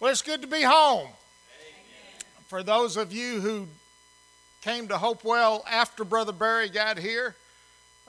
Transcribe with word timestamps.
Well, 0.00 0.10
it's 0.10 0.22
good 0.22 0.40
to 0.40 0.48
be 0.48 0.62
home. 0.62 1.08
For 2.46 2.62
those 2.62 2.96
of 2.96 3.12
you 3.12 3.38
who 3.42 3.68
came 4.62 4.88
to 4.88 4.96
Hopewell 4.96 5.62
after 5.70 6.04
Brother 6.04 6.32
Barry 6.32 6.70
got 6.70 6.98
here, 6.98 7.36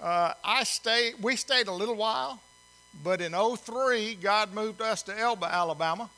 uh, 0.01 0.31
I 0.41 0.63
stayed. 0.63 1.15
We 1.21 1.35
stayed 1.35 1.67
a 1.67 1.73
little 1.73 1.95
while, 1.95 2.39
but 3.03 3.19
in 3.19 3.33
03, 3.33 4.15
God 4.15 4.53
moved 4.53 4.81
us 4.81 5.03
to 5.03 5.19
Elba, 5.19 5.53
Alabama. 5.53 6.09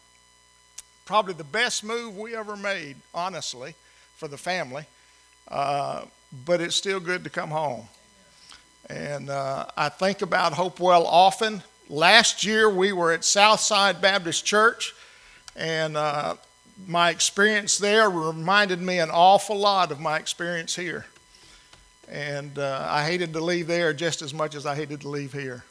Probably 1.05 1.33
the 1.33 1.43
best 1.43 1.83
move 1.83 2.19
we 2.19 2.35
ever 2.35 2.55
made, 2.55 2.97
honestly, 3.11 3.73
for 4.15 4.27
the 4.27 4.37
family. 4.37 4.85
Uh, 5.47 6.03
but 6.45 6.61
it's 6.61 6.75
still 6.75 6.99
good 6.99 7.23
to 7.23 7.31
come 7.31 7.49
home. 7.49 7.87
And 8.91 9.31
uh, 9.31 9.65
I 9.75 9.89
think 9.89 10.21
about 10.21 10.53
Hopewell 10.53 11.07
often. 11.07 11.63
Last 11.89 12.43
year 12.43 12.69
we 12.69 12.93
were 12.93 13.11
at 13.11 13.25
Southside 13.25 14.01
Baptist 14.01 14.45
Church, 14.45 14.93
and 15.55 15.97
uh, 15.97 16.35
my 16.87 17.09
experience 17.09 17.77
there 17.77 18.09
reminded 18.09 18.81
me 18.81 18.99
an 18.99 19.09
awful 19.11 19.57
lot 19.57 19.91
of 19.91 19.99
my 19.99 20.17
experience 20.17 20.75
here. 20.75 21.05
And 22.09 22.57
uh, 22.59 22.87
I 22.89 23.05
hated 23.05 23.33
to 23.33 23.39
leave 23.39 23.67
there 23.67 23.93
just 23.93 24.21
as 24.21 24.33
much 24.33 24.55
as 24.55 24.65
I 24.65 24.75
hated 24.75 25.01
to 25.01 25.09
leave 25.09 25.33
here. 25.33 25.63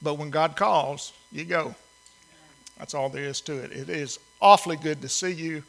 But 0.00 0.14
when 0.14 0.30
God 0.30 0.56
calls, 0.56 1.12
you 1.32 1.44
go. 1.44 1.74
That's 2.78 2.94
all 2.94 3.08
there 3.08 3.24
is 3.24 3.40
to 3.42 3.58
it. 3.58 3.72
It 3.72 3.88
is 3.88 4.18
awfully 4.40 4.76
good 4.76 5.00
to 5.02 5.08
see 5.08 5.32
you. 5.32 5.62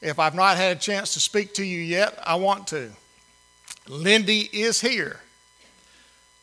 If 0.00 0.18
I've 0.18 0.34
not 0.34 0.56
had 0.56 0.76
a 0.76 0.80
chance 0.80 1.14
to 1.14 1.20
speak 1.20 1.54
to 1.54 1.64
you 1.64 1.80
yet, 1.80 2.18
I 2.24 2.36
want 2.36 2.66
to. 2.68 2.90
Lindy 3.88 4.48
is 4.52 4.80
here. 4.80 5.20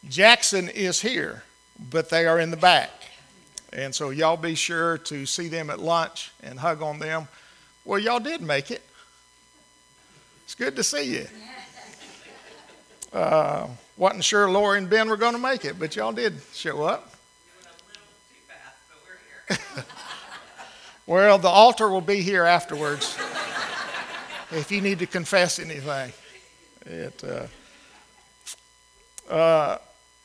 Jackson 0.08 0.68
is 0.68 1.02
here, 1.02 1.44
but 1.90 2.10
they 2.10 2.26
are 2.26 2.40
in 2.40 2.52
the 2.52 2.58
back. 2.58 2.90
And 3.74 3.96
so 3.96 4.10
y'all 4.10 4.38
be 4.38 4.56
sure 4.56 4.98
to 5.00 5.26
see 5.26 5.48
them 5.48 5.70
at 5.70 5.80
lunch 5.80 6.32
and 6.44 6.60
hug 6.60 6.82
on 6.82 7.00
them. 7.00 7.28
Well, 7.86 8.00
y'all 8.00 8.20
did 8.20 8.42
make 8.42 8.70
it. 8.70 8.84
It's 10.44 10.56
good 10.56 10.76
to 10.76 10.84
see 10.84 11.16
you. 11.16 11.28
Uh, 13.14 13.68
wasn't 13.98 14.24
sure 14.24 14.50
Lori 14.50 14.78
and 14.78 14.90
Ben 14.90 15.10
were 15.10 15.18
going 15.18 15.34
to 15.34 15.40
make 15.40 15.66
it, 15.66 15.78
but 15.78 15.98
y'all 15.98 16.14
did 16.14 16.34
show 16.54 16.84
up. 16.84 17.14
well, 21.06 21.38
the 21.38 21.50
altar 21.50 21.90
will 21.90 22.00
be 22.00 22.22
here 22.22 22.46
afterwards 22.46 23.18
if 24.52 24.72
you 24.72 24.80
need 24.80 25.00
to 25.00 25.06
confess 25.06 25.60
anything. 25.60 26.14
It, 26.86 27.22
uh, 29.30 29.32
uh, 29.32 29.78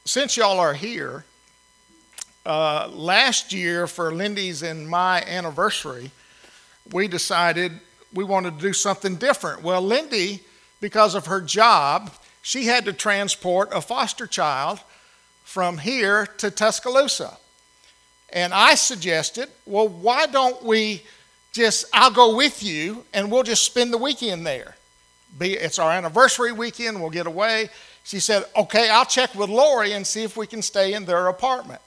since 0.05 0.37
y'all 0.37 0.61
are 0.61 0.75
here, 0.75 1.25
uh, 2.47 2.89
last 2.93 3.53
year 3.53 3.87
for 3.87 4.13
Lindy's 4.13 4.63
and 4.63 4.89
my 4.89 5.23
anniversary, 5.23 6.11
we 6.93 7.09
decided 7.09 7.73
we 8.15 8.25
wanted 8.25 8.57
to 8.57 8.61
do 8.61 8.73
something 8.73 9.17
different. 9.17 9.63
Well, 9.63 9.83
Lindy, 9.83 10.41
because 10.81 11.15
of 11.15 11.27
her 11.27 11.41
job, 11.41 12.13
she 12.43 12.67
had 12.67 12.85
to 12.85 12.93
transport 12.93 13.71
a 13.73 13.81
foster 13.81 14.27
child 14.27 14.81
from 15.45 15.79
here 15.79 16.27
to 16.39 16.51
Tuscaloosa. 16.51 17.37
And 18.33 18.55
I 18.55 18.75
suggested, 18.77 19.49
well, 19.67 19.89
why 19.89 20.27
don't 20.27 20.63
we 20.63 21.03
just, 21.53 21.87
I'll 21.93 22.11
go 22.11 22.37
with 22.37 22.63
you 22.63 23.05
and 23.13 23.31
we'll 23.31 23.43
just 23.43 23.65
spend 23.65 23.93
the 23.93 23.99
weekend 23.99 24.47
there 24.47 24.77
be, 25.39 25.53
it's 25.55 25.79
our 25.79 25.91
anniversary 25.91 26.53
weekend, 26.53 27.01
we'll 27.01 27.11
get 27.11 27.27
away. 27.27 27.69
She 28.05 28.21
said, 28.21 28.45
okay, 28.57 28.89
I'll 28.89 29.05
check 29.05 29.35
with 29.35 29.51
Lori 29.51 29.93
and 29.93 30.07
see 30.07 30.23
if 30.23 30.37
we 30.37 30.47
can 30.47 30.63
stay 30.63 30.95
in 30.95 31.05
their 31.05 31.27
apartment. 31.29 31.81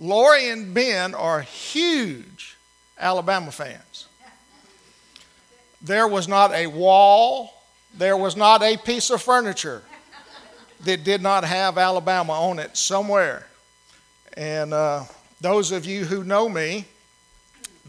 Lori 0.00 0.48
and 0.48 0.72
Ben 0.72 1.14
are 1.14 1.42
huge 1.42 2.56
Alabama 2.98 3.52
fans. 3.52 4.06
There 5.82 6.08
was 6.08 6.26
not 6.26 6.52
a 6.52 6.66
wall, 6.66 7.62
there 7.96 8.16
was 8.16 8.34
not 8.34 8.62
a 8.62 8.78
piece 8.78 9.10
of 9.10 9.20
furniture 9.20 9.82
that 10.84 11.04
did 11.04 11.20
not 11.20 11.44
have 11.44 11.76
Alabama 11.76 12.32
on 12.32 12.58
it 12.58 12.78
somewhere. 12.78 13.46
And 14.38 14.72
uh, 14.72 15.04
those 15.38 15.70
of 15.70 15.84
you 15.84 16.06
who 16.06 16.24
know 16.24 16.48
me, 16.48 16.86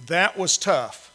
that 0.07 0.38
was 0.38 0.57
tough. 0.57 1.07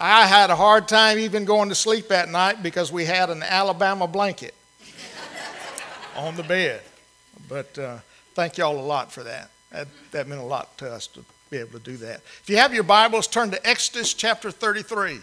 I 0.00 0.26
had 0.26 0.48
a 0.48 0.56
hard 0.56 0.88
time 0.88 1.18
even 1.18 1.44
going 1.44 1.68
to 1.68 1.74
sleep 1.74 2.10
at 2.10 2.28
night 2.30 2.62
because 2.62 2.90
we 2.90 3.04
had 3.04 3.28
an 3.28 3.42
Alabama 3.42 4.06
blanket 4.06 4.54
on 6.16 6.36
the 6.36 6.42
bed. 6.42 6.80
But 7.48 7.78
uh, 7.78 7.98
thank 8.34 8.58
y'all 8.58 8.78
a 8.78 8.80
lot 8.80 9.12
for 9.12 9.22
that. 9.22 9.50
that. 9.70 9.88
That 10.12 10.28
meant 10.28 10.40
a 10.40 10.44
lot 10.44 10.76
to 10.78 10.90
us 10.90 11.06
to 11.08 11.24
be 11.50 11.58
able 11.58 11.78
to 11.78 11.84
do 11.84 11.96
that. 11.98 12.16
If 12.42 12.48
you 12.48 12.56
have 12.56 12.74
your 12.74 12.84
Bibles, 12.84 13.26
turn 13.26 13.50
to 13.50 13.68
Exodus 13.68 14.14
chapter 14.14 14.50
33. 14.50 15.20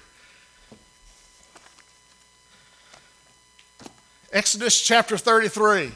Exodus 4.34 4.82
chapter 4.82 5.18
33. 5.18 5.92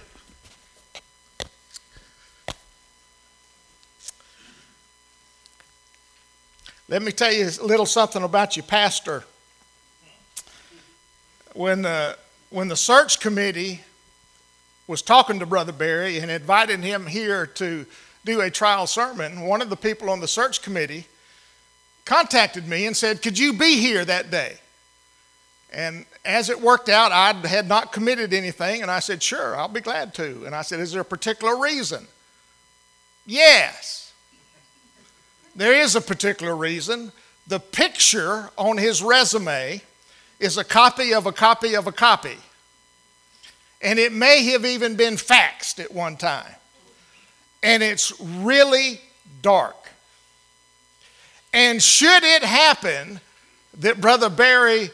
Let 6.87 7.01
me 7.01 7.11
tell 7.11 7.31
you 7.31 7.45
a 7.45 7.65
little 7.65 7.85
something 7.85 8.21
about 8.21 8.55
your 8.55 8.65
pastor. 8.65 9.23
When 11.53 11.81
the, 11.81 12.17
when 12.49 12.67
the 12.67 12.75
search 12.75 13.19
committee 13.19 13.81
was 14.87 15.01
talking 15.01 15.39
to 15.39 15.45
Brother 15.45 15.71
Barry 15.71 16.19
and 16.19 16.29
invited 16.29 16.81
him 16.81 17.07
here 17.07 17.45
to 17.47 17.85
do 18.23 18.41
a 18.41 18.49
trial 18.49 18.87
sermon, 18.87 19.41
one 19.41 19.61
of 19.61 19.69
the 19.69 19.75
people 19.75 20.09
on 20.09 20.19
the 20.19 20.27
search 20.27 20.61
committee 20.61 21.07
contacted 22.05 22.67
me 22.67 22.85
and 22.85 22.97
said, 22.97 23.21
Could 23.21 23.37
you 23.37 23.53
be 23.53 23.77
here 23.77 24.03
that 24.03 24.31
day? 24.31 24.57
And 25.71 26.05
as 26.23 26.49
it 26.49 26.59
worked 26.59 26.89
out, 26.89 27.11
I 27.11 27.33
had 27.47 27.67
not 27.67 27.91
committed 27.91 28.33
anything, 28.33 28.81
and 28.81 28.89
I 28.89 28.99
said, 28.99 29.21
Sure, 29.21 29.55
I'll 29.55 29.67
be 29.67 29.81
glad 29.81 30.13
to. 30.15 30.45
And 30.45 30.55
I 30.55 30.61
said, 30.61 30.79
Is 30.79 30.91
there 30.91 31.01
a 31.01 31.05
particular 31.05 31.57
reason? 31.57 32.07
Yes. 33.25 34.13
There 35.55 35.73
is 35.73 35.95
a 35.95 36.01
particular 36.01 36.55
reason. 36.55 37.11
The 37.47 37.59
picture 37.59 38.49
on 38.57 38.77
his 38.77 39.01
resume 39.03 39.81
is 40.39 40.57
a 40.57 40.63
copy 40.63 41.13
of 41.13 41.25
a 41.25 41.31
copy 41.31 41.75
of 41.75 41.87
a 41.87 41.91
copy. 41.91 42.37
And 43.81 43.99
it 43.99 44.13
may 44.13 44.45
have 44.45 44.65
even 44.65 44.95
been 44.95 45.15
faxed 45.15 45.79
at 45.79 45.93
one 45.93 46.17
time. 46.17 46.55
And 47.61 47.83
it's 47.83 48.19
really 48.19 49.01
dark. 49.41 49.75
And 51.53 51.81
should 51.81 52.23
it 52.23 52.43
happen 52.43 53.19
that 53.79 54.01
Brother 54.01 54.29
Barry 54.29 54.89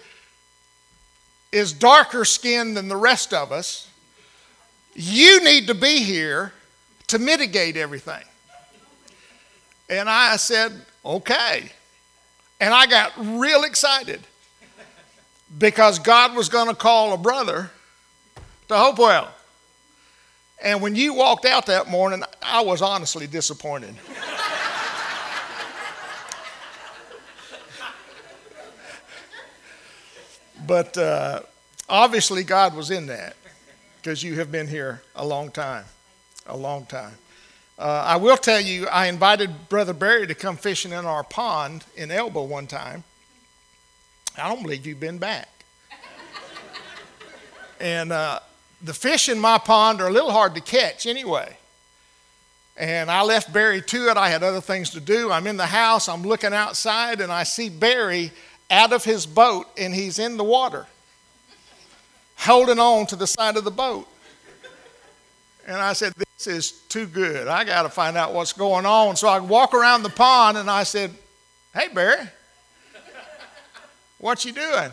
is 1.51 1.73
darker 1.73 2.25
skinned 2.25 2.77
than 2.77 2.87
the 2.87 2.95
rest 2.95 3.33
of 3.33 3.51
us, 3.51 3.89
you 4.93 5.43
need 5.43 5.67
to 5.67 5.75
be 5.75 5.97
here 6.03 6.53
to 7.07 7.19
mitigate 7.19 7.77
everything. 7.77 8.23
And 9.89 10.09
I 10.09 10.37
said, 10.37 10.71
okay. 11.03 11.71
And 12.59 12.73
I 12.73 12.85
got 12.85 13.11
real 13.17 13.63
excited 13.63 14.21
because 15.57 15.99
God 15.99 16.35
was 16.35 16.47
going 16.47 16.67
to 16.67 16.75
call 16.75 17.13
a 17.13 17.17
brother 17.17 17.71
to 18.71 18.77
Hopewell. 18.77 19.29
And 20.63 20.81
when 20.81 20.95
you 20.95 21.13
walked 21.13 21.45
out 21.45 21.65
that 21.65 21.89
morning, 21.89 22.23
I 22.41 22.61
was 22.61 22.81
honestly 22.81 23.27
disappointed. 23.27 23.95
but 30.67 30.97
uh, 30.97 31.41
obviously, 31.89 32.43
God 32.43 32.75
was 32.75 32.91
in 32.91 33.07
that 33.07 33.35
because 33.97 34.23
you 34.23 34.35
have 34.35 34.51
been 34.51 34.67
here 34.67 35.01
a 35.15 35.25
long 35.25 35.51
time. 35.51 35.85
A 36.47 36.55
long 36.55 36.85
time. 36.85 37.13
Uh, 37.77 38.03
I 38.07 38.15
will 38.17 38.37
tell 38.37 38.61
you, 38.61 38.87
I 38.87 39.07
invited 39.07 39.67
Brother 39.67 39.93
Barry 39.93 40.27
to 40.27 40.35
come 40.35 40.55
fishing 40.55 40.91
in 40.91 41.05
our 41.05 41.23
pond 41.23 41.83
in 41.95 42.11
Elba 42.11 42.41
one 42.41 42.67
time. 42.67 43.03
I 44.37 44.47
don't 44.47 44.61
believe 44.61 44.85
you've 44.85 44.99
been 44.99 45.17
back. 45.17 45.49
and 47.79 48.11
uh, 48.11 48.39
the 48.83 48.93
fish 48.93 49.29
in 49.29 49.39
my 49.39 49.57
pond 49.57 50.01
are 50.01 50.07
a 50.07 50.11
little 50.11 50.31
hard 50.31 50.55
to 50.55 50.61
catch 50.61 51.05
anyway. 51.05 51.57
And 52.77 53.11
I 53.11 53.21
left 53.21 53.53
Barry 53.53 53.81
to 53.81 54.09
it. 54.09 54.17
I 54.17 54.29
had 54.29 54.43
other 54.43 54.61
things 54.61 54.89
to 54.91 54.99
do. 54.99 55.31
I'm 55.31 55.45
in 55.45 55.57
the 55.57 55.65
house, 55.65 56.09
I'm 56.09 56.23
looking 56.23 56.53
outside, 56.53 57.21
and 57.21 57.31
I 57.31 57.43
see 57.43 57.69
Barry 57.69 58.31
out 58.69 58.93
of 58.93 59.03
his 59.03 59.25
boat, 59.25 59.67
and 59.77 59.93
he's 59.93 60.17
in 60.17 60.37
the 60.37 60.43
water, 60.43 60.87
holding 62.37 62.79
on 62.79 63.05
to 63.07 63.15
the 63.15 63.27
side 63.27 63.57
of 63.57 63.65
the 63.65 63.71
boat. 63.71 64.07
And 65.67 65.77
I 65.77 65.93
said, 65.93 66.13
This 66.15 66.47
is 66.47 66.71
too 66.71 67.05
good. 67.05 67.47
I 67.47 67.63
got 67.65 67.83
to 67.83 67.89
find 67.89 68.17
out 68.17 68.33
what's 68.33 68.53
going 68.53 68.85
on. 68.85 69.15
So 69.15 69.27
I 69.27 69.39
walk 69.39 69.73
around 69.75 70.01
the 70.01 70.09
pond 70.09 70.57
and 70.57 70.69
I 70.69 70.83
said, 70.83 71.11
Hey, 71.73 71.89
Barry, 71.93 72.27
what 74.17 74.43
you 74.43 74.53
doing? 74.53 74.89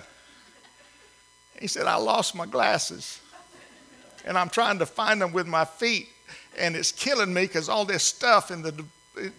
He 1.59 1.69
said, 1.69 1.87
I 1.87 1.97
lost 1.97 2.35
my 2.35 2.45
glasses 2.45 3.21
and 4.25 4.37
I'm 4.37 4.49
trying 4.49 4.79
to 4.79 4.87
find 4.87 5.21
them 5.21 5.33
with 5.33 5.47
my 5.47 5.65
feet. 5.65 6.09
and 6.59 6.77
it's 6.77 6.93
killing 6.93 7.33
me 7.33 7.43
because 7.43 7.69
all 7.69 7.85
this 7.85 8.03
stuff 8.03 8.51
in, 8.51 8.63
the, 8.63 8.85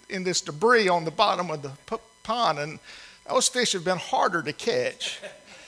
in 0.09 0.23
this 0.23 0.41
debris 0.41 0.87
on 0.87 1.05
the 1.05 1.11
bottom 1.11 1.51
of 1.51 1.61
the 1.61 1.99
pond. 2.23 2.59
And 2.59 2.79
those 3.27 3.47
fish 3.47 3.73
have 3.73 3.83
been 3.83 3.97
harder 3.97 4.41
to 4.41 4.53
catch 4.53 5.19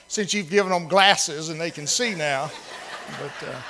since 0.08 0.34
you've 0.34 0.50
given 0.50 0.72
them 0.72 0.88
glasses 0.88 1.48
and 1.48 1.60
they 1.60 1.70
can 1.70 1.86
see 1.86 2.14
now. 2.14 2.50
But. 3.20 3.48
Uh, 3.48 3.60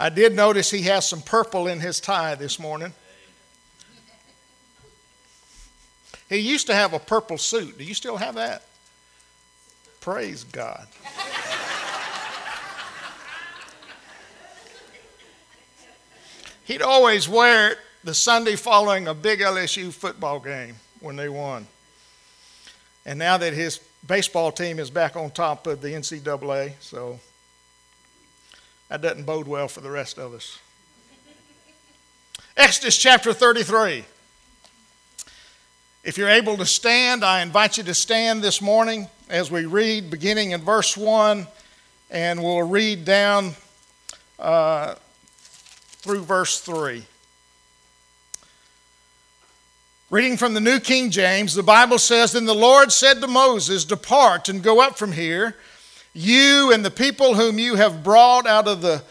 I 0.00 0.08
did 0.08 0.34
notice 0.34 0.70
he 0.70 0.80
has 0.82 1.06
some 1.06 1.20
purple 1.20 1.66
in 1.66 1.78
his 1.78 2.00
tie 2.00 2.34
this 2.34 2.58
morning. 2.58 2.94
He 6.30 6.38
used 6.38 6.68
to 6.68 6.74
have 6.74 6.94
a 6.94 6.98
purple 7.00 7.36
suit. 7.36 7.76
Do 7.76 7.84
you 7.84 7.92
still 7.92 8.16
have 8.16 8.36
that? 8.36 8.62
Praise 10.00 10.44
God. 10.44 10.86
He'd 16.64 16.82
always 16.82 17.28
wear 17.28 17.72
it 17.72 17.78
the 18.04 18.14
Sunday 18.14 18.54
following 18.54 19.08
a 19.08 19.14
big 19.14 19.40
LSU 19.40 19.92
football 19.92 20.38
game 20.38 20.76
when 21.00 21.16
they 21.16 21.28
won. 21.28 21.66
And 23.04 23.18
now 23.18 23.36
that 23.36 23.52
his 23.52 23.80
baseball 24.06 24.52
team 24.52 24.78
is 24.78 24.88
back 24.88 25.16
on 25.16 25.32
top 25.32 25.66
of 25.66 25.80
the 25.82 25.88
NCAA, 25.88 26.74
so 26.78 27.18
that 28.88 29.02
doesn't 29.02 29.24
bode 29.24 29.48
well 29.48 29.66
for 29.66 29.80
the 29.80 29.90
rest 29.90 30.16
of 30.16 30.32
us. 30.32 30.60
Exodus 32.56 32.96
chapter 32.96 33.32
33. 33.32 34.04
If 36.02 36.16
you're 36.16 36.30
able 36.30 36.56
to 36.56 36.64
stand, 36.64 37.22
I 37.22 37.42
invite 37.42 37.76
you 37.76 37.84
to 37.84 37.92
stand 37.92 38.42
this 38.42 38.62
morning 38.62 39.08
as 39.28 39.50
we 39.50 39.66
read, 39.66 40.10
beginning 40.10 40.52
in 40.52 40.62
verse 40.62 40.96
1, 40.96 41.46
and 42.10 42.42
we'll 42.42 42.62
read 42.62 43.04
down 43.04 43.54
uh, 44.38 44.94
through 45.98 46.22
verse 46.22 46.58
3. 46.60 47.04
Reading 50.08 50.38
from 50.38 50.54
the 50.54 50.60
New 50.60 50.80
King 50.80 51.10
James, 51.10 51.54
the 51.54 51.62
Bible 51.62 51.98
says, 51.98 52.32
Then 52.32 52.46
the 52.46 52.54
Lord 52.54 52.90
said 52.92 53.20
to 53.20 53.26
Moses, 53.26 53.84
Depart 53.84 54.48
and 54.48 54.62
go 54.62 54.80
up 54.80 54.96
from 54.96 55.12
here 55.12 55.56
you 56.12 56.72
and 56.72 56.84
the 56.84 56.90
people 56.90 57.34
whom 57.34 57.58
you 57.58 57.76
have 57.76 58.02
brought 58.02 58.46
out 58.46 58.66
of 58.66 58.82
the 58.82 59.02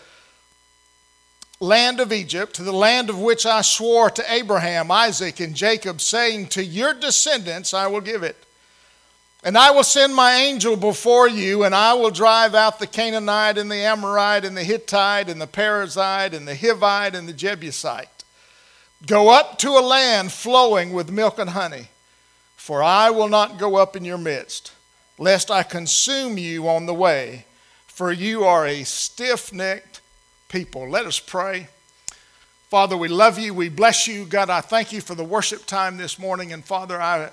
land 1.60 2.00
of 2.00 2.14
Egypt, 2.14 2.56
to 2.56 2.64
the 2.64 2.74
land 2.74 3.10
of 3.10 3.20
which 3.20 3.46
I 3.46 3.62
swore 3.62 4.10
to 4.12 4.34
Abraham, 4.34 4.92
Isaac, 4.92 5.40
and 5.40 5.56
Jacob, 5.56 6.02
saying, 6.02 6.48
To 6.48 6.64
your 6.64 6.94
descendants 6.94 7.74
I 7.74 7.88
will 7.88 8.02
give 8.02 8.24
it. 8.24 8.36
And 9.44 9.58
I 9.58 9.72
will 9.72 9.84
send 9.84 10.14
my 10.14 10.36
angel 10.36 10.76
before 10.76 11.28
you, 11.30 11.64
and 11.64 11.74
I 11.74 11.94
will 11.94 12.12
drive 12.12 12.56
out 12.56 12.80
the 12.80 12.88
Canaanite, 12.88 13.58
and 13.58 13.72
the 13.72 13.76
Amorite, 13.76 14.46
and 14.46 14.56
the 14.56 14.64
Hittite, 14.64 15.30
and 15.30 15.40
the 15.42 15.48
Perizzite, 15.48 16.34
and 16.34 16.48
the 16.48 16.56
Hivite, 16.56 17.14
and 17.14 17.28
the 17.28 17.34
Jebusite. 17.34 18.24
Go 19.06 19.30
up 19.30 19.58
to 19.60 19.70
a 19.72 19.80
land 19.80 20.32
flowing 20.32 20.92
with 20.92 21.10
milk 21.10 21.40
and 21.40 21.52
honey, 21.52 21.88
for 22.58 22.84
I 22.84 23.10
will 23.10 23.30
not 23.30 23.58
go 23.58 23.78
up 23.78 23.96
in 23.96 24.04
your 24.04 24.18
midst 24.18 24.74
lest 25.20 25.52
I 25.52 25.64
consume 25.64 26.38
you 26.38 26.68
on 26.68 26.86
the 26.86 26.94
way, 26.94 27.46
for 27.86 28.12
you 28.12 28.46
are 28.46 28.66
a 28.66 28.84
stiff 28.86 29.54
necked 29.54 29.89
people. 30.50 30.90
Let 30.90 31.06
us 31.06 31.20
pray. 31.20 31.68
Father, 32.70 32.98
we 32.98 33.08
love 33.08 33.40
you. 33.40 33.54
We 33.54 33.70
bless 33.70 34.08
you. 34.08 34.26
God, 34.26 34.50
I 34.50 34.62
thank 34.62 34.92
you 34.92 35.02
for 35.02 35.16
the 35.16 35.24
worship 35.24 35.66
time 35.66 35.98
this 35.98 36.20
morning. 36.20 36.52
And 36.54 36.64
Father, 36.64 37.02
I, 37.02 37.30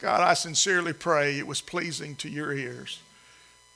God, 0.00 0.20
I 0.20 0.34
sincerely 0.34 0.92
pray 0.92 1.38
it 1.38 1.46
was 1.46 1.60
pleasing 1.60 2.16
to 2.16 2.28
your 2.28 2.52
ears. 2.52 3.00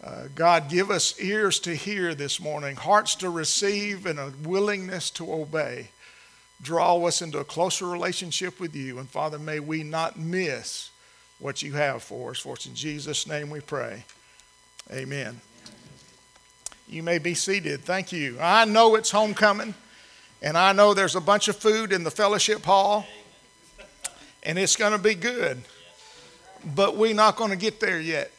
Uh, 0.04 0.24
God, 0.34 0.68
give 0.68 0.90
us 0.90 1.18
ears 1.20 1.60
to 1.60 1.74
hear 1.74 2.14
this 2.14 2.40
morning, 2.40 2.74
hearts 2.74 3.14
to 3.16 3.30
receive, 3.30 4.04
and 4.04 4.18
a 4.18 4.32
willingness 4.42 5.10
to 5.10 5.32
obey. 5.32 5.88
Draw 6.60 7.06
us 7.06 7.22
into 7.22 7.38
a 7.38 7.44
closer 7.44 7.86
relationship 7.86 8.58
with 8.58 8.74
you. 8.74 8.98
And 8.98 9.08
Father, 9.08 9.38
may 9.38 9.60
we 9.60 9.82
not 9.84 10.18
miss 10.18 10.90
what 11.38 11.62
you 11.62 11.72
have 11.72 12.02
for 12.02 12.32
us. 12.32 12.38
For 12.38 12.54
it's 12.54 12.66
in 12.66 12.74
Jesus' 12.74 13.26
name 13.26 13.48
we 13.48 13.60
pray. 13.60 14.04
Amen. 14.90 15.40
You 16.88 17.02
may 17.02 17.18
be 17.18 17.34
seated. 17.34 17.80
Thank 17.80 18.12
you. 18.12 18.38
I 18.40 18.64
know 18.64 18.94
it's 18.94 19.10
homecoming, 19.10 19.74
and 20.42 20.58
I 20.58 20.72
know 20.72 20.94
there's 20.94 21.16
a 21.16 21.20
bunch 21.20 21.48
of 21.48 21.56
food 21.56 21.92
in 21.92 22.04
the 22.04 22.10
fellowship 22.10 22.64
hall, 22.64 23.06
and 24.42 24.58
it's 24.58 24.76
going 24.76 24.92
to 24.92 24.98
be 24.98 25.14
good. 25.14 25.62
But 26.74 26.96
we're 26.96 27.14
not 27.14 27.36
going 27.36 27.50
to 27.50 27.56
get 27.56 27.80
there 27.80 28.00
yet. 28.00 28.30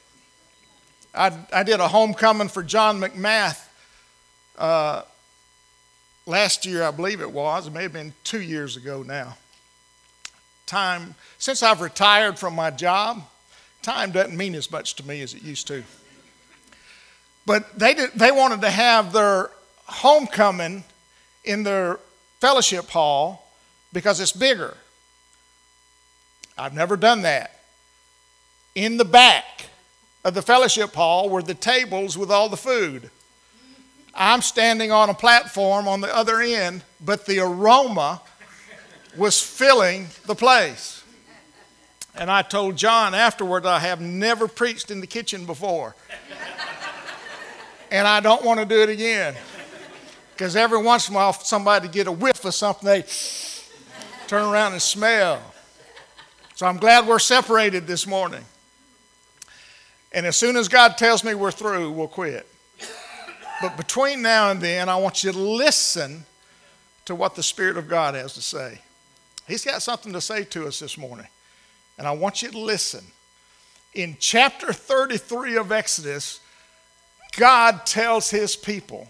I, 1.15 1.31
I 1.51 1.63
did 1.63 1.79
a 1.79 1.87
homecoming 1.87 2.47
for 2.47 2.63
John 2.63 2.99
McMath 2.99 3.67
uh, 4.57 5.03
last 6.25 6.65
year, 6.65 6.83
I 6.83 6.91
believe 6.91 7.21
it 7.21 7.31
was. 7.31 7.67
It 7.67 7.73
may 7.73 7.83
have 7.83 7.93
been 7.93 8.13
two 8.23 8.41
years 8.41 8.77
ago 8.77 9.03
now 9.03 9.35
time, 10.65 11.15
since 11.37 11.61
I've 11.61 11.81
retired 11.81 12.39
from 12.39 12.55
my 12.55 12.71
job, 12.71 13.23
time 13.81 14.11
doesn't 14.11 14.35
mean 14.35 14.55
as 14.55 14.71
much 14.71 14.95
to 14.95 15.07
me 15.07 15.21
as 15.21 15.33
it 15.33 15.43
used 15.43 15.67
to. 15.67 15.83
But 17.45 17.77
they, 17.77 17.93
did, 17.93 18.11
they 18.13 18.31
wanted 18.31 18.61
to 18.61 18.69
have 18.69 19.11
their 19.11 19.51
homecoming 19.85 20.83
in 21.43 21.63
their 21.63 21.99
fellowship 22.39 22.89
hall 22.89 23.51
because 23.91 24.19
it's 24.19 24.31
bigger. 24.31 24.77
I've 26.57 26.73
never 26.73 26.95
done 26.95 27.23
that. 27.23 27.59
In 28.75 28.97
the 28.97 29.05
back 29.05 29.65
of 30.23 30.33
the 30.33 30.41
fellowship 30.41 30.93
hall 30.93 31.29
were 31.29 31.43
the 31.43 31.53
tables 31.53 32.17
with 32.17 32.31
all 32.31 32.49
the 32.49 32.57
food. 32.57 33.09
I'm 34.15 34.41
standing 34.41 34.91
on 34.91 35.09
a 35.09 35.13
platform 35.13 35.87
on 35.87 36.01
the 36.01 36.15
other 36.15 36.39
end, 36.39 36.83
but 37.01 37.25
the 37.25 37.39
aroma 37.39 38.21
was 39.17 39.41
filling 39.41 40.07
the 40.25 40.35
place. 40.35 41.03
And 42.15 42.29
I 42.29 42.43
told 42.43 42.75
John 42.75 43.15
afterward 43.15 43.65
I 43.65 43.79
have 43.79 43.99
never 43.99 44.47
preached 44.47 44.91
in 44.91 45.01
the 45.01 45.07
kitchen 45.07 45.45
before. 45.45 45.95
And 47.93 48.07
I 48.07 48.19
don't 48.19 48.43
want 48.43 48.59
to 48.59 48.65
do 48.65 48.81
it 48.81 48.89
again. 48.89 49.35
Because 50.33 50.55
every 50.55 50.81
once 50.81 51.07
in 51.07 51.13
a 51.13 51.17
while, 51.17 51.31
somebody 51.31 51.87
get 51.87 52.07
a 52.07 52.11
whiff 52.11 52.43
of 52.43 52.55
something, 52.55 52.87
they 52.87 53.05
turn 54.27 54.51
around 54.51 54.73
and 54.73 54.81
smell. 54.81 55.39
So 56.55 56.65
I'm 56.65 56.77
glad 56.77 57.07
we're 57.07 57.19
separated 57.19 57.85
this 57.85 58.07
morning. 58.07 58.43
And 60.11 60.25
as 60.25 60.35
soon 60.35 60.57
as 60.57 60.67
God 60.67 60.97
tells 60.97 61.23
me 61.23 61.35
we're 61.35 61.51
through, 61.51 61.91
we'll 61.91 62.07
quit. 62.07 62.47
But 63.61 63.77
between 63.77 64.23
now 64.23 64.49
and 64.49 64.59
then, 64.59 64.89
I 64.89 64.95
want 64.95 65.23
you 65.23 65.31
to 65.31 65.39
listen 65.39 66.25
to 67.05 67.13
what 67.13 67.35
the 67.35 67.43
Spirit 67.43 67.77
of 67.77 67.87
God 67.87 68.15
has 68.15 68.33
to 68.33 68.41
say. 68.41 68.79
He's 69.47 69.63
got 69.63 69.83
something 69.83 70.13
to 70.13 70.21
say 70.21 70.43
to 70.45 70.65
us 70.65 70.79
this 70.79 70.97
morning. 70.97 71.27
And 71.99 72.07
I 72.07 72.11
want 72.11 72.41
you 72.41 72.49
to 72.49 72.59
listen. 72.59 73.03
In 73.93 74.17
chapter 74.19 74.73
33 74.73 75.57
of 75.57 75.71
Exodus, 75.71 76.39
God 77.37 77.85
tells 77.85 78.29
his 78.29 78.55
people, 78.55 79.09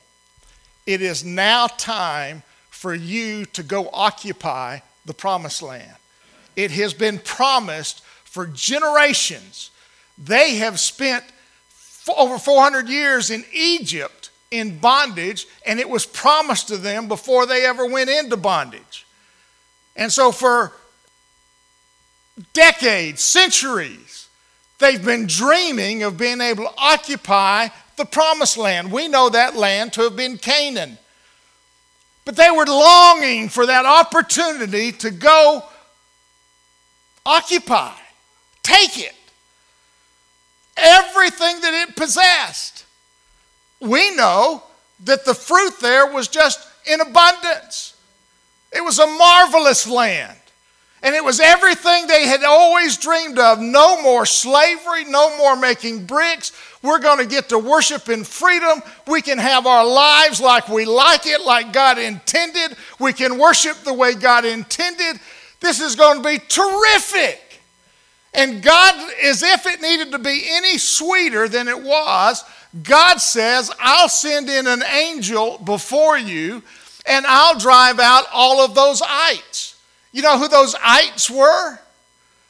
it 0.85 1.01
is 1.01 1.23
now 1.23 1.67
time 1.67 2.43
for 2.69 2.93
you 2.93 3.45
to 3.45 3.63
go 3.63 3.89
occupy 3.93 4.79
the 5.05 5.13
promised 5.13 5.61
land. 5.61 5.95
It 6.55 6.71
has 6.71 6.93
been 6.93 7.19
promised 7.19 8.03
for 8.25 8.47
generations. 8.47 9.71
They 10.17 10.55
have 10.55 10.79
spent 10.79 11.23
over 12.17 12.37
400 12.37 12.89
years 12.89 13.29
in 13.29 13.45
Egypt 13.53 14.29
in 14.51 14.77
bondage, 14.77 15.47
and 15.65 15.79
it 15.79 15.89
was 15.89 16.05
promised 16.05 16.67
to 16.67 16.77
them 16.77 17.07
before 17.07 17.45
they 17.45 17.65
ever 17.65 17.85
went 17.85 18.09
into 18.09 18.37
bondage. 18.37 19.05
And 19.95 20.11
so, 20.11 20.31
for 20.31 20.73
decades, 22.53 23.23
centuries, 23.23 24.27
they've 24.79 25.03
been 25.03 25.27
dreaming 25.27 26.03
of 26.03 26.17
being 26.17 26.41
able 26.41 26.65
to 26.65 26.73
occupy 26.77 27.69
the 27.97 28.05
promised 28.05 28.57
land. 28.57 28.91
We 28.91 29.07
know 29.07 29.29
that 29.29 29.55
land 29.55 29.93
to 29.93 30.01
have 30.01 30.15
been 30.15 30.38
Canaan. 30.38 30.97
But 32.25 32.35
they 32.35 32.50
were 32.50 32.65
longing 32.65 33.50
for 33.50 33.65
that 33.65 33.85
opportunity 33.85 34.91
to 34.93 35.12
go 35.12 35.63
occupy, 37.25 37.93
take 38.62 38.97
it, 38.97 39.15
everything 40.77 41.59
that 41.62 41.88
it 41.88 41.95
possessed. 41.95 42.85
We 43.81 44.15
know 44.15 44.63
that 45.03 45.25
the 45.25 45.33
fruit 45.33 45.79
there 45.81 46.12
was 46.12 46.27
just 46.27 46.65
in 46.85 47.01
abundance. 47.01 47.95
It 48.71 48.83
was 48.83 49.00
a 49.00 49.07
marvelous 49.07 49.88
land. 49.88 50.38
And 51.03 51.13
it 51.13 51.24
was 51.24 51.41
everything 51.41 52.07
they 52.07 52.25
had 52.25 52.45
always 52.45 52.95
dreamed 52.95 53.38
of. 53.38 53.60
No 53.60 54.01
more 54.01 54.25
slavery, 54.25 55.03
no 55.03 55.38
more 55.38 55.57
making 55.57 56.05
bricks. 56.05 56.53
We're 56.81 57.00
going 57.00 57.19
to 57.19 57.25
get 57.25 57.50
to 57.50 57.60
worship 57.60 58.07
in 58.07 58.24
freedom. 58.24 58.81
We 59.05 59.22
can 59.22 59.38
have 59.38 59.67
our 59.67 59.86
lives 59.86 60.39
like 60.39 60.69
we 60.69 60.86
like 60.86 61.25
it, 61.25 61.45
like 61.45 61.74
God 61.74 62.00
intended. 62.00 62.77
We 63.00 63.12
can 63.12 63.38
worship 63.38 63.77
the 63.83 63.93
way 63.93 64.15
God 64.15 64.45
intended. 64.45 65.19
This 65.60 65.81
is 65.81 65.95
going 65.95 66.24
to 66.24 66.29
be 66.29 66.39
terrific. 66.39 67.62
And 68.33 68.63
God, 68.63 69.12
as 69.24 69.43
if 69.43 69.65
it 69.65 69.81
needed 69.81 70.13
to 70.13 70.19
be 70.19 70.45
any 70.50 70.77
sweeter 70.77 71.50
than 71.50 71.67
it 71.67 71.83
was, 71.83 72.43
God 72.81 73.17
says, 73.17 73.69
I'll 73.77 74.10
send 74.10 74.50
in 74.50 74.67
an 74.67 74.83
angel 74.83 75.57
before 75.60 76.17
you 76.17 76.63
and 77.05 77.25
I'll 77.27 77.60
drive 77.60 78.00
out 78.00 78.25
all 78.33 78.62
of 78.62 78.74
those 78.74 79.01
ites. 79.05 79.72
You 80.13 80.22
know 80.22 80.38
who 80.38 80.48
those 80.48 80.75
ites 80.82 81.29
were? 81.29 81.79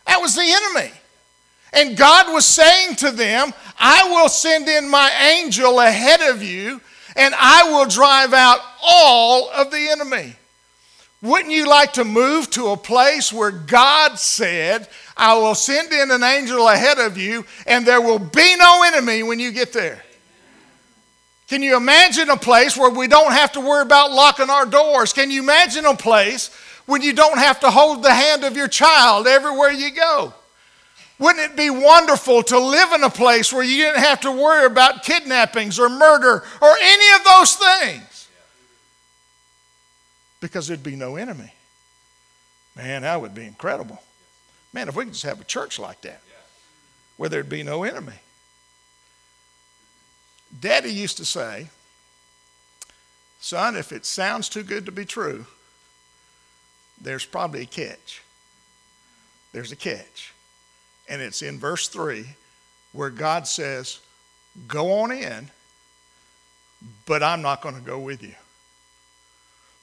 That 0.06 0.22
was 0.22 0.36
the 0.36 0.42
enemy. 0.44 0.92
And 1.74 1.98
God 1.98 2.32
was 2.32 2.46
saying 2.46 2.98
to 2.98 3.10
them, 3.10 3.52
I 3.80 4.04
will 4.10 4.30
send 4.30 4.68
in 4.68 4.88
my 4.88 5.10
angel 5.40 5.80
ahead 5.80 6.22
of 6.22 6.44
you, 6.44 6.80
and 7.16 7.34
I 7.36 7.72
will 7.72 7.88
drive 7.88 8.34
out 8.34 8.60
all 8.84 9.50
of 9.50 9.72
the 9.72 9.90
enemy. 9.90 10.36
Wouldn't 11.24 11.54
you 11.54 11.68
like 11.68 11.94
to 11.94 12.04
move 12.04 12.52
to 12.52 12.68
a 12.68 12.78
place 12.78 13.32
where 13.32 13.50
God 13.50 14.20
said, 14.20 14.90
I 15.16 15.36
will 15.36 15.56
send 15.56 15.92
in 15.94 16.12
an 16.12 16.22
angel 16.22 16.68
ahead 16.68 17.00
of 17.00 17.18
you, 17.18 17.46
and 17.66 17.86
there 17.86 18.02
will 18.02 18.20
be 18.20 18.56
no 18.58 18.84
enemy 18.86 19.24
when 19.24 19.40
you 19.40 19.52
get 19.52 19.72
there? 19.72 20.04
Can 21.48 21.64
you 21.64 21.78
imagine 21.78 22.30
a 22.30 22.38
place 22.38 22.76
where 22.76 22.90
we 22.90 23.08
don't 23.08 23.32
have 23.32 23.54
to 23.54 23.62
worry 23.62 23.84
about 23.84 24.12
locking 24.12 24.50
our 24.50 24.66
doors? 24.66 25.14
Can 25.14 25.32
you 25.32 25.42
imagine 25.42 25.86
a 25.86 25.96
place 25.96 26.50
when 26.86 27.02
you 27.02 27.14
don't 27.14 27.38
have 27.38 27.60
to 27.62 27.72
hold 27.72 28.04
the 28.04 28.14
hand 28.14 28.44
of 28.44 28.56
your 28.56 28.68
child 28.68 29.28
everywhere 29.28 29.72
you 29.72 29.92
go? 29.92 30.34
Wouldn't 31.20 31.52
it 31.52 31.56
be 31.56 31.70
wonderful 31.70 32.44
to 32.44 32.60
live 32.60 32.92
in 32.92 33.04
a 33.04 33.10
place 33.10 33.54
where 33.54 33.64
you 33.64 33.78
didn't 33.78 34.02
have 34.02 34.22
to 34.22 34.32
worry 34.32 34.66
about 34.66 35.04
kidnappings 35.04 35.80
or 35.80 35.88
murder 35.88 36.44
or 36.62 36.76
any 36.82 37.16
of 37.16 37.24
those 37.24 37.56
things? 37.56 38.28
Because 40.42 40.68
there'd 40.68 40.84
be 40.84 40.96
no 40.96 41.16
enemy. 41.16 41.54
Man, 42.76 43.04
that 43.04 43.22
would 43.22 43.36
be 43.36 43.46
incredible. 43.46 44.02
Man, 44.74 44.90
if 44.90 44.96
we 44.96 45.06
could 45.06 45.14
just 45.14 45.26
have 45.26 45.40
a 45.40 45.46
church 45.46 45.80
like 45.80 46.02
that, 46.02 46.22
where 47.18 47.30
there'd 47.30 47.48
be 47.48 47.64
no 47.64 47.84
enemy. 47.84 48.20
Daddy 50.60 50.92
used 50.92 51.18
to 51.18 51.26
say, 51.26 51.70
Son, 53.40 53.76
if 53.76 53.92
it 53.92 54.06
sounds 54.06 54.50
too 54.50 54.64
good 54.64 54.86
to 54.86 54.92
be 54.92 55.06
true, 55.06 55.46
there's 57.04 57.26
probably 57.26 57.62
a 57.62 57.66
catch. 57.66 58.22
There's 59.52 59.72
a 59.72 59.76
catch. 59.76 60.34
And 61.08 61.22
it's 61.22 61.42
in 61.42 61.60
verse 61.60 61.88
3 61.88 62.26
where 62.94 63.10
God 63.10 63.48
says, 63.48 64.00
Go 64.68 65.02
on 65.02 65.12
in, 65.12 65.50
but 67.06 67.24
I'm 67.24 67.42
not 67.42 67.62
going 67.62 67.76
to 67.76 67.82
go 67.82 68.00
with 68.00 68.24
you. 68.24 68.36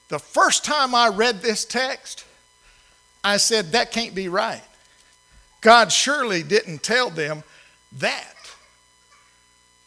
The 0.09 0.19
first 0.19 0.65
time 0.65 0.95
I 0.95 1.09
read 1.09 1.41
this 1.41 1.63
text, 1.63 2.25
I 3.23 3.37
said, 3.37 3.71
That 3.71 3.91
can't 3.91 4.15
be 4.15 4.27
right. 4.27 4.63
God 5.61 5.91
surely 5.91 6.43
didn't 6.43 6.83
tell 6.83 7.09
them 7.09 7.43
that 7.99 8.35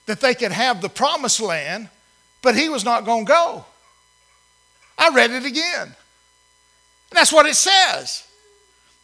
that 0.06 0.20
they 0.20 0.34
could 0.34 0.52
have 0.52 0.80
the 0.80 0.88
promised 0.88 1.40
land, 1.40 1.88
but 2.42 2.54
he 2.54 2.68
was 2.68 2.84
not 2.84 3.04
going 3.04 3.24
to 3.24 3.28
go. 3.28 3.64
I 4.98 5.10
read 5.14 5.30
it 5.30 5.44
again. 5.44 5.94
That's 7.14 7.32
what 7.32 7.46
it 7.46 7.54
says. 7.54 8.26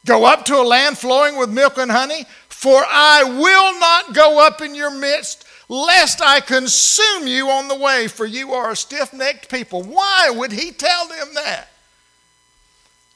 Go 0.05 0.25
up 0.25 0.45
to 0.47 0.57
a 0.57 0.63
land 0.63 0.99
flowing 0.99 1.37
with 1.37 1.51
milk 1.51 1.79
and 1.79 1.91
honey, 1.91 2.25
for 2.49 2.83
I 2.87 3.23
will 3.23 3.79
not 3.79 4.15
go 4.15 4.45
up 4.45 4.61
in 4.61 4.75
your 4.75 4.91
midst, 4.91 5.45
lest 5.69 6.21
I 6.21 6.41
consume 6.41 7.27
you 7.27 7.49
on 7.49 7.69
the 7.69 7.77
way, 7.77 8.09
for 8.09 8.27
you 8.27 8.53
are 8.53 8.73
a 8.73 8.77
stiff 8.77 9.13
necked 9.13 9.51
people. 9.51 9.83
Why 9.83 10.31
would 10.31 10.53
he 10.53 10.73
tell 10.73 11.07
them 11.07 11.35
that? 11.35 11.69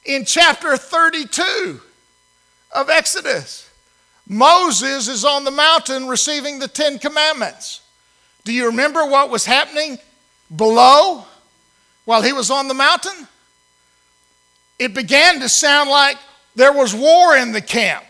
In 0.05 0.25
chapter 0.25 0.77
32 0.77 1.81
of 2.75 2.91
Exodus, 2.91 3.71
Moses 4.29 5.09
is 5.09 5.25
on 5.25 5.45
the 5.45 5.51
mountain 5.51 6.07
receiving 6.07 6.59
the 6.59 6.69
Ten 6.69 6.99
Commandments. 6.99 7.81
Do 8.45 8.53
you 8.53 8.67
remember 8.67 9.05
what 9.07 9.31
was 9.31 9.47
happening 9.47 9.99
below 10.55 11.25
while 12.05 12.23
he 12.23 12.33
was 12.33 12.51
on 12.51 12.69
the 12.69 12.75
mountain? 12.75 13.27
It 14.79 14.95
began 14.95 15.41
to 15.41 15.49
sound 15.49 15.91
like 15.91 16.17
there 16.55 16.73
was 16.73 16.95
war 16.95 17.37
in 17.37 17.53
the 17.53 17.61
camp. 17.61 18.05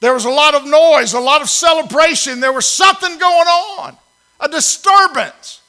There 0.00 0.14
was 0.14 0.24
a 0.24 0.30
lot 0.30 0.54
of 0.54 0.66
noise, 0.66 1.12
a 1.12 1.20
lot 1.20 1.42
of 1.42 1.48
celebration. 1.48 2.40
There 2.40 2.52
was 2.52 2.66
something 2.66 3.18
going 3.18 3.48
on, 3.48 3.96
a 4.40 4.48
disturbance. 4.48 5.60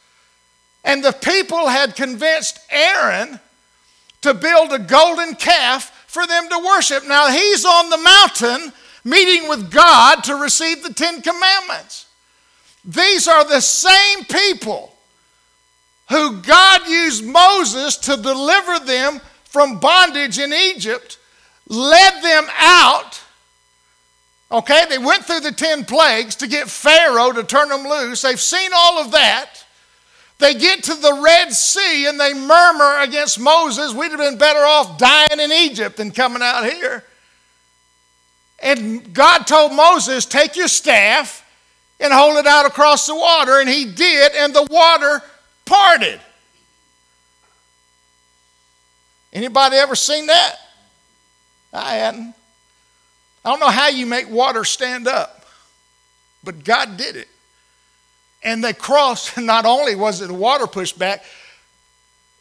And 0.84 1.04
the 1.04 1.14
people 1.14 1.68
had 1.68 1.96
convinced 1.96 2.60
Aaron 2.70 3.40
to 4.22 4.34
build 4.34 4.74
a 4.74 4.80
golden 4.80 5.36
calf 5.36 6.06
for 6.08 6.26
them 6.26 6.50
to 6.50 6.60
worship. 6.60 7.08
Now 7.08 7.30
he's 7.30 7.66
on 7.66 7.90
the 7.90 7.98
mountain 7.98 8.74
meeting 9.04 9.50
with 9.50 9.72
God 9.72 10.24
to 10.24 10.36
receive 10.36 10.84
the 10.84 10.94
Ten 10.94 11.22
Commandments. 11.22 12.08
These 12.86 13.28
are 13.28 13.46
the 13.46 13.62
same 13.62 14.26
people 14.26 14.96
who 16.10 16.42
God 16.42 16.88
used 16.88 17.24
Moses 17.24 17.98
to 17.98 18.18
deliver 18.18 18.86
them 18.86 19.22
from 19.54 19.78
bondage 19.78 20.40
in 20.40 20.52
Egypt, 20.52 21.20
led 21.68 22.24
them 22.24 22.48
out. 22.58 23.22
Okay, 24.52 24.86
they 24.90 24.98
went 24.98 25.26
through 25.26 25.42
the 25.42 25.52
10 25.52 25.86
plagues 25.86 26.36
to 26.38 26.48
get 26.48 26.70
Pharaoh 26.70 27.32
to 27.32 27.44
turn 27.44 27.70
them 27.70 27.84
loose. 27.84 28.24
They've 28.24 28.42
seen 28.42 28.72
all 28.76 28.98
of 28.98 29.12
that. 29.12 29.64
They 30.40 30.56
get 30.56 30.84
to 30.86 30.96
the 30.96 31.22
Red 31.24 31.54
Sea 31.54 32.08
and 32.08 32.20
they 32.20 32.34
murmur 32.34 33.02
against 33.02 33.40
Moses. 33.40 33.94
We'd 33.94 34.10
have 34.10 34.20
been 34.20 34.40
better 34.40 34.60
off 34.60 34.98
dying 34.98 35.40
in 35.40 35.52
Egypt 35.52 35.98
than 35.98 36.10
coming 36.10 36.42
out 36.42 36.66
here. 36.66 37.04
And 38.60 39.14
God 39.14 39.46
told 39.46 39.72
Moses, 39.72 40.26
Take 40.26 40.56
your 40.56 40.68
staff 40.68 41.46
and 42.00 42.12
hold 42.12 42.38
it 42.38 42.48
out 42.48 42.66
across 42.66 43.06
the 43.06 43.16
water. 43.16 43.60
And 43.60 43.70
he 43.70 43.86
did, 43.86 44.32
and 44.34 44.54
the 44.54 44.64
water 44.64 45.22
parted. 45.66 46.20
Anybody 49.34 49.78
ever 49.78 49.96
seen 49.96 50.28
that? 50.28 50.56
I 51.74 51.96
hadn't. 51.96 52.36
I 53.44 53.50
don't 53.50 53.60
know 53.60 53.70
how 53.70 53.90
you 53.90 54.06
make 54.06 54.30
water 54.30 54.64
stand 54.64 55.08
up, 55.08 55.46
but 56.44 56.64
God 56.64 56.98
did 56.98 57.16
it. 57.16 57.28
And 58.44 58.64
they 58.64 58.74
crossed, 58.74 59.36
and 59.38 59.46
not 59.48 59.66
only 59.66 59.96
was 59.96 60.22
it 60.22 60.28
the 60.28 60.34
water 60.34 60.68
pushed 60.68 61.00
back, 61.00 61.26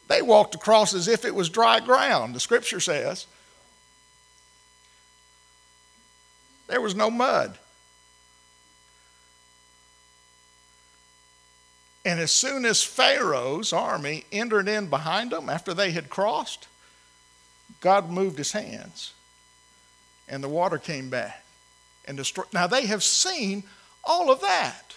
they 0.07 0.21
walked 0.21 0.53
across 0.53 0.93
as 0.93 1.07
if 1.07 1.25
it 1.25 1.33
was 1.33 1.49
dry 1.49 1.79
ground, 1.79 2.35
the 2.35 2.39
scripture 2.39 2.79
says. 2.79 3.25
There 6.67 6.81
was 6.81 6.95
no 6.95 7.09
mud. 7.09 7.57
And 12.05 12.19
as 12.19 12.31
soon 12.31 12.65
as 12.65 12.83
Pharaoh's 12.83 13.71
army 13.71 14.25
entered 14.31 14.67
in 14.67 14.87
behind 14.87 15.31
them 15.31 15.49
after 15.49 15.73
they 15.73 15.91
had 15.91 16.09
crossed, 16.09 16.67
God 17.83 18.09
moved 18.09 18.37
his 18.37 18.53
hands 18.53 19.11
and 20.29 20.41
the 20.41 20.47
water 20.47 20.77
came 20.77 21.09
back 21.09 21.43
and 22.05 22.15
destroyed. 22.15 22.47
Now 22.53 22.65
they 22.65 22.85
have 22.85 23.03
seen 23.03 23.63
all 24.05 24.31
of 24.31 24.39
that. 24.39 24.95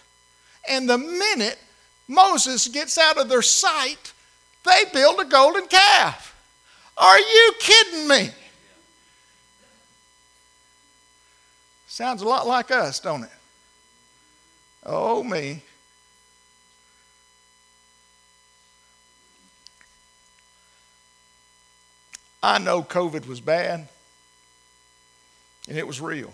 And 0.68 0.88
the 0.88 0.96
minute 0.96 1.58
Moses 2.06 2.68
gets 2.68 2.96
out 2.96 3.18
of 3.18 3.28
their 3.28 3.42
sight, 3.42 4.12
they 4.64 4.84
build 4.92 5.18
a 5.18 5.24
golden 5.24 5.66
calf. 5.66 6.32
Are 6.96 7.18
you 7.18 7.52
kidding 7.58 8.06
me? 8.06 8.30
Sounds 11.88 12.22
a 12.22 12.28
lot 12.28 12.46
like 12.46 12.70
us, 12.70 13.00
don't 13.00 13.24
it? 13.24 13.30
Oh, 14.84 15.24
me. 15.24 15.60
I 22.46 22.58
know 22.58 22.80
COVID 22.80 23.26
was 23.26 23.40
bad, 23.40 23.88
and 25.68 25.76
it 25.76 25.84
was 25.84 26.00
real. 26.00 26.32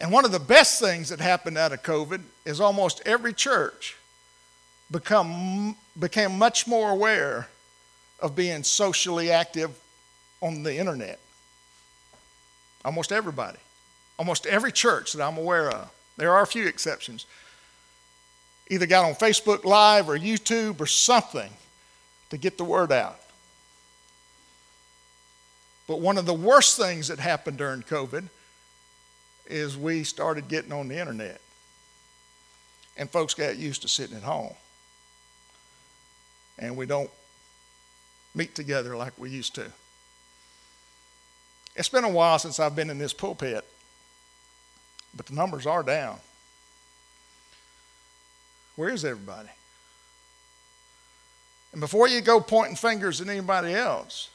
And 0.00 0.10
one 0.10 0.24
of 0.24 0.32
the 0.32 0.40
best 0.40 0.80
things 0.80 1.10
that 1.10 1.20
happened 1.20 1.56
out 1.56 1.72
of 1.72 1.84
COVID 1.84 2.22
is 2.44 2.60
almost 2.60 3.00
every 3.06 3.32
church 3.32 3.94
become, 4.90 5.76
became 5.96 6.36
much 6.36 6.66
more 6.66 6.90
aware 6.90 7.46
of 8.18 8.34
being 8.34 8.64
socially 8.64 9.30
active 9.30 9.70
on 10.40 10.64
the 10.64 10.76
internet. 10.76 11.20
Almost 12.84 13.12
everybody. 13.12 13.58
Almost 14.18 14.46
every 14.46 14.72
church 14.72 15.12
that 15.12 15.24
I'm 15.24 15.38
aware 15.38 15.70
of. 15.70 15.88
There 16.16 16.32
are 16.32 16.42
a 16.42 16.48
few 16.48 16.66
exceptions. 16.66 17.26
Either 18.70 18.86
got 18.86 19.04
on 19.04 19.14
Facebook 19.14 19.64
Live 19.64 20.08
or 20.08 20.18
YouTube 20.18 20.80
or 20.80 20.86
something 20.86 21.52
to 22.30 22.36
get 22.36 22.58
the 22.58 22.64
word 22.64 22.90
out. 22.90 23.20
But 25.88 26.00
one 26.00 26.18
of 26.18 26.26
the 26.26 26.34
worst 26.34 26.76
things 26.76 27.08
that 27.08 27.18
happened 27.18 27.56
during 27.56 27.82
COVID 27.82 28.28
is 29.46 29.76
we 29.76 30.04
started 30.04 30.46
getting 30.46 30.70
on 30.70 30.86
the 30.86 30.98
internet. 30.98 31.40
And 32.96 33.10
folks 33.10 33.32
got 33.34 33.56
used 33.56 33.82
to 33.82 33.88
sitting 33.88 34.16
at 34.16 34.22
home. 34.22 34.54
And 36.58 36.76
we 36.76 36.84
don't 36.84 37.10
meet 38.34 38.54
together 38.54 38.96
like 38.96 39.18
we 39.18 39.30
used 39.30 39.54
to. 39.54 39.72
It's 41.74 41.88
been 41.88 42.04
a 42.04 42.10
while 42.10 42.38
since 42.38 42.60
I've 42.60 42.76
been 42.76 42.90
in 42.90 42.98
this 42.98 43.12
pulpit, 43.12 43.64
but 45.16 45.26
the 45.26 45.34
numbers 45.34 45.64
are 45.64 45.82
down. 45.82 46.18
Where 48.76 48.90
is 48.90 49.04
everybody? 49.04 49.48
And 51.72 51.80
before 51.80 52.08
you 52.08 52.20
go 52.20 52.40
pointing 52.40 52.76
fingers 52.76 53.20
at 53.20 53.28
anybody 53.28 53.74
else, 53.74 54.30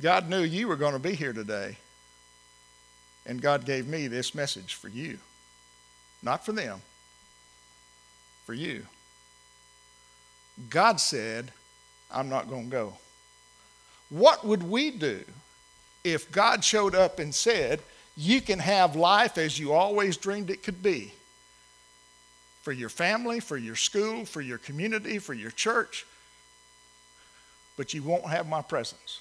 God 0.00 0.28
knew 0.28 0.42
you 0.42 0.68
were 0.68 0.76
going 0.76 0.92
to 0.92 0.98
be 0.98 1.14
here 1.14 1.32
today. 1.32 1.78
And 3.26 3.40
God 3.40 3.64
gave 3.64 3.86
me 3.86 4.06
this 4.06 4.34
message 4.34 4.74
for 4.74 4.88
you. 4.88 5.18
Not 6.22 6.44
for 6.44 6.52
them, 6.52 6.80
for 8.44 8.54
you. 8.54 8.86
God 10.70 11.00
said, 11.00 11.52
I'm 12.10 12.28
not 12.28 12.48
going 12.48 12.64
to 12.64 12.70
go. 12.70 12.92
What 14.10 14.44
would 14.44 14.62
we 14.62 14.90
do 14.90 15.24
if 16.02 16.30
God 16.30 16.62
showed 16.62 16.94
up 16.94 17.18
and 17.18 17.34
said, 17.34 17.80
You 18.16 18.40
can 18.40 18.58
have 18.58 18.96
life 18.96 19.38
as 19.38 19.58
you 19.58 19.72
always 19.72 20.16
dreamed 20.16 20.50
it 20.50 20.62
could 20.62 20.82
be? 20.82 21.12
For 22.62 22.72
your 22.72 22.88
family, 22.88 23.40
for 23.40 23.56
your 23.56 23.76
school, 23.76 24.24
for 24.24 24.40
your 24.40 24.58
community, 24.58 25.18
for 25.18 25.34
your 25.34 25.50
church, 25.50 26.06
but 27.76 27.92
you 27.92 28.02
won't 28.02 28.26
have 28.26 28.48
my 28.48 28.62
presence. 28.62 29.20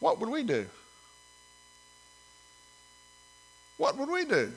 What 0.00 0.20
would 0.20 0.30
we 0.30 0.42
do? 0.42 0.66
What 3.76 3.96
would 3.98 4.08
we 4.08 4.24
do? 4.24 4.52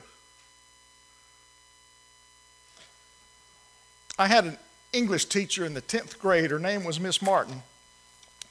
I 4.18 4.26
had 4.26 4.44
an 4.44 4.58
English 4.92 5.26
teacher 5.26 5.64
in 5.64 5.74
the 5.74 5.82
10th 5.82 6.18
grade. 6.18 6.50
Her 6.50 6.58
name 6.58 6.84
was 6.84 7.00
Miss 7.00 7.22
Martin. 7.22 7.62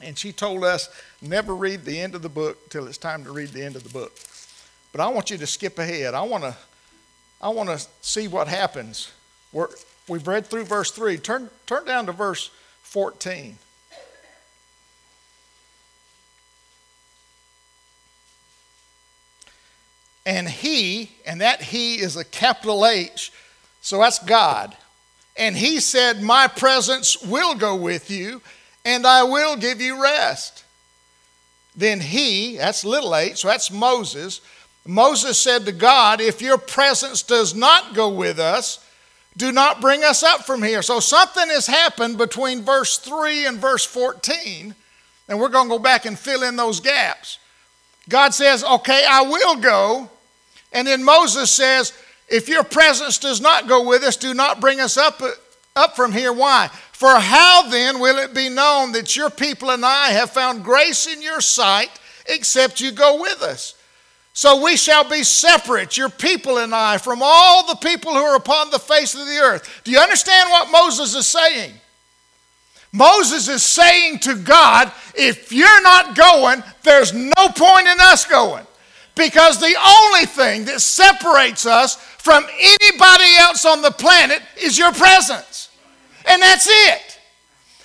And 0.01 0.17
she 0.17 0.31
told 0.31 0.63
us 0.63 0.89
never 1.21 1.55
read 1.55 1.85
the 1.85 1.99
end 1.99 2.15
of 2.15 2.21
the 2.21 2.29
book 2.29 2.69
till 2.69 2.87
it's 2.87 2.97
time 2.97 3.23
to 3.25 3.31
read 3.31 3.49
the 3.49 3.63
end 3.63 3.75
of 3.75 3.83
the 3.83 3.89
book. 3.89 4.13
But 4.91 5.01
I 5.01 5.07
want 5.09 5.29
you 5.29 5.37
to 5.37 5.47
skip 5.47 5.77
ahead. 5.77 6.13
I 6.13 6.21
want 6.21 6.43
to 6.43 6.55
I 7.41 7.49
want 7.49 7.69
to 7.69 7.85
see 8.01 8.27
what 8.27 8.47
happens. 8.47 9.11
We're, 9.53 9.69
we've 10.07 10.27
read 10.27 10.45
through 10.45 10.65
verse 10.65 10.91
3. 10.91 11.17
Turn, 11.17 11.49
turn 11.65 11.85
down 11.85 12.05
to 12.07 12.11
verse 12.11 12.51
14. 12.81 13.57
And 20.25 20.47
and 21.25 21.41
that 21.41 21.61
he 21.61 21.95
is 21.95 22.15
a 22.15 22.25
capital 22.25 22.85
H, 22.85 23.31
so 23.81 23.99
that's 23.99 24.19
God. 24.19 24.75
And 25.37 25.55
he 25.55 25.79
said, 25.79 26.21
My 26.21 26.47
presence 26.47 27.21
will 27.23 27.55
go 27.55 27.75
with 27.75 28.11
you, 28.11 28.41
and 28.83 29.07
I 29.07 29.23
will 29.23 29.55
give 29.55 29.79
you 29.79 30.01
rest. 30.01 30.65
Then 31.75 32.01
he, 32.01 32.57
that's 32.57 32.83
little 32.83 33.15
h, 33.15 33.37
so 33.37 33.47
that's 33.47 33.71
Moses. 33.71 34.41
Moses 34.85 35.37
said 35.37 35.65
to 35.65 35.71
God, 35.71 36.19
If 36.19 36.41
your 36.41 36.57
presence 36.57 37.23
does 37.23 37.55
not 37.55 37.93
go 37.93 38.09
with 38.09 38.37
us, 38.37 38.85
do 39.37 39.53
not 39.53 39.79
bring 39.79 40.03
us 40.03 40.23
up 40.23 40.45
from 40.45 40.61
here. 40.61 40.81
So 40.81 40.99
something 40.99 41.47
has 41.47 41.67
happened 41.67 42.17
between 42.17 42.63
verse 42.63 42.97
3 42.97 43.45
and 43.45 43.57
verse 43.59 43.85
14, 43.85 44.75
and 45.29 45.39
we're 45.39 45.47
going 45.47 45.69
to 45.69 45.77
go 45.77 45.79
back 45.79 46.05
and 46.05 46.19
fill 46.19 46.43
in 46.43 46.57
those 46.57 46.81
gaps. 46.81 47.39
God 48.09 48.33
says, 48.33 48.63
Okay, 48.63 49.05
I 49.07 49.21
will 49.21 49.55
go, 49.55 50.09
and 50.71 50.87
then 50.87 51.03
Moses 51.03 51.51
says, 51.51 51.93
If 52.27 52.47
your 52.47 52.63
presence 52.63 53.17
does 53.17 53.41
not 53.41 53.67
go 53.67 53.87
with 53.87 54.03
us, 54.03 54.17
do 54.17 54.33
not 54.33 54.61
bring 54.61 54.79
us 54.79 54.97
up, 54.97 55.21
up 55.75 55.95
from 55.95 56.11
here. 56.11 56.33
Why? 56.33 56.69
For 56.91 57.15
how 57.15 57.69
then 57.69 57.99
will 57.99 58.17
it 58.17 58.33
be 58.33 58.49
known 58.49 58.91
that 58.91 59.15
your 59.15 59.29
people 59.29 59.69
and 59.71 59.85
I 59.85 60.09
have 60.09 60.31
found 60.31 60.63
grace 60.63 61.07
in 61.07 61.21
your 61.21 61.41
sight, 61.41 61.89
except 62.27 62.81
you 62.81 62.91
go 62.91 63.21
with 63.21 63.41
us? 63.41 63.75
So 64.33 64.63
we 64.63 64.77
shall 64.77 65.09
be 65.09 65.23
separate, 65.23 65.97
your 65.97 66.09
people 66.09 66.59
and 66.59 66.73
I, 66.73 66.97
from 66.97 67.19
all 67.21 67.65
the 67.67 67.75
people 67.75 68.13
who 68.13 68.19
are 68.19 68.35
upon 68.35 68.69
the 68.69 68.79
face 68.79 69.13
of 69.13 69.25
the 69.25 69.37
earth. 69.37 69.81
Do 69.83 69.91
you 69.91 69.99
understand 69.99 70.49
what 70.49 70.71
Moses 70.71 71.15
is 71.15 71.27
saying? 71.27 71.73
Moses 72.91 73.47
is 73.47 73.63
saying 73.63 74.19
to 74.19 74.35
God, 74.35 74.91
if 75.13 75.51
you're 75.51 75.81
not 75.81 76.15
going, 76.15 76.63
there's 76.83 77.13
no 77.13 77.49
point 77.49 77.87
in 77.87 77.97
us 77.99 78.25
going. 78.25 78.65
Because 79.19 79.59
the 79.59 79.75
only 79.85 80.25
thing 80.25 80.63
that 80.65 80.79
separates 80.79 81.65
us 81.65 81.97
from 81.97 82.45
anybody 82.57 83.35
else 83.37 83.65
on 83.65 83.81
the 83.81 83.91
planet 83.91 84.41
is 84.55 84.77
your 84.77 84.93
presence. 84.93 85.67
And 86.25 86.41
that's 86.41 86.69
it. 86.69 87.19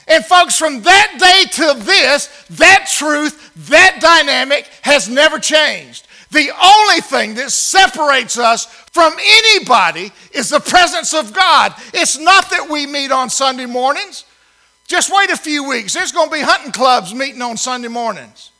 And 0.06 0.24
folks, 0.24 0.56
from 0.56 0.82
that 0.82 1.16
day 1.18 1.50
to 1.64 1.80
this, 1.82 2.28
that 2.50 2.88
truth, 2.88 3.52
that 3.68 3.98
dynamic 4.00 4.70
has 4.82 5.08
never 5.08 5.40
changed. 5.40 6.06
The 6.30 6.52
only 6.62 7.00
thing 7.00 7.34
that 7.34 7.50
separates 7.50 8.38
us 8.38 8.66
from 8.92 9.14
anybody 9.18 10.12
is 10.30 10.50
the 10.50 10.60
presence 10.60 11.12
of 11.14 11.32
God. 11.32 11.74
It's 11.92 12.16
not 12.16 12.48
that 12.50 12.70
we 12.70 12.86
meet 12.86 13.10
on 13.10 13.28
Sunday 13.28 13.66
mornings. 13.66 14.24
Just 14.86 15.10
wait 15.12 15.30
a 15.30 15.36
few 15.36 15.68
weeks. 15.68 15.94
There's 15.94 16.12
going 16.12 16.28
to 16.28 16.34
be 16.34 16.42
hunting 16.42 16.70
clubs 16.70 17.12
meeting 17.12 17.42
on 17.42 17.56
Sunday 17.56 17.88
mornings. 17.88 18.52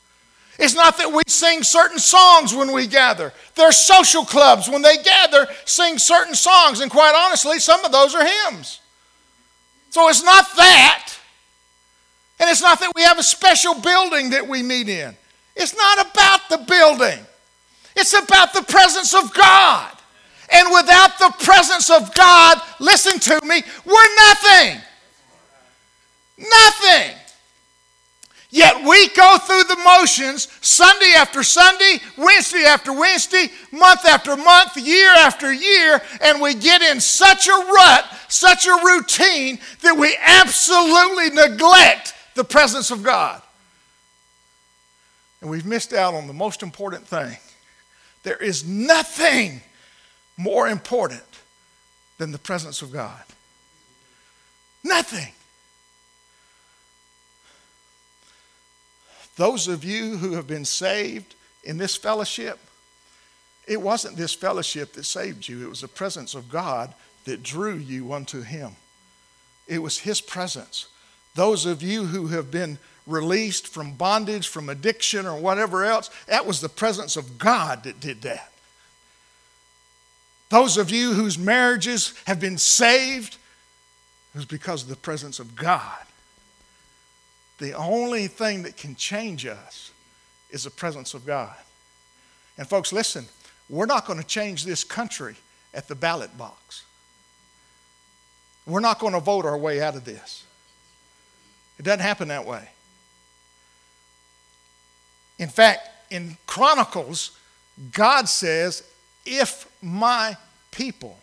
It's 0.59 0.75
not 0.75 0.99
that 0.99 1.11
we 1.11 1.23
sing 1.27 1.63
certain 1.63 1.99
songs 1.99 2.55
when 2.55 2.73
we 2.73 2.87
gather. 2.87 3.33
There 3.57 3.69
are 3.69 3.73
social 3.73 4.25
clubs 4.25 4.69
when 4.69 4.83
they 4.83 4.97
gather, 4.99 5.47
sing 5.65 5.99
certain 5.99 6.35
songs, 6.35 6.81
and 6.81 6.91
quite 6.91 7.15
honestly, 7.17 7.59
some 7.59 7.85
of 7.85 7.91
those 7.91 8.15
are 8.15 8.25
hymns. 8.25 8.81
So 9.91 10.09
it's 10.09 10.23
not 10.23 10.47
that. 10.57 11.17
And 12.41 12.51
it's 12.51 12.63
not 12.63 12.81
that 12.81 12.93
we 12.95 13.03
have 13.03 13.19
a 13.19 13.23
special 13.23 13.81
building 13.81 14.31
that 14.31 14.47
we 14.47 14.63
meet 14.63 14.89
in. 14.89 15.17
It's 15.57 15.77
not 15.77 16.11
about 16.11 16.49
the 16.49 16.59
building. 16.59 17.25
It's 17.97 18.13
about 18.13 18.53
the 18.53 18.63
presence 18.63 19.15
of 19.15 19.33
God. 19.35 19.91
And 20.51 20.69
without 20.73 21.19
the 21.19 21.33
presence 21.45 21.91
of 21.91 22.15
God, 22.15 22.61
listen 22.81 23.19
to 23.19 23.41
me, 23.47 23.63
we're 23.85 24.15
nothing. 24.27 24.81
Nothing. 26.39 27.17
Yet 28.55 28.85
we 28.87 29.09
go 29.09 29.37
through 29.39 29.65
the 29.65 29.83
motions 29.85 30.47
Sunday 30.61 31.13
after 31.17 31.43
Sunday, 31.43 31.99
Wednesday 32.17 32.63
after 32.65 32.93
Wednesday, 32.93 33.49
month 33.73 34.05
after 34.05 34.37
month, 34.37 34.77
year 34.77 35.11
after 35.11 35.53
year, 35.53 36.01
and 36.21 36.41
we 36.41 36.55
get 36.55 36.81
in 36.81 37.01
such 37.01 37.49
a 37.49 37.51
rut, 37.51 38.05
such 38.29 38.69
a 38.69 38.79
routine, 38.85 39.59
that 39.83 39.97
we 39.97 40.17
absolutely 40.25 41.31
neglect 41.31 42.15
the 42.37 42.45
presence 42.45 42.93
of 42.93 43.03
God. 43.03 43.43
And 45.41 45.51
we've 45.51 45.67
missed 45.67 45.93
out 45.93 46.15
on 46.15 46.29
the 46.29 46.33
most 46.33 46.63
important 46.63 47.09
thing. 47.09 47.37
There 48.23 48.37
is 48.37 48.65
nothing 48.65 49.63
more 50.37 50.69
important 50.69 51.25
than 52.19 52.31
the 52.31 52.39
presence 52.39 52.83
of 52.83 52.93
God. 52.93 53.25
Nothing. 54.85 55.33
Those 59.37 59.69
of 59.69 59.85
you 59.85 60.17
who 60.17 60.33
have 60.33 60.47
been 60.47 60.65
saved 60.65 61.35
in 61.65 61.77
this 61.77 61.97
fellowship, 61.97 62.59
it 63.67 63.81
wasn't 63.81 64.17
this 64.17 64.35
fellowship 64.35 64.93
that 64.93 65.05
saved 65.05 65.49
you, 65.49 65.65
it 65.65 65.69
was 65.69 65.81
the 65.81 65.89
presence 65.89 66.35
of 66.35 66.49
God 66.49 66.95
that 67.25 67.43
drew 67.43 67.75
you 67.75 68.13
unto 68.13 68.43
Him. 68.43 68.73
It 69.67 69.79
was 69.79 69.99
His 69.99 70.21
presence. 70.21 70.89
Those 71.35 71.67
of 71.67 71.83
you 71.83 72.05
who 72.05 72.29
have 72.29 72.51
been 72.51 72.79
released 73.07 73.67
from 73.67 73.95
bondage, 73.95 74.49
from 74.49 74.69
addiction, 74.69 75.27
or 75.27 75.39
whatever 75.39 75.85
else, 75.85 76.11
that 76.27 76.47
was 76.47 76.61
the 76.61 76.69
presence 76.69 77.17
of 77.17 77.39
God 77.39 77.85
that 77.85 78.01
did 78.01 78.23
that. 78.23 78.53
Those 80.51 80.77
of 80.77 80.91
you 80.91 81.15
whose 81.15 81.39
marriages 81.39 82.15
have 82.27 82.39
been 82.39 82.59
saved, 82.59 83.37
it 84.35 84.39
was 84.39 84.45
because 84.45 84.83
of 84.83 84.89
the 84.89 84.97
presence 84.97 85.39
of 85.39 85.57
God. 85.57 85.99
The 87.59 87.73
only 87.73 88.27
thing 88.27 88.63
that 88.65 88.77
can 88.77 88.95
change 88.97 89.47
us 89.47 89.93
is 90.51 90.65
the 90.65 90.71
presence 90.71 91.15
of 91.15 91.25
God. 91.25 91.55
And, 92.59 92.69
folks, 92.69 92.93
listen, 92.93 93.27
we're 93.69 93.87
not 93.87 94.07
going 94.07 94.19
to 94.19 94.27
change 94.27 94.65
this 94.65 94.85
country 94.85 95.37
at 95.73 95.89
the 95.89 95.95
ballot 95.95 96.37
box. 96.37 96.85
We're 98.67 98.81
not 98.81 98.99
going 98.99 99.13
to 99.13 99.21
vote 99.21 99.45
our 99.45 99.59
way 99.59 99.81
out 99.81 99.95
of 99.95 100.05
this. 100.05 100.45
It 101.79 101.85
doesn't 101.85 102.01
happen 102.01 102.29
that 102.29 102.47
way. 102.47 102.69
In 105.39 105.49
fact, 105.49 105.89
in 106.11 106.37
Chronicles, 106.47 107.37
God 107.93 108.29
says, 108.29 108.85
if 109.27 109.69
my 109.83 110.37
people, 110.71 111.19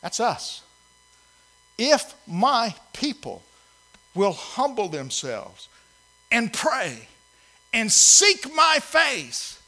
that's 0.00 0.20
us, 0.20 0.62
if 1.76 2.14
my 2.26 2.74
people 2.92 3.42
will 4.14 4.32
humble 4.32 4.88
themselves 4.88 5.68
and 6.30 6.52
pray 6.52 7.08
and 7.72 7.90
seek 7.90 8.52
my 8.54 8.78
face, 8.80 9.60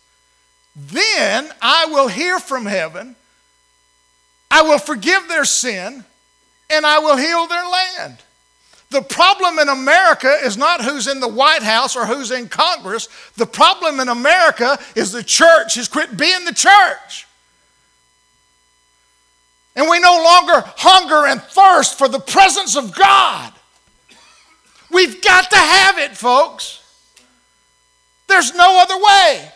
then 0.75 1.49
I 1.61 1.87
will 1.87 2.09
hear 2.09 2.39
from 2.39 2.67
heaven, 2.67 3.15
I 4.51 4.63
will 4.63 4.79
forgive 4.79 5.29
their 5.29 5.45
sin, 5.45 6.05
and 6.71 6.87
I 6.87 6.99
will 6.99 7.17
heal 7.17 7.47
their 7.47 7.65
land. 7.65 8.19
The 8.91 9.03
problem 9.03 9.59
in 9.59 9.69
America 9.69 10.37
is 10.43 10.59
not 10.59 10.85
who's 10.85 11.07
in 11.07 11.21
the 11.21 11.29
White 11.29 11.63
House 11.63 11.97
or 11.97 12.05
who's 12.05 12.31
in 12.31 12.49
Congress. 12.49 13.09
The 13.37 13.47
problem 13.47 14.01
in 14.01 14.09
America 14.09 14.79
is 14.95 15.13
the 15.13 15.23
church 15.23 15.77
has 15.77 15.89
quit 15.89 16.17
being 16.17 16.45
the 16.45 16.53
church. 16.53 17.27
And 19.75 19.89
we 19.89 19.99
no 19.99 20.23
longer 20.23 20.65
hunger 20.77 21.27
and 21.27 21.41
thirst 21.41 21.97
for 21.97 22.07
the 22.07 22.21
presence 22.21 22.77
of 22.77 22.95
God. 22.95 23.55
We've 24.93 25.23
got 25.23 25.51
to 25.51 25.59
have 25.59 25.99
it, 25.99 26.17
folks. 26.17 26.81
There's 28.29 28.55
no 28.55 28.81
other 28.81 28.97
way. 28.97 29.53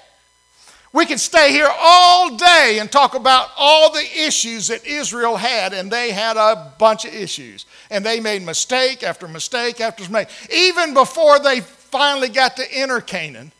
We 0.92 1.04
could 1.04 1.20
stay 1.20 1.50
here 1.52 1.70
all 1.78 2.36
day 2.36 2.78
and 2.80 2.90
talk 2.90 3.14
about 3.14 3.50
all 3.56 3.92
the 3.92 4.06
issues 4.24 4.68
that 4.68 4.86
Israel 4.86 5.36
had, 5.36 5.74
and 5.74 5.90
they 5.90 6.10
had 6.10 6.38
a 6.38 6.72
bunch 6.78 7.04
of 7.04 7.12
issues. 7.12 7.66
And 7.90 8.04
they 8.04 8.18
made 8.18 8.42
mistake 8.42 9.02
after 9.02 9.28
mistake 9.28 9.80
after 9.80 10.10
mistake. 10.10 10.28
Even 10.50 10.94
before 10.94 11.38
they 11.38 11.60
finally 11.60 12.30
got 12.30 12.56
to 12.56 12.72
enter 12.72 13.02
Canaan, 13.02 13.52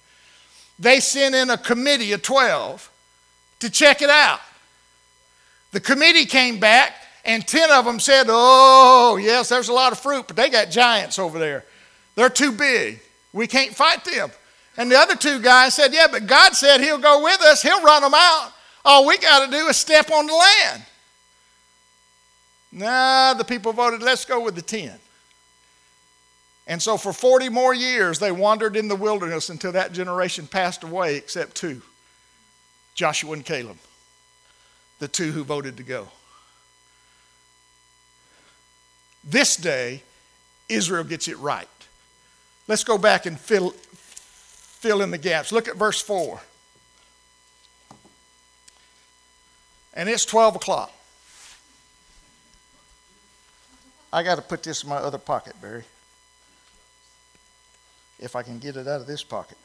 they 0.78 1.00
sent 1.00 1.34
in 1.34 1.50
a 1.50 1.58
committee 1.58 2.12
of 2.12 2.22
12 2.22 2.90
to 3.60 3.70
check 3.70 4.00
it 4.00 4.10
out. 4.10 4.40
The 5.72 5.80
committee 5.80 6.24
came 6.24 6.58
back, 6.58 6.94
and 7.26 7.46
10 7.46 7.70
of 7.72 7.84
them 7.84 7.98
said, 7.98 8.26
Oh, 8.28 9.18
yes, 9.20 9.48
there's 9.48 9.68
a 9.68 9.72
lot 9.72 9.92
of 9.92 9.98
fruit, 9.98 10.28
but 10.28 10.36
they 10.36 10.48
got 10.48 10.70
giants 10.70 11.18
over 11.18 11.38
there. 11.38 11.64
They're 12.14 12.30
too 12.30 12.52
big. 12.52 13.00
We 13.32 13.48
can't 13.48 13.74
fight 13.74 14.04
them. 14.04 14.30
And 14.76 14.90
the 14.90 14.96
other 14.96 15.16
two 15.16 15.40
guys 15.40 15.74
said, 15.74 15.92
Yeah, 15.92 16.06
but 16.10 16.26
God 16.26 16.54
said 16.54 16.80
He'll 16.80 16.98
go 16.98 17.22
with 17.24 17.42
us, 17.42 17.62
He'll 17.62 17.82
run 17.82 18.02
them 18.02 18.14
out. 18.14 18.52
All 18.84 19.06
we 19.06 19.18
got 19.18 19.44
to 19.44 19.50
do 19.50 19.66
is 19.66 19.76
step 19.76 20.10
on 20.12 20.26
the 20.26 20.34
land. 20.34 20.82
Nah, 22.70 23.34
the 23.34 23.44
people 23.44 23.72
voted, 23.72 24.02
Let's 24.02 24.24
go 24.24 24.40
with 24.40 24.54
the 24.54 24.62
10. 24.62 24.92
And 26.68 26.80
so 26.80 26.96
for 26.96 27.12
40 27.12 27.48
more 27.48 27.74
years, 27.74 28.18
they 28.20 28.32
wandered 28.32 28.76
in 28.76 28.86
the 28.86 28.96
wilderness 28.96 29.50
until 29.50 29.72
that 29.72 29.92
generation 29.92 30.46
passed 30.46 30.84
away, 30.84 31.16
except 31.16 31.56
two 31.56 31.82
Joshua 32.94 33.32
and 33.32 33.44
Caleb, 33.44 33.78
the 35.00 35.08
two 35.08 35.32
who 35.32 35.42
voted 35.42 35.76
to 35.76 35.82
go. 35.82 36.08
This 39.26 39.56
day, 39.56 40.02
Israel 40.68 41.02
gets 41.02 41.26
it 41.26 41.36
right. 41.38 41.68
Let's 42.68 42.84
go 42.84 42.96
back 42.96 43.26
and 43.26 43.38
fill, 43.38 43.70
fill 43.70 45.02
in 45.02 45.10
the 45.10 45.18
gaps. 45.18 45.50
Look 45.50 45.66
at 45.66 45.76
verse 45.76 46.00
4. 46.00 46.40
And 49.94 50.08
it's 50.08 50.24
12 50.24 50.56
o'clock. 50.56 50.92
I 54.12 54.22
got 54.22 54.36
to 54.36 54.42
put 54.42 54.62
this 54.62 54.84
in 54.84 54.88
my 54.88 54.96
other 54.96 55.18
pocket, 55.18 55.60
Barry. 55.60 55.84
If 58.20 58.36
I 58.36 58.42
can 58.42 58.58
get 58.58 58.76
it 58.76 58.86
out 58.86 59.00
of 59.00 59.06
this 59.06 59.24
pocket. 59.24 59.58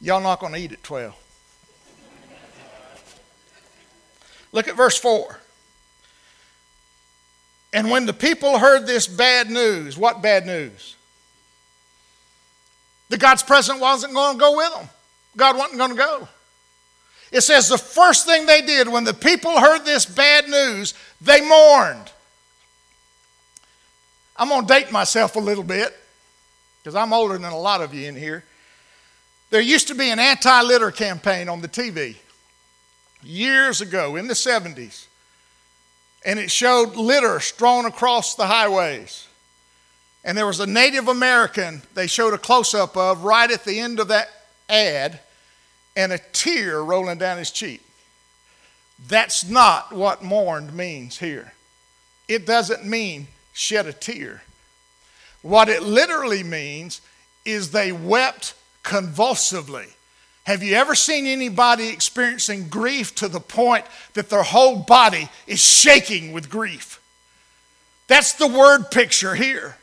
Y'all 0.00 0.20
not 0.20 0.38
going 0.38 0.52
to 0.52 0.58
eat 0.58 0.72
at 0.72 0.82
12. 0.82 1.23
Look 4.54 4.68
at 4.68 4.76
verse 4.76 4.96
4. 4.96 5.36
And 7.72 7.90
when 7.90 8.06
the 8.06 8.12
people 8.12 8.56
heard 8.58 8.86
this 8.86 9.08
bad 9.08 9.50
news, 9.50 9.98
what 9.98 10.22
bad 10.22 10.46
news? 10.46 10.94
That 13.08 13.18
God's 13.18 13.42
presence 13.42 13.80
wasn't 13.80 14.14
going 14.14 14.36
to 14.36 14.40
go 14.40 14.56
with 14.56 14.72
them. 14.72 14.88
God 15.36 15.56
wasn't 15.58 15.78
going 15.78 15.90
to 15.90 15.96
go. 15.96 16.28
It 17.32 17.40
says 17.40 17.68
the 17.68 17.76
first 17.76 18.26
thing 18.26 18.46
they 18.46 18.62
did 18.62 18.86
when 18.86 19.02
the 19.02 19.12
people 19.12 19.58
heard 19.58 19.84
this 19.84 20.06
bad 20.06 20.48
news, 20.48 20.94
they 21.20 21.40
mourned. 21.40 22.12
I'm 24.36 24.48
going 24.48 24.68
to 24.68 24.72
date 24.72 24.92
myself 24.92 25.34
a 25.34 25.40
little 25.40 25.64
bit 25.64 25.92
because 26.80 26.94
I'm 26.94 27.12
older 27.12 27.36
than 27.38 27.52
a 27.52 27.58
lot 27.58 27.80
of 27.80 27.92
you 27.92 28.06
in 28.06 28.14
here. 28.14 28.44
There 29.50 29.60
used 29.60 29.88
to 29.88 29.96
be 29.96 30.10
an 30.10 30.20
anti 30.20 30.62
litter 30.62 30.92
campaign 30.92 31.48
on 31.48 31.60
the 31.60 31.68
TV 31.68 32.18
years 33.24 33.80
ago 33.80 34.16
in 34.16 34.26
the 34.26 34.34
70s 34.34 35.06
and 36.24 36.38
it 36.38 36.50
showed 36.50 36.96
litter 36.96 37.38
strewn 37.38 37.84
across 37.84 38.34
the 38.34 38.46
highways. 38.46 39.28
And 40.24 40.38
there 40.38 40.46
was 40.46 40.60
a 40.60 40.66
Native 40.66 41.08
American 41.08 41.82
they 41.94 42.06
showed 42.06 42.32
a 42.32 42.38
close 42.38 42.74
up 42.74 42.96
of 42.96 43.24
right 43.24 43.50
at 43.50 43.64
the 43.64 43.78
end 43.78 44.00
of 44.00 44.08
that 44.08 44.30
ad, 44.68 45.20
and 45.94 46.12
a 46.12 46.18
tear 46.32 46.82
rolling 46.82 47.18
down 47.18 47.36
his 47.36 47.50
cheek. 47.50 47.82
That's 49.06 49.48
not 49.48 49.92
what 49.92 50.24
mourned 50.24 50.72
means 50.72 51.18
here. 51.18 51.52
It 52.26 52.46
doesn't 52.46 52.86
mean 52.86 53.28
shed 53.52 53.86
a 53.86 53.92
tear. 53.92 54.42
What 55.42 55.68
it 55.68 55.82
literally 55.82 56.42
means 56.42 57.02
is 57.44 57.70
they 57.70 57.92
wept 57.92 58.54
convulsively. 58.82 59.88
Have 60.44 60.62
you 60.62 60.74
ever 60.74 60.94
seen 60.94 61.26
anybody 61.26 61.88
experiencing 61.88 62.68
grief 62.68 63.14
to 63.16 63.28
the 63.28 63.40
point 63.40 63.86
that 64.12 64.28
their 64.28 64.42
whole 64.42 64.76
body 64.76 65.28
is 65.46 65.60
shaking 65.60 66.32
with 66.32 66.50
grief? 66.50 67.00
That's 68.08 68.34
the 68.34 68.46
word 68.46 68.90
picture 68.90 69.34
here. 69.34 69.76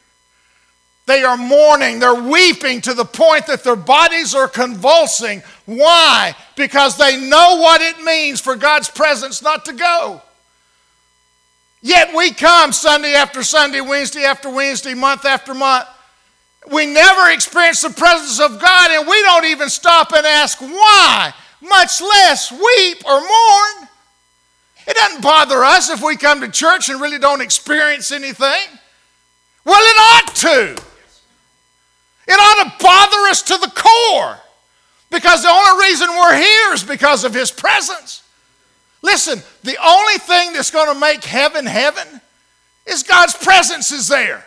They 1.07 1.23
are 1.23 1.35
mourning, 1.35 1.99
they're 1.99 2.13
weeping 2.13 2.81
to 2.81 2.93
the 2.93 3.05
point 3.05 3.47
that 3.47 3.63
their 3.63 3.75
bodies 3.75 4.35
are 4.35 4.47
convulsing. 4.47 5.41
Why? 5.65 6.35
Because 6.55 6.95
they 6.95 7.17
know 7.17 7.57
what 7.57 7.81
it 7.81 8.03
means 8.03 8.39
for 8.39 8.55
God's 8.55 8.87
presence 8.87 9.41
not 9.41 9.65
to 9.65 9.73
go. 9.73 10.21
Yet 11.81 12.15
we 12.15 12.31
come 12.31 12.71
Sunday 12.71 13.15
after 13.15 13.41
Sunday, 13.41 13.81
Wednesday 13.81 14.23
after 14.23 14.51
Wednesday, 14.51 14.93
month 14.93 15.25
after 15.25 15.55
month 15.55 15.87
we 16.69 16.85
never 16.85 17.31
experience 17.31 17.81
the 17.81 17.89
presence 17.89 18.39
of 18.39 18.59
God, 18.59 18.91
and 18.91 19.07
we 19.07 19.21
don't 19.23 19.45
even 19.45 19.69
stop 19.69 20.13
and 20.13 20.25
ask 20.25 20.59
why, 20.59 21.33
much 21.61 22.01
less 22.01 22.51
weep 22.51 23.05
or 23.05 23.19
mourn. 23.19 23.89
It 24.87 24.95
doesn't 24.95 25.21
bother 25.21 25.63
us 25.63 25.89
if 25.89 26.03
we 26.03 26.17
come 26.17 26.41
to 26.41 26.49
church 26.49 26.89
and 26.89 27.01
really 27.01 27.19
don't 27.19 27.41
experience 27.41 28.11
anything. 28.11 28.79
Well, 29.63 29.81
it 29.81 29.97
ought 29.97 30.35
to. 30.35 30.83
It 32.27 32.33
ought 32.33 32.63
to 32.63 32.83
bother 32.83 33.29
us 33.29 33.41
to 33.43 33.57
the 33.57 33.71
core 33.75 34.37
because 35.09 35.43
the 35.43 35.49
only 35.49 35.85
reason 35.85 36.09
we're 36.09 36.35
here 36.35 36.73
is 36.73 36.83
because 36.83 37.23
of 37.23 37.33
His 37.33 37.51
presence. 37.51 38.23
Listen, 39.01 39.41
the 39.63 39.77
only 39.83 40.17
thing 40.19 40.53
that's 40.53 40.71
going 40.71 40.93
to 40.93 40.99
make 40.99 41.23
heaven 41.23 41.65
heaven 41.65 42.21
is 42.85 43.03
God's 43.03 43.35
presence 43.35 43.91
is 43.91 44.07
there. 44.07 44.45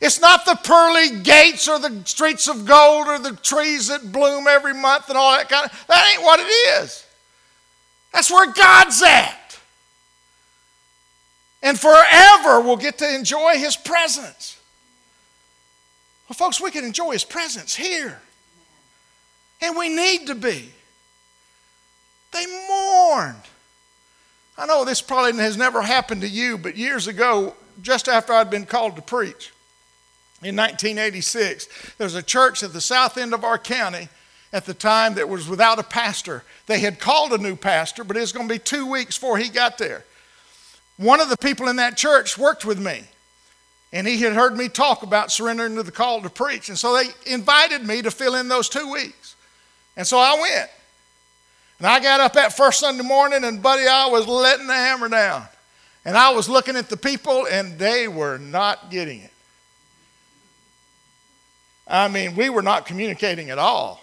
It's 0.00 0.20
not 0.20 0.46
the 0.46 0.54
pearly 0.54 1.20
gates 1.22 1.68
or 1.68 1.78
the 1.78 2.02
streets 2.06 2.48
of 2.48 2.64
gold 2.64 3.06
or 3.06 3.18
the 3.18 3.36
trees 3.36 3.88
that 3.88 4.10
bloom 4.10 4.46
every 4.46 4.72
month 4.72 5.08
and 5.08 5.18
all 5.18 5.36
that 5.36 5.48
kind 5.48 5.66
of 5.66 5.86
that 5.88 6.12
ain't 6.12 6.22
what 6.22 6.40
it 6.40 6.50
is. 6.82 7.04
That's 8.12 8.30
where 8.30 8.50
God's 8.52 9.02
at. 9.02 9.58
And 11.62 11.78
forever 11.78 12.60
we'll 12.62 12.78
get 12.78 12.98
to 12.98 13.14
enjoy 13.14 13.58
his 13.58 13.76
presence. 13.76 14.58
Well, 16.28 16.34
folks, 16.34 16.60
we 16.60 16.70
can 16.70 16.84
enjoy 16.84 17.12
his 17.12 17.24
presence 17.24 17.74
here. 17.74 18.20
And 19.60 19.76
we 19.76 19.90
need 19.90 20.28
to 20.28 20.34
be. 20.34 20.70
They 22.32 22.46
mourned. 22.68 23.42
I 24.56 24.64
know 24.64 24.84
this 24.84 25.02
probably 25.02 25.40
has 25.42 25.56
never 25.56 25.82
happened 25.82 26.22
to 26.22 26.28
you, 26.28 26.56
but 26.56 26.76
years 26.76 27.06
ago, 27.06 27.54
just 27.82 28.08
after 28.08 28.32
I'd 28.32 28.50
been 28.50 28.64
called 28.64 28.96
to 28.96 29.02
preach, 29.02 29.52
in 30.42 30.56
1986. 30.56 31.68
There 31.98 32.04
was 32.04 32.14
a 32.14 32.22
church 32.22 32.62
at 32.62 32.72
the 32.72 32.80
south 32.80 33.18
end 33.18 33.34
of 33.34 33.44
our 33.44 33.58
county 33.58 34.08
at 34.52 34.66
the 34.66 34.74
time 34.74 35.14
that 35.14 35.28
was 35.28 35.48
without 35.48 35.78
a 35.78 35.82
pastor. 35.82 36.42
They 36.66 36.80
had 36.80 36.98
called 36.98 37.32
a 37.32 37.38
new 37.38 37.56
pastor, 37.56 38.04
but 38.04 38.16
it 38.16 38.20
was 38.20 38.32
going 38.32 38.48
to 38.48 38.54
be 38.54 38.58
two 38.58 38.86
weeks 38.86 39.16
before 39.16 39.38
he 39.38 39.48
got 39.48 39.78
there. 39.78 40.04
One 40.96 41.20
of 41.20 41.28
the 41.28 41.36
people 41.36 41.68
in 41.68 41.76
that 41.76 41.96
church 41.96 42.36
worked 42.36 42.64
with 42.64 42.78
me, 42.78 43.04
and 43.92 44.06
he 44.06 44.18
had 44.18 44.34
heard 44.34 44.56
me 44.56 44.68
talk 44.68 45.02
about 45.02 45.32
surrendering 45.32 45.76
to 45.76 45.82
the 45.82 45.92
call 45.92 46.20
to 46.22 46.30
preach. 46.30 46.68
And 46.68 46.78
so 46.78 46.94
they 46.94 47.32
invited 47.32 47.86
me 47.86 48.02
to 48.02 48.10
fill 48.10 48.34
in 48.34 48.48
those 48.48 48.68
two 48.68 48.92
weeks. 48.92 49.34
And 49.96 50.06
so 50.06 50.18
I 50.18 50.38
went. 50.40 50.70
And 51.78 51.86
I 51.86 51.98
got 52.00 52.20
up 52.20 52.34
that 52.34 52.56
first 52.56 52.80
Sunday 52.80 53.02
morning, 53.02 53.44
and 53.44 53.62
buddy, 53.62 53.86
I 53.86 54.06
was 54.06 54.26
letting 54.26 54.66
the 54.66 54.74
hammer 54.74 55.08
down. 55.08 55.44
And 56.04 56.16
I 56.16 56.30
was 56.30 56.48
looking 56.48 56.76
at 56.76 56.88
the 56.88 56.96
people, 56.96 57.46
and 57.46 57.78
they 57.78 58.06
were 58.06 58.38
not 58.38 58.90
getting 58.90 59.20
it. 59.20 59.32
I 61.90 62.06
mean, 62.06 62.36
we 62.36 62.48
were 62.50 62.62
not 62.62 62.86
communicating 62.86 63.50
at 63.50 63.58
all. 63.58 64.00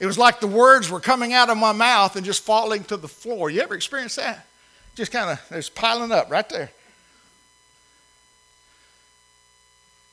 It 0.00 0.06
was 0.06 0.18
like 0.18 0.40
the 0.40 0.46
words 0.46 0.90
were 0.90 1.00
coming 1.00 1.34
out 1.34 1.50
of 1.50 1.58
my 1.58 1.72
mouth 1.72 2.16
and 2.16 2.24
just 2.24 2.42
falling 2.42 2.84
to 2.84 2.96
the 2.96 3.08
floor. 3.08 3.50
You 3.50 3.60
ever 3.60 3.74
experienced 3.74 4.16
that? 4.16 4.46
Just 4.94 5.12
kind 5.12 5.30
of, 5.30 5.40
it's 5.50 5.68
piling 5.68 6.12
up 6.12 6.30
right 6.30 6.48
there. 6.48 6.70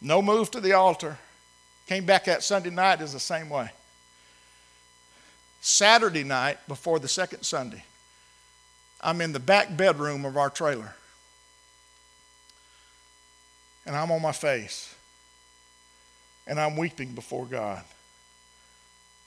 No 0.02 0.22
move 0.22 0.52
to 0.52 0.60
the 0.60 0.74
altar. 0.74 1.18
Came 1.88 2.06
back 2.06 2.26
that 2.26 2.44
Sunday 2.44 2.70
night 2.70 3.00
is 3.00 3.14
the 3.14 3.20
same 3.20 3.50
way. 3.50 3.72
Saturday 5.62 6.26
night 6.26 6.58
before 6.68 7.00
the 7.00 7.08
second 7.08 7.44
Sunday, 7.44 7.86
I'm 9.00 9.22
in 9.22 9.32
the 9.32 9.40
back 9.40 9.76
bedroom 9.76 10.26
of 10.26 10.36
our 10.36 10.50
trailer. 10.50 10.94
And 13.86 13.96
I'm 13.96 14.12
on 14.12 14.22
my 14.22 14.34
face. 14.34 14.94
And 16.46 16.60
I'm 16.60 16.76
weeping 16.76 17.14
before 17.14 17.46
God 17.46 17.84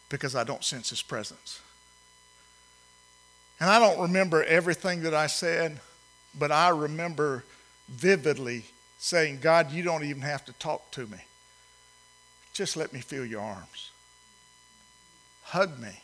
because 0.08 0.36
I 0.36 0.44
don't 0.44 0.64
sense 0.64 0.90
His 0.90 1.02
presence. 1.02 1.60
And 3.58 3.70
I 3.70 3.78
don't 3.78 4.00
remember 4.00 4.44
everything 4.44 5.02
that 5.02 5.14
I 5.14 5.26
said, 5.26 5.80
but 6.38 6.52
I 6.52 6.68
remember 6.68 7.44
vividly 7.88 8.64
saying, 8.98 9.38
God, 9.40 9.72
you 9.72 9.82
don't 9.82 10.04
even 10.04 10.22
have 10.22 10.44
to 10.46 10.52
talk 10.54 10.90
to 10.92 11.06
me. 11.06 11.18
Just 12.52 12.76
let 12.76 12.92
me 12.92 13.00
feel 13.00 13.24
your 13.24 13.40
arms. 13.40 13.90
Hug 15.44 15.78
me. 15.78 16.00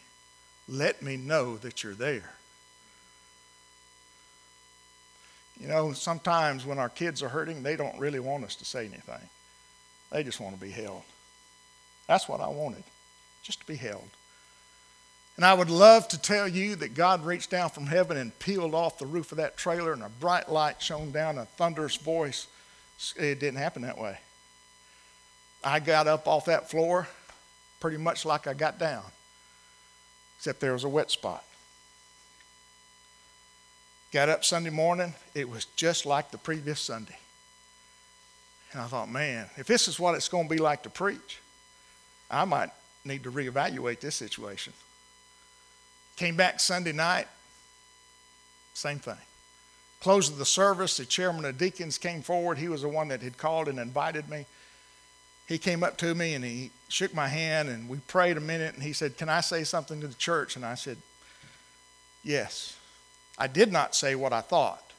Let 0.68 1.02
me 1.02 1.16
know 1.16 1.56
that 1.58 1.82
you're 1.82 1.94
there. 1.94 2.34
You 5.60 5.68
know, 5.68 5.92
sometimes 5.92 6.64
when 6.64 6.78
our 6.78 6.88
kids 6.88 7.22
are 7.22 7.28
hurting, 7.28 7.62
they 7.62 7.76
don't 7.76 7.98
really 7.98 8.20
want 8.20 8.44
us 8.44 8.56
to 8.56 8.64
say 8.64 8.86
anything. 8.86 9.28
They 10.12 10.22
just 10.22 10.40
want 10.40 10.54
to 10.54 10.60
be 10.60 10.70
held. 10.70 11.02
That's 12.06 12.28
what 12.28 12.40
I 12.40 12.48
wanted, 12.48 12.84
just 13.42 13.60
to 13.60 13.66
be 13.66 13.76
held. 13.76 14.08
And 15.36 15.44
I 15.46 15.54
would 15.54 15.70
love 15.70 16.06
to 16.08 16.20
tell 16.20 16.46
you 16.46 16.76
that 16.76 16.94
God 16.94 17.24
reached 17.24 17.50
down 17.50 17.70
from 17.70 17.86
heaven 17.86 18.18
and 18.18 18.38
peeled 18.38 18.74
off 18.74 18.98
the 18.98 19.06
roof 19.06 19.32
of 19.32 19.38
that 19.38 19.56
trailer 19.56 19.94
and 19.94 20.02
a 20.02 20.10
bright 20.10 20.50
light 20.50 20.82
shone 20.82 21.10
down, 21.10 21.38
a 21.38 21.46
thunderous 21.46 21.96
voice. 21.96 22.46
It 23.16 23.40
didn't 23.40 23.56
happen 23.56 23.82
that 23.82 23.98
way. 23.98 24.18
I 25.64 25.80
got 25.80 26.06
up 26.06 26.28
off 26.28 26.44
that 26.46 26.70
floor 26.70 27.08
pretty 27.80 27.96
much 27.96 28.26
like 28.26 28.46
I 28.46 28.52
got 28.52 28.78
down, 28.78 29.04
except 30.36 30.60
there 30.60 30.74
was 30.74 30.84
a 30.84 30.88
wet 30.88 31.10
spot. 31.10 31.44
Got 34.12 34.28
up 34.28 34.44
Sunday 34.44 34.70
morning, 34.70 35.14
it 35.34 35.48
was 35.48 35.64
just 35.76 36.04
like 36.04 36.30
the 36.30 36.38
previous 36.38 36.80
Sunday. 36.80 37.16
And 38.72 38.80
I 38.80 38.86
thought, 38.86 39.10
man, 39.10 39.46
if 39.56 39.66
this 39.66 39.88
is 39.88 40.00
what 40.00 40.14
it's 40.14 40.28
going 40.28 40.48
to 40.48 40.54
be 40.54 40.60
like 40.60 40.82
to 40.84 40.90
preach, 40.90 41.40
I 42.30 42.44
might 42.44 42.70
need 43.04 43.24
to 43.24 43.30
reevaluate 43.30 44.00
this 44.00 44.16
situation. 44.16 44.72
Came 46.16 46.36
back 46.36 46.60
Sunday 46.60 46.92
night, 46.92 47.26
same 48.74 48.98
thing. 48.98 49.16
Close 50.00 50.28
of 50.28 50.38
the 50.38 50.46
service, 50.46 50.96
the 50.96 51.04
chairman 51.04 51.44
of 51.44 51.58
deacons 51.58 51.98
came 51.98 52.22
forward. 52.22 52.58
He 52.58 52.68
was 52.68 52.82
the 52.82 52.88
one 52.88 53.08
that 53.08 53.22
had 53.22 53.38
called 53.38 53.68
and 53.68 53.78
invited 53.78 54.28
me. 54.28 54.46
He 55.46 55.58
came 55.58 55.84
up 55.84 55.96
to 55.98 56.14
me 56.14 56.34
and 56.34 56.44
he 56.44 56.70
shook 56.88 57.14
my 57.14 57.28
hand 57.28 57.68
and 57.68 57.88
we 57.88 57.98
prayed 57.98 58.36
a 58.36 58.40
minute 58.40 58.74
and 58.74 58.82
he 58.82 58.92
said, 58.92 59.16
Can 59.16 59.28
I 59.28 59.40
say 59.40 59.64
something 59.64 60.00
to 60.00 60.06
the 60.06 60.14
church? 60.14 60.56
And 60.56 60.64
I 60.64 60.74
said, 60.74 60.96
Yes. 62.24 62.76
I 63.38 63.46
did 63.46 63.72
not 63.72 63.94
say 63.94 64.14
what 64.14 64.32
I 64.32 64.40
thought. 64.40 64.91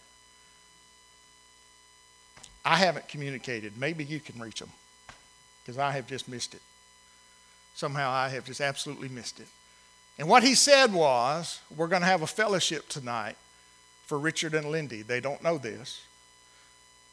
I 2.66 2.78
haven't 2.78 3.08
communicated. 3.08 3.78
Maybe 3.78 4.04
you 4.04 4.20
can 4.20 4.40
reach 4.40 4.60
them 4.60 4.72
because 5.62 5.78
I 5.78 5.92
have 5.92 6.08
just 6.08 6.28
missed 6.28 6.54
it. 6.54 6.62
Somehow 7.76 8.12
I 8.12 8.30
have 8.30 8.46
just 8.46 8.62
absolutely 8.62 9.10
missed 9.10 9.40
it. 9.40 9.48
And 10.20 10.30
what 10.30 10.44
he 10.44 10.56
said 10.56 10.94
was, 10.94 11.60
We're 11.76 11.88
going 11.88 12.02
to 12.02 12.08
have 12.08 12.22
a 12.22 12.28
fellowship 12.28 12.88
tonight 12.88 13.36
for 14.06 14.20
Richard 14.20 14.54
and 14.54 14.70
Lindy. 14.70 15.02
They 15.02 15.20
don't 15.20 15.44
know 15.44 15.58
this, 15.58 16.02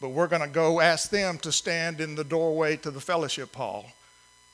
but 0.00 0.10
we're 0.10 0.26
going 0.26 0.42
to 0.42 0.48
go 0.48 0.80
ask 0.80 1.10
them 1.10 1.38
to 1.38 1.52
stand 1.52 2.00
in 2.00 2.14
the 2.14 2.24
doorway 2.24 2.76
to 2.78 2.90
the 2.90 3.00
fellowship 3.00 3.54
hall. 3.54 3.86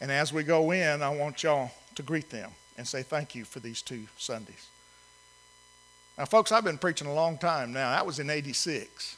And 0.00 0.12
as 0.12 0.32
we 0.32 0.42
go 0.42 0.70
in, 0.70 1.02
I 1.02 1.10
want 1.10 1.42
y'all 1.42 1.70
to 1.94 2.02
greet 2.02 2.30
them 2.30 2.50
and 2.76 2.86
say 2.86 3.02
thank 3.02 3.34
you 3.34 3.44
for 3.44 3.60
these 3.60 3.82
two 3.82 4.06
Sundays. 4.16 4.68
Now, 6.18 6.24
folks, 6.24 6.52
I've 6.52 6.64
been 6.64 6.78
preaching 6.78 7.06
a 7.06 7.14
long 7.14 7.38
time 7.38 7.72
now. 7.72 7.90
That 7.90 8.06
was 8.06 8.18
in 8.18 8.30
86. 8.30 9.16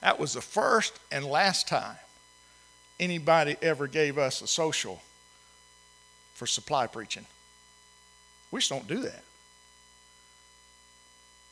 That 0.00 0.18
was 0.18 0.32
the 0.32 0.40
first 0.40 0.98
and 1.10 1.24
last 1.24 1.68
time 1.68 1.96
anybody 3.00 3.56
ever 3.62 3.86
gave 3.86 4.18
us 4.18 4.42
a 4.42 4.46
social 4.46 5.00
for 6.34 6.46
supply 6.46 6.86
preaching. 6.86 7.26
We 8.50 8.60
just 8.60 8.70
don't 8.70 8.86
do 8.86 9.00
that. 9.00 9.22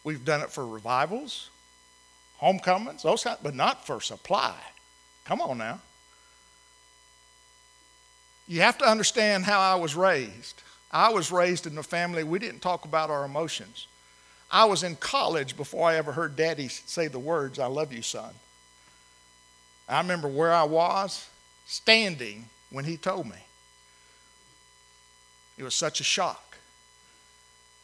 We've 0.04 0.24
done 0.24 0.40
it 0.40 0.50
for 0.50 0.64
revivals, 0.64 1.50
homecomings, 2.37 3.02
those 3.02 3.24
kind, 3.24 3.38
but 3.42 3.54
not 3.54 3.87
for 3.87 4.00
supply. 4.00 4.54
Come 5.24 5.40
on 5.40 5.59
now. 5.59 5.80
You 8.46 8.61
have 8.61 8.78
to 8.78 8.85
understand 8.85 9.44
how 9.44 9.59
I 9.59 9.74
was 9.74 9.96
raised. 9.96 10.62
I 10.92 11.11
was 11.11 11.32
raised 11.32 11.66
in 11.66 11.76
a 11.76 11.82
family, 11.82 12.22
we 12.22 12.38
didn't 12.38 12.61
talk 12.61 12.85
about 12.85 13.11
our 13.11 13.24
emotions. 13.24 13.88
I 14.50 14.64
was 14.64 14.82
in 14.82 14.96
college 14.96 15.56
before 15.56 15.88
I 15.88 15.96
ever 15.96 16.12
heard 16.12 16.37
daddy 16.37 16.68
say 16.68 17.09
the 17.09 17.18
words, 17.18 17.59
I 17.59 17.66
love 17.66 17.92
you, 17.92 18.02
son. 18.02 18.32
I 19.88 19.98
remember 19.98 20.28
where 20.28 20.52
I 20.52 20.64
was 20.64 21.28
standing 21.66 22.48
when 22.70 22.85
he 22.85 22.96
told 22.96 23.26
me. 23.26 23.37
It 25.59 25.62
was 25.62 25.74
such 25.74 26.00
a 26.00 26.04
shock. 26.04 26.59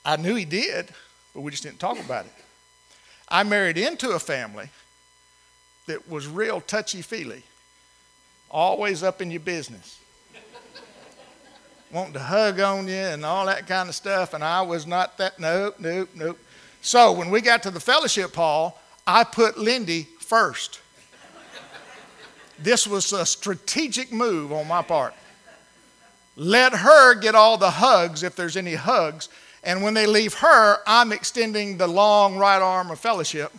I 0.05 0.17
knew 0.17 0.35
he 0.35 0.45
did, 0.45 0.89
but 1.35 1.41
we 1.41 1.51
just 1.51 1.63
didn't 1.63 1.79
talk 1.81 1.99
about 1.99 2.27
it. 2.27 2.33
I 3.29 3.45
married 3.45 3.79
into 3.79 4.11
a 4.11 4.19
family 4.19 4.69
that 5.87 6.09
was 6.09 6.27
real 6.27 6.61
touchy 6.61 7.03
feely, 7.03 7.43
always 8.51 9.03
up 9.03 9.23
in 9.23 9.31
your 9.31 9.41
business, 9.41 9.99
wanting 11.91 12.13
to 12.15 12.21
hug 12.21 12.61
on 12.61 12.89
you 12.89 12.95
and 12.95 13.25
all 13.25 13.47
that 13.47 13.67
kind 13.67 13.89
of 13.89 13.95
stuff. 13.95 14.35
And 14.35 14.45
I 14.45 14.63
was 14.63 14.87
not 14.87 15.19
that. 15.19 15.39
Nope, 15.39 15.77
nope, 15.79 16.11
nope. 16.15 16.39
So 16.83 17.13
when 17.13 17.31
we 17.31 17.41
got 17.41 17.63
to 17.63 17.71
the 17.71 17.81
fellowship 17.81 18.35
hall, 18.35 18.81
I 19.07 19.23
put 19.25 19.57
Lindy 19.57 20.09
first. 20.19 20.81
this 22.59 22.87
was 22.87 23.13
a 23.13 23.25
strategic 23.25 24.13
move 24.13 24.53
on 24.53 24.67
my 24.67 24.83
part. 24.83 25.15
Let 26.37 26.75
her 26.75 27.15
get 27.15 27.35
all 27.35 27.57
the 27.57 27.71
hugs 27.71 28.23
if 28.23 28.35
there's 28.35 28.57
any 28.57 28.75
hugs. 28.75 29.29
And 29.63 29.83
when 29.83 29.95
they 29.95 30.07
leave 30.07 30.35
her, 30.35 30.79
I'm 30.87 31.13
extending 31.13 31.79
the 31.79 31.87
long 31.87 32.37
right 32.37 32.61
arm 32.61 32.91
of 32.91 32.99
fellowship 32.99 33.53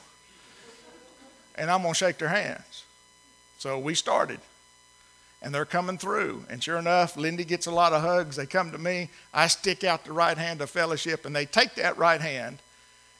and 1.55 1.71
I'm 1.71 1.81
going 1.81 1.93
to 1.93 1.97
shake 1.97 2.17
their 2.17 2.29
hands. 2.29 2.83
So 3.57 3.79
we 3.79 3.95
started. 3.95 4.39
And 5.41 5.53
they're 5.53 5.65
coming 5.65 5.97
through. 5.97 6.45
And 6.49 6.63
sure 6.63 6.77
enough, 6.77 7.15
Lindy 7.15 7.43
gets 7.43 7.67
a 7.67 7.71
lot 7.71 7.93
of 7.93 8.01
hugs. 8.01 8.37
They 8.37 8.45
come 8.45 8.71
to 8.71 8.77
me. 8.77 9.09
I 9.33 9.47
stick 9.47 9.83
out 9.83 10.05
the 10.05 10.13
right 10.13 10.37
hand 10.37 10.61
of 10.61 10.69
fellowship, 10.69 11.25
and 11.25 11.35
they 11.35 11.45
take 11.45 11.75
that 11.75 11.97
right 11.97 12.21
hand 12.21 12.59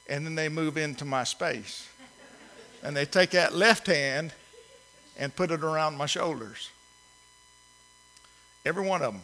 and 0.07 0.25
then 0.25 0.35
they 0.35 0.49
move 0.49 0.77
into 0.77 1.05
my 1.05 1.23
space. 1.23 1.87
And 2.83 2.95
they 2.95 3.05
take 3.05 3.31
that 3.31 3.55
left 3.55 3.87
hand 3.87 4.33
and 5.17 5.35
put 5.35 5.51
it 5.51 5.63
around 5.63 5.97
my 5.97 6.05
shoulders. 6.05 6.69
Every 8.65 8.85
one 8.85 9.01
of 9.01 9.13
them. 9.13 9.21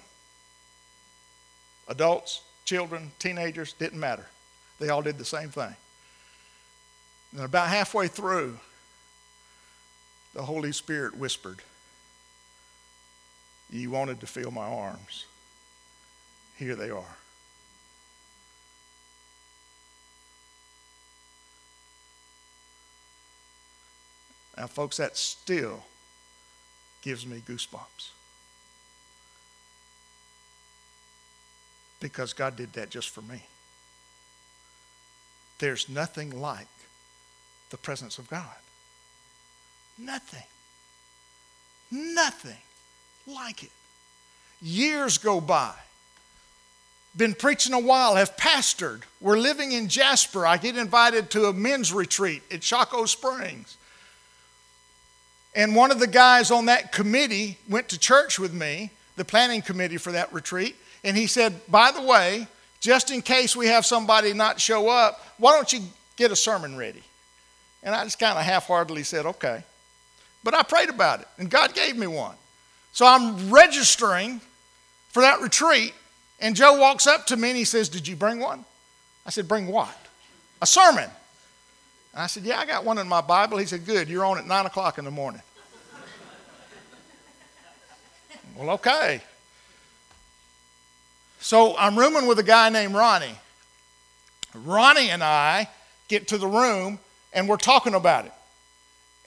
Adults, 1.87 2.41
children, 2.65 3.11
teenagers, 3.19 3.73
didn't 3.73 3.99
matter. 3.99 4.27
They 4.79 4.89
all 4.89 5.01
did 5.01 5.17
the 5.17 5.25
same 5.25 5.49
thing. 5.49 5.75
And 7.33 7.43
about 7.43 7.67
halfway 7.67 8.07
through, 8.07 8.59
the 10.33 10.43
Holy 10.43 10.71
Spirit 10.71 11.17
whispered, 11.17 11.61
You 13.69 13.91
wanted 13.91 14.19
to 14.21 14.27
feel 14.27 14.51
my 14.51 14.65
arms. 14.65 15.25
Here 16.57 16.75
they 16.75 16.89
are. 16.89 17.17
Now, 24.59 24.67
folks, 24.67 24.97
that 24.97 25.15
still 25.15 25.85
gives 27.01 27.25
me 27.25 27.41
goosebumps. 27.47 28.09
Because 32.01 32.33
God 32.33 32.57
did 32.57 32.73
that 32.73 32.89
just 32.89 33.09
for 33.09 33.21
me. 33.21 33.43
There's 35.59 35.87
nothing 35.87 36.41
like 36.41 36.67
the 37.69 37.77
presence 37.77 38.17
of 38.17 38.29
God. 38.29 38.43
Nothing. 39.97 40.43
Nothing 41.89 42.57
like 43.25 43.63
it. 43.63 43.71
Years 44.61 45.17
go 45.17 45.39
by. 45.39 45.73
Been 47.15 47.33
preaching 47.33 47.73
a 47.73 47.79
while, 47.79 48.15
have 48.15 48.35
pastored. 48.35 49.01
We're 49.21 49.37
living 49.37 49.71
in 49.71 49.87
Jasper. 49.87 50.45
I 50.45 50.57
get 50.57 50.77
invited 50.77 51.29
to 51.31 51.45
a 51.45 51.53
men's 51.53 51.93
retreat 51.93 52.43
at 52.51 52.61
Shocco 52.63 53.05
Springs. 53.05 53.77
And 55.59 55.75
one 55.75 55.91
of 55.91 55.99
the 55.99 56.07
guys 56.07 56.51
on 56.51 56.67
that 56.67 56.93
committee 56.93 57.57
went 57.67 57.89
to 57.89 57.99
church 57.99 58.39
with 58.39 58.53
me, 58.53 58.91
the 59.17 59.25
planning 59.25 59.61
committee 59.61 59.97
for 59.97 60.13
that 60.13 60.31
retreat, 60.31 60.77
and 61.03 61.17
he 61.17 61.27
said, 61.27 61.59
By 61.67 61.91
the 61.91 62.01
way, 62.01 62.47
just 62.79 63.11
in 63.11 63.21
case 63.21 63.57
we 63.57 63.67
have 63.67 63.85
somebody 63.85 64.31
not 64.31 64.61
show 64.61 64.87
up, 64.87 65.19
why 65.37 65.51
don't 65.51 65.73
you 65.73 65.81
get 66.15 66.31
a 66.31 66.35
sermon 66.35 66.77
ready? 66.77 67.03
And 67.83 67.93
I 67.93 68.05
just 68.05 68.19
kind 68.19 68.39
of 68.39 68.45
half 68.45 68.67
heartedly 68.67 69.03
said, 69.03 69.25
Okay. 69.25 69.61
But 70.45 70.53
I 70.53 70.63
prayed 70.63 70.87
about 70.87 71.19
it, 71.19 71.27
and 71.37 71.49
God 71.49 71.75
gave 71.75 71.97
me 71.97 72.07
one. 72.07 72.37
So 72.93 73.05
I'm 73.05 73.49
registering 73.51 74.39
for 75.09 75.23
that 75.23 75.41
retreat, 75.41 75.93
and 76.39 76.55
Joe 76.55 76.79
walks 76.79 77.05
up 77.05 77.25
to 77.27 77.35
me 77.35 77.49
and 77.49 77.57
he 77.57 77.65
says, 77.65 77.89
Did 77.89 78.07
you 78.07 78.15
bring 78.15 78.39
one? 78.39 78.63
I 79.25 79.29
said, 79.31 79.49
Bring 79.49 79.67
what? 79.67 79.93
a 80.61 80.65
sermon. 80.65 81.09
And 82.13 82.23
I 82.23 82.27
said, 82.27 82.43
Yeah, 82.43 82.59
I 82.59 82.65
got 82.65 82.85
one 82.85 82.97
in 82.97 83.09
my 83.09 83.19
Bible. 83.21 83.57
He 83.57 83.65
said, 83.65 83.85
Good, 83.85 84.07
you're 84.07 84.23
on 84.25 84.37
at 84.37 84.47
9 84.47 84.65
o'clock 84.65 84.97
in 84.97 85.05
the 85.05 85.11
morning. 85.11 85.41
Well, 88.55 88.71
okay. 88.71 89.21
So 91.39 91.75
I'm 91.77 91.97
rooming 91.97 92.27
with 92.27 92.39
a 92.39 92.43
guy 92.43 92.69
named 92.69 92.93
Ronnie. 92.93 93.35
Ronnie 94.53 95.09
and 95.09 95.23
I 95.23 95.69
get 96.07 96.27
to 96.29 96.37
the 96.37 96.47
room 96.47 96.99
and 97.33 97.47
we're 97.47 97.57
talking 97.57 97.93
about 97.93 98.25
it. 98.25 98.33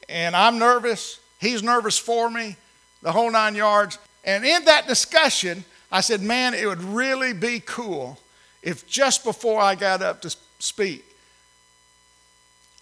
And 0.08 0.36
I'm 0.36 0.58
nervous. 0.58 1.20
He's 1.40 1.62
nervous 1.62 1.98
for 1.98 2.30
me, 2.30 2.56
the 3.02 3.12
whole 3.12 3.30
nine 3.30 3.54
yards. 3.54 3.98
And 4.24 4.44
in 4.44 4.64
that 4.66 4.86
discussion, 4.86 5.64
I 5.90 6.00
said, 6.00 6.20
Man, 6.20 6.54
it 6.54 6.66
would 6.66 6.82
really 6.82 7.32
be 7.32 7.60
cool 7.60 8.18
if 8.62 8.86
just 8.86 9.24
before 9.24 9.60
I 9.60 9.74
got 9.74 10.02
up 10.02 10.22
to 10.22 10.36
speak, 10.58 11.04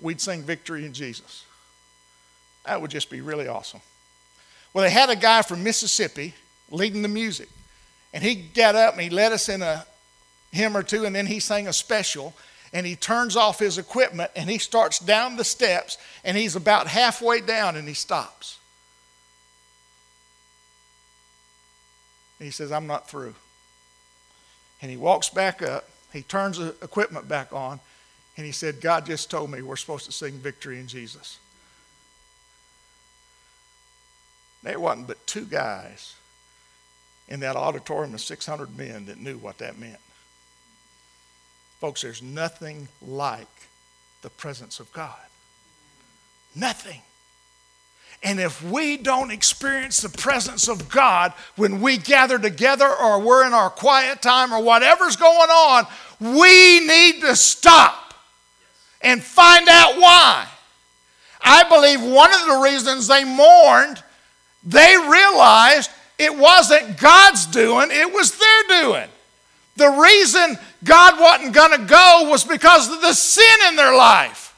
we'd 0.00 0.20
sing 0.20 0.42
Victory 0.42 0.84
in 0.84 0.92
Jesus. 0.92 1.44
That 2.66 2.80
would 2.80 2.90
just 2.90 3.10
be 3.10 3.20
really 3.20 3.48
awesome. 3.48 3.80
Well, 4.72 4.84
they 4.84 4.90
had 4.90 5.10
a 5.10 5.16
guy 5.16 5.42
from 5.42 5.64
Mississippi 5.64 6.34
leading 6.70 7.02
the 7.02 7.08
music. 7.08 7.48
And 8.12 8.22
he 8.22 8.34
got 8.34 8.74
up 8.74 8.94
and 8.94 9.02
he 9.02 9.10
led 9.10 9.32
us 9.32 9.48
in 9.48 9.62
a 9.62 9.84
hymn 10.52 10.76
or 10.76 10.82
two, 10.82 11.04
and 11.04 11.14
then 11.14 11.26
he 11.26 11.40
sang 11.40 11.68
a 11.68 11.72
special. 11.72 12.34
And 12.72 12.86
he 12.86 12.94
turns 12.94 13.34
off 13.34 13.58
his 13.58 13.78
equipment 13.78 14.30
and 14.36 14.48
he 14.48 14.58
starts 14.58 15.00
down 15.00 15.36
the 15.36 15.44
steps, 15.44 15.98
and 16.24 16.36
he's 16.36 16.54
about 16.54 16.86
halfway 16.86 17.40
down 17.40 17.76
and 17.76 17.88
he 17.88 17.94
stops. 17.94 18.58
And 22.38 22.46
he 22.46 22.52
says, 22.52 22.70
I'm 22.70 22.86
not 22.86 23.08
through. 23.10 23.34
And 24.80 24.90
he 24.90 24.96
walks 24.96 25.28
back 25.28 25.62
up, 25.62 25.90
he 26.12 26.22
turns 26.22 26.58
the 26.58 26.68
equipment 26.80 27.28
back 27.28 27.52
on, 27.52 27.80
and 28.36 28.46
he 28.46 28.52
said, 28.52 28.80
God 28.80 29.04
just 29.04 29.30
told 29.30 29.50
me 29.50 29.62
we're 29.62 29.76
supposed 29.76 30.06
to 30.06 30.12
sing 30.12 30.34
victory 30.34 30.78
in 30.78 30.86
Jesus. 30.86 31.39
There 34.62 34.78
wasn't 34.78 35.06
but 35.06 35.26
two 35.26 35.44
guys 35.44 36.14
in 37.28 37.40
that 37.40 37.56
auditorium 37.56 38.14
of 38.14 38.20
600 38.20 38.76
men 38.76 39.06
that 39.06 39.18
knew 39.18 39.38
what 39.38 39.58
that 39.58 39.78
meant. 39.78 40.00
Folks, 41.80 42.02
there's 42.02 42.22
nothing 42.22 42.88
like 43.00 43.46
the 44.22 44.30
presence 44.30 44.80
of 44.80 44.92
God. 44.92 45.16
Nothing. 46.54 47.00
And 48.22 48.38
if 48.38 48.62
we 48.62 48.98
don't 48.98 49.30
experience 49.30 50.02
the 50.02 50.10
presence 50.10 50.68
of 50.68 50.90
God 50.90 51.32
when 51.56 51.80
we 51.80 51.96
gather 51.96 52.38
together 52.38 52.88
or 52.88 53.18
we're 53.18 53.46
in 53.46 53.54
our 53.54 53.70
quiet 53.70 54.20
time 54.20 54.52
or 54.52 54.62
whatever's 54.62 55.16
going 55.16 55.48
on, 55.48 55.86
we 56.20 56.80
need 56.80 57.22
to 57.22 57.34
stop 57.34 58.12
and 59.00 59.22
find 59.22 59.66
out 59.68 59.96
why. 59.96 60.46
I 61.40 61.64
believe 61.64 62.02
one 62.02 62.30
of 62.32 62.46
the 62.46 62.60
reasons 62.62 63.06
they 63.06 63.24
mourned, 63.24 64.02
they 64.64 64.96
realized 64.96 65.90
it 66.18 66.36
wasn't 66.36 66.98
God's 66.98 67.46
doing, 67.46 67.88
it 67.90 68.12
was 68.12 68.38
their 68.38 68.82
doing. 68.82 69.08
The 69.76 69.88
reason 69.88 70.58
God 70.84 71.18
wasn't 71.18 71.54
going 71.54 71.80
to 71.80 71.86
go 71.86 72.28
was 72.30 72.44
because 72.44 72.92
of 72.92 73.00
the 73.00 73.14
sin 73.14 73.68
in 73.68 73.76
their 73.76 73.96
life. 73.96 74.54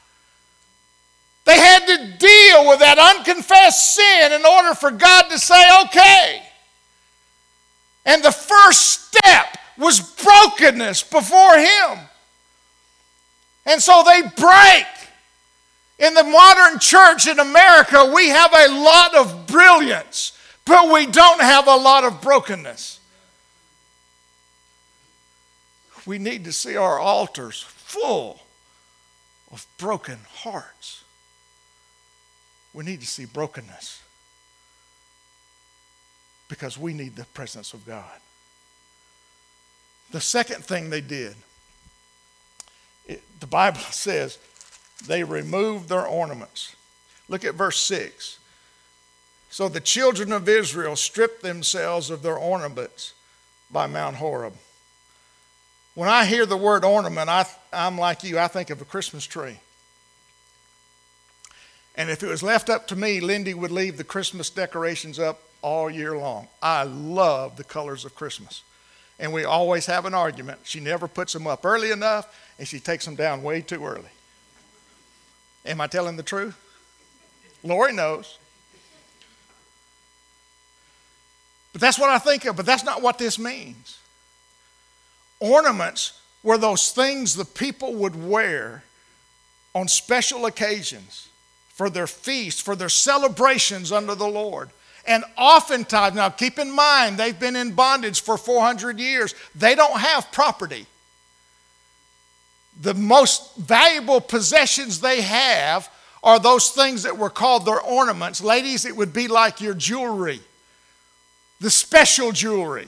They 1.45 1.57
had 1.57 1.85
to 1.85 2.17
deal 2.17 2.67
with 2.67 2.79
that 2.79 2.97
unconfessed 3.17 3.95
sin 3.95 4.31
in 4.31 4.45
order 4.45 4.73
for 4.73 4.91
God 4.91 5.23
to 5.29 5.37
say, 5.37 5.61
okay. 5.85 6.41
And 8.05 8.23
the 8.23 8.31
first 8.31 9.07
step 9.07 9.57
was 9.77 9.99
brokenness 9.99 11.03
before 11.03 11.57
Him. 11.57 11.99
And 13.65 13.81
so 13.81 14.03
they 14.05 14.21
break. 14.21 14.85
In 16.03 16.13
the 16.13 16.23
modern 16.23 16.79
church 16.79 17.27
in 17.27 17.39
America, 17.39 18.11
we 18.13 18.27
have 18.27 18.51
a 18.53 18.67
lot 18.67 19.15
of 19.15 19.47
brilliance, 19.47 20.37
but 20.65 20.91
we 20.91 21.05
don't 21.05 21.39
have 21.39 21.65
a 21.65 21.75
lot 21.77 22.03
of 22.03 22.21
brokenness. 22.21 22.99
We 26.05 26.17
need 26.17 26.43
to 26.43 26.51
see 26.51 26.75
our 26.75 26.99
altars 26.99 27.61
full 27.61 28.41
of 29.49 29.65
broken 29.77 30.17
hearts. 30.39 31.05
We 32.73 32.83
need 32.83 32.99
to 32.99 33.07
see 33.07 33.23
brokenness 33.23 34.01
because 36.49 36.77
we 36.77 36.93
need 36.93 37.15
the 37.15 37.23
presence 37.27 37.73
of 37.73 37.85
God. 37.85 38.19
The 40.11 40.19
second 40.19 40.65
thing 40.65 40.89
they 40.89 40.99
did, 40.99 41.35
it, 43.07 43.23
the 43.39 43.47
Bible 43.47 43.79
says 43.91 44.37
they 45.07 45.23
removed 45.23 45.89
their 45.89 46.05
ornaments. 46.05 46.75
Look 47.27 47.45
at 47.45 47.55
verse 47.55 47.79
6. 47.81 48.39
So 49.49 49.69
the 49.69 49.79
children 49.79 50.31
of 50.31 50.49
Israel 50.49 50.95
stripped 50.95 51.43
themselves 51.43 52.09
of 52.09 52.21
their 52.23 52.37
ornaments 52.37 53.13
by 53.71 53.87
Mount 53.87 54.15
Horeb. 54.15 54.53
When 55.95 56.09
I 56.09 56.25
hear 56.25 56.45
the 56.45 56.57
word 56.57 56.83
ornament, 56.83 57.29
I, 57.29 57.45
I'm 57.71 57.97
like 57.97 58.23
you, 58.23 58.39
I 58.39 58.47
think 58.47 58.71
of 58.71 58.81
a 58.81 58.85
Christmas 58.85 59.25
tree. 59.25 59.59
And 61.95 62.09
if 62.09 62.23
it 62.23 62.27
was 62.27 62.41
left 62.41 62.69
up 62.69 62.87
to 62.87 62.95
me, 62.95 63.19
Lindy 63.19 63.53
would 63.53 63.71
leave 63.71 63.97
the 63.97 64.03
Christmas 64.03 64.49
decorations 64.49 65.19
up 65.19 65.39
all 65.61 65.89
year 65.89 66.17
long. 66.17 66.47
I 66.61 66.83
love 66.83 67.55
the 67.55 67.63
colors 67.63 68.05
of 68.05 68.15
Christmas. 68.15 68.63
And 69.19 69.31
we 69.31 69.45
always 69.45 69.85
have 69.85 70.05
an 70.05 70.15
argument. 70.15 70.61
She 70.63 70.79
never 70.79 71.07
puts 71.07 71.33
them 71.33 71.45
up 71.45 71.63
early 71.63 71.91
enough, 71.91 72.35
and 72.57 72.67
she 72.67 72.79
takes 72.79 73.05
them 73.05 73.15
down 73.15 73.43
way 73.43 73.61
too 73.61 73.85
early. 73.85 74.09
Am 75.65 75.79
I 75.79 75.87
telling 75.87 76.17
the 76.17 76.23
truth? 76.23 76.57
Lori 77.63 77.93
knows. 77.93 78.37
But 81.71 81.81
that's 81.81 81.97
what 81.97 82.09
I 82.09 82.19
think 82.19 82.45
of, 82.45 82.55
but 82.55 82.65
that's 82.65 82.83
not 82.83 83.01
what 83.01 83.17
this 83.17 83.39
means. 83.39 83.97
Ornaments 85.39 86.21
were 86.43 86.57
those 86.57 86.91
things 86.91 87.35
the 87.35 87.45
people 87.45 87.95
would 87.95 88.15
wear 88.15 88.83
on 89.73 89.87
special 89.87 90.45
occasions 90.45 91.29
for 91.69 91.89
their 91.89 92.05
feasts, 92.05 92.61
for 92.61 92.75
their 92.75 92.89
celebrations 92.89 93.91
under 93.91 94.13
the 94.13 94.27
Lord. 94.27 94.69
And 95.05 95.23
oftentimes, 95.37 96.15
now 96.15 96.29
keep 96.29 96.59
in 96.59 96.71
mind, 96.71 97.17
they've 97.17 97.37
been 97.37 97.55
in 97.55 97.73
bondage 97.73 98.21
for 98.21 98.37
400 98.37 98.99
years. 98.99 99.33
They 99.55 99.75
don't 99.75 99.99
have 99.99 100.31
property. 100.31 100.85
The 102.81 102.93
most 102.93 103.55
valuable 103.55 104.19
possessions 104.19 104.99
they 104.99 105.21
have 105.21 105.89
are 106.23 106.39
those 106.39 106.71
things 106.71 107.03
that 107.03 107.17
were 107.17 107.29
called 107.29 107.65
their 107.65 107.81
ornaments. 107.81 108.41
Ladies, 108.41 108.85
it 108.85 108.95
would 108.95 109.13
be 109.13 109.27
like 109.27 109.61
your 109.61 109.73
jewelry, 109.73 110.39
the 111.59 111.69
special 111.69 112.31
jewelry. 112.31 112.87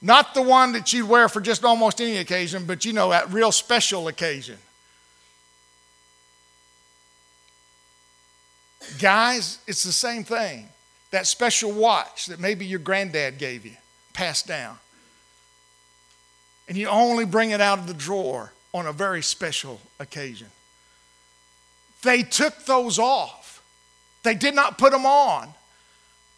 Not 0.00 0.34
the 0.34 0.42
one 0.42 0.72
that 0.72 0.92
you'd 0.92 1.08
wear 1.08 1.28
for 1.28 1.40
just 1.40 1.64
almost 1.64 2.00
any 2.00 2.18
occasion, 2.18 2.64
but 2.64 2.84
you 2.84 2.92
know, 2.92 3.10
that 3.10 3.32
real 3.32 3.50
special 3.50 4.06
occasion. 4.06 4.58
Guys, 9.00 9.58
it's 9.66 9.82
the 9.82 9.92
same 9.92 10.22
thing. 10.22 10.68
That 11.10 11.26
special 11.26 11.72
watch 11.72 12.26
that 12.26 12.38
maybe 12.38 12.64
your 12.64 12.78
granddad 12.78 13.38
gave 13.38 13.66
you, 13.66 13.76
passed 14.12 14.46
down. 14.46 14.78
And 16.68 16.76
you 16.76 16.86
only 16.86 17.24
bring 17.24 17.50
it 17.50 17.60
out 17.60 17.78
of 17.78 17.86
the 17.86 17.94
drawer 17.94 18.52
on 18.72 18.86
a 18.86 18.92
very 18.92 19.22
special 19.22 19.80
occasion. 19.98 20.48
They 22.02 22.22
took 22.22 22.64
those 22.64 22.98
off. 22.98 23.62
They 24.22 24.34
did 24.34 24.54
not 24.54 24.78
put 24.78 24.92
them 24.92 25.06
on 25.06 25.48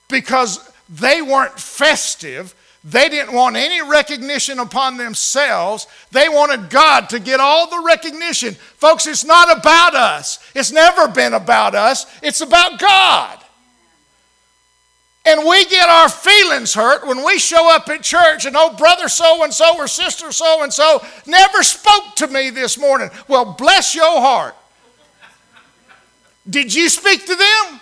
because 0.09 0.71
they 0.89 1.23
weren't 1.23 1.59
festive. 1.59 2.55
They 2.83 3.09
didn't 3.09 3.35
want 3.35 3.57
any 3.57 3.83
recognition 3.83 4.59
upon 4.59 4.97
themselves. 4.97 5.87
They 6.13 6.29
wanted 6.29 6.71
God 6.71 7.11
to 7.11 7.19
get 7.19 7.41
all 7.41 7.69
the 7.69 7.83
recognition. 7.85 8.55
Folks, 8.55 9.07
it's 9.07 9.25
not 9.25 9.59
about 9.59 9.95
us. 9.95 10.39
It's 10.55 10.73
never 10.73 11.09
been 11.09 11.35
about 11.35 11.75
us. 11.75 12.07
It's 12.23 12.41
about 12.41 12.79
God. 12.79 13.40
And 15.27 15.47
we 15.47 15.67
get 15.67 15.89
our 15.89 16.09
feelings 16.09 16.73
hurt 16.73 17.07
when 17.07 17.25
we 17.25 17.39
show 17.39 17.75
up 17.75 17.89
at 17.89 18.03
church 18.03 18.47
and, 18.47 18.57
oh, 18.57 18.75
brother 18.75 19.09
so 19.09 19.45
and 19.45 19.53
so 19.53 19.77
or 19.77 19.87
sister 19.87 20.33
so 20.33 20.63
and 20.63 20.73
so 20.73 21.05
never 21.27 21.63
spoke 21.63 22.15
to 22.17 22.27
me 22.27 22.51
this 22.51 22.79
morning. 22.79 23.11
Well, 23.29 23.55
bless 23.59 23.95
your 23.95 24.21
heart. 24.21 24.57
Did 26.49 26.75
you 26.75 26.89
speak 26.89 27.27
to 27.27 27.37
them? 27.37 27.81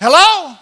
Hello? 0.00 0.56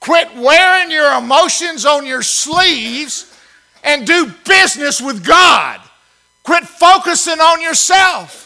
Quit 0.00 0.34
wearing 0.36 0.90
your 0.90 1.12
emotions 1.18 1.84
on 1.84 2.06
your 2.06 2.22
sleeves 2.22 3.34
and 3.82 4.06
do 4.06 4.32
business 4.46 5.00
with 5.00 5.24
God. 5.24 5.80
Quit 6.42 6.64
focusing 6.64 7.40
on 7.40 7.60
yourself. 7.60 8.43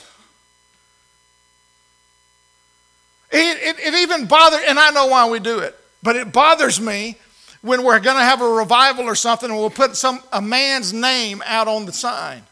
It, 3.68 3.78
it, 3.78 3.94
even 3.94 4.24
bothers, 4.24 4.60
and 4.66 4.78
I 4.78 4.90
know 4.90 5.08
why 5.08 5.28
we 5.28 5.40
do 5.40 5.58
it, 5.58 5.78
but 6.02 6.16
it 6.16 6.32
bothers 6.32 6.80
me 6.80 7.16
when 7.60 7.84
we're 7.84 8.00
going 8.00 8.16
to 8.16 8.22
have 8.22 8.40
a 8.40 8.48
revival 8.48 9.04
or 9.04 9.14
something 9.14 9.50
and 9.50 9.58
we'll 9.58 9.68
put 9.68 9.94
some, 9.94 10.22
a 10.32 10.40
man's 10.40 10.94
name 10.94 11.42
out 11.44 11.68
on 11.68 11.84
the 11.84 11.92
sign. 11.92 12.42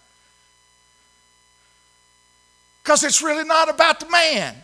Because 2.82 3.02
it's 3.02 3.22
really 3.22 3.44
not 3.44 3.70
about 3.70 4.00
the 4.00 4.10
man. 4.10 4.54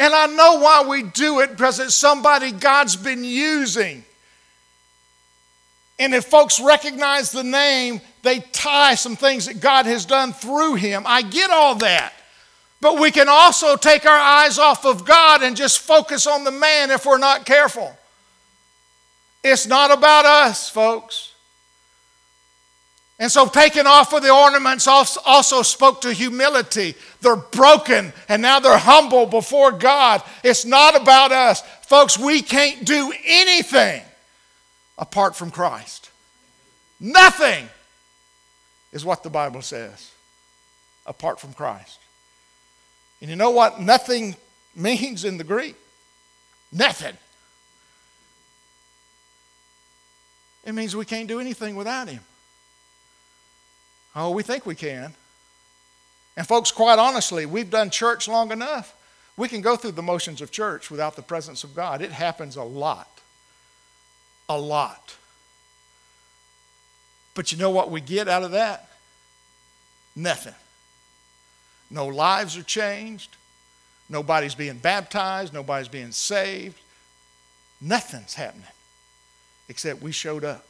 And 0.00 0.12
I 0.12 0.26
know 0.26 0.58
why 0.58 0.84
we 0.88 1.04
do 1.04 1.40
it 1.40 1.50
because 1.50 1.78
it's 1.78 1.94
somebody 1.94 2.50
God's 2.50 2.96
been 2.96 3.22
using. 3.22 4.02
And 6.00 6.14
if 6.14 6.24
folks 6.24 6.58
recognize 6.58 7.30
the 7.30 7.44
name, 7.44 8.00
they 8.22 8.40
tie 8.40 8.96
some 8.96 9.14
things 9.14 9.46
that 9.46 9.60
God 9.60 9.86
has 9.86 10.04
done 10.04 10.32
through 10.32 10.74
him. 10.76 11.04
I 11.06 11.22
get 11.22 11.50
all 11.50 11.76
that. 11.76 12.12
But 12.80 12.98
we 12.98 13.10
can 13.10 13.28
also 13.28 13.76
take 13.76 14.06
our 14.06 14.18
eyes 14.18 14.58
off 14.58 14.86
of 14.86 15.04
God 15.04 15.42
and 15.42 15.56
just 15.56 15.80
focus 15.80 16.26
on 16.26 16.44
the 16.44 16.50
man 16.50 16.90
if 16.90 17.04
we're 17.04 17.18
not 17.18 17.44
careful. 17.44 17.96
It's 19.44 19.66
not 19.66 19.90
about 19.90 20.24
us, 20.24 20.68
folks. 20.68 21.34
And 23.18 23.30
so, 23.30 23.46
taking 23.46 23.86
off 23.86 24.14
of 24.14 24.22
the 24.22 24.32
ornaments 24.32 24.86
also 24.86 25.60
spoke 25.60 26.00
to 26.00 26.12
humility. 26.12 26.94
They're 27.20 27.36
broken 27.36 28.14
and 28.30 28.40
now 28.40 28.60
they're 28.60 28.78
humble 28.78 29.26
before 29.26 29.72
God. 29.72 30.22
It's 30.42 30.64
not 30.64 30.98
about 30.98 31.30
us. 31.30 31.60
Folks, 31.82 32.18
we 32.18 32.40
can't 32.40 32.86
do 32.86 33.12
anything 33.26 34.02
apart 34.96 35.36
from 35.36 35.50
Christ. 35.50 36.10
Nothing 36.98 37.68
is 38.90 39.04
what 39.04 39.22
the 39.22 39.30
Bible 39.30 39.60
says 39.60 40.12
apart 41.04 41.38
from 41.38 41.52
Christ. 41.52 41.99
And 43.20 43.30
you 43.30 43.36
know 43.36 43.50
what 43.50 43.80
nothing 43.80 44.36
means 44.74 45.24
in 45.24 45.38
the 45.38 45.44
Greek? 45.44 45.76
Nothing. 46.72 47.16
It 50.64 50.72
means 50.72 50.94
we 50.94 51.04
can't 51.04 51.28
do 51.28 51.40
anything 51.40 51.74
without 51.76 52.08
Him. 52.08 52.20
Oh, 54.14 54.30
we 54.30 54.42
think 54.42 54.66
we 54.66 54.74
can. 54.74 55.14
And, 56.36 56.46
folks, 56.46 56.70
quite 56.70 56.98
honestly, 56.98 57.46
we've 57.46 57.70
done 57.70 57.90
church 57.90 58.28
long 58.28 58.52
enough. 58.52 58.94
We 59.36 59.48
can 59.48 59.60
go 59.60 59.76
through 59.76 59.92
the 59.92 60.02
motions 60.02 60.40
of 60.40 60.50
church 60.50 60.90
without 60.90 61.16
the 61.16 61.22
presence 61.22 61.64
of 61.64 61.74
God. 61.74 62.02
It 62.02 62.12
happens 62.12 62.56
a 62.56 62.62
lot. 62.62 63.20
A 64.48 64.58
lot. 64.58 65.16
But 67.34 67.52
you 67.52 67.58
know 67.58 67.70
what 67.70 67.90
we 67.90 68.00
get 68.00 68.28
out 68.28 68.42
of 68.42 68.50
that? 68.52 68.88
Nothing. 70.14 70.54
No 71.90 72.06
lives 72.06 72.56
are 72.56 72.62
changed. 72.62 73.36
Nobody's 74.08 74.54
being 74.54 74.78
baptized. 74.78 75.52
Nobody's 75.52 75.88
being 75.88 76.12
saved. 76.12 76.80
Nothing's 77.80 78.34
happening 78.34 78.66
except 79.68 80.02
we 80.02 80.12
showed 80.12 80.44
up. 80.44 80.66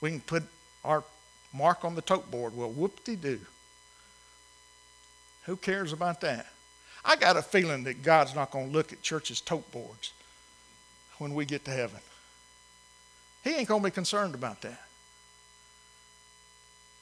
We 0.00 0.10
can 0.10 0.20
put 0.20 0.44
our 0.84 1.04
mark 1.52 1.84
on 1.84 1.94
the 1.94 2.02
tote 2.02 2.30
board. 2.30 2.56
Well, 2.56 2.70
whoop 2.70 3.04
de 3.04 3.16
doo. 3.16 3.40
Who 5.44 5.56
cares 5.56 5.92
about 5.92 6.20
that? 6.20 6.46
I 7.04 7.16
got 7.16 7.36
a 7.36 7.42
feeling 7.42 7.84
that 7.84 8.02
God's 8.02 8.34
not 8.34 8.50
going 8.50 8.68
to 8.68 8.72
look 8.72 8.92
at 8.92 9.02
churches' 9.02 9.40
tote 9.40 9.70
boards 9.72 10.12
when 11.18 11.34
we 11.34 11.44
get 11.44 11.64
to 11.64 11.70
heaven. 11.70 12.00
He 13.42 13.50
ain't 13.50 13.68
going 13.68 13.80
to 13.80 13.86
be 13.86 13.90
concerned 13.90 14.34
about 14.34 14.60
that. 14.62 14.82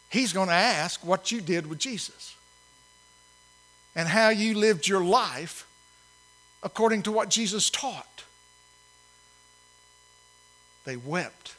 He's 0.08 0.32
going 0.32 0.48
to 0.48 0.54
ask 0.54 1.04
what 1.04 1.32
you 1.32 1.40
did 1.40 1.66
with 1.66 1.78
Jesus 1.78 2.36
and 3.98 4.06
how 4.06 4.28
you 4.28 4.54
lived 4.54 4.86
your 4.86 5.02
life 5.02 5.66
according 6.62 7.02
to 7.02 7.10
what 7.10 7.28
Jesus 7.28 7.68
taught. 7.68 8.22
They 10.84 10.96
wept. 10.96 11.56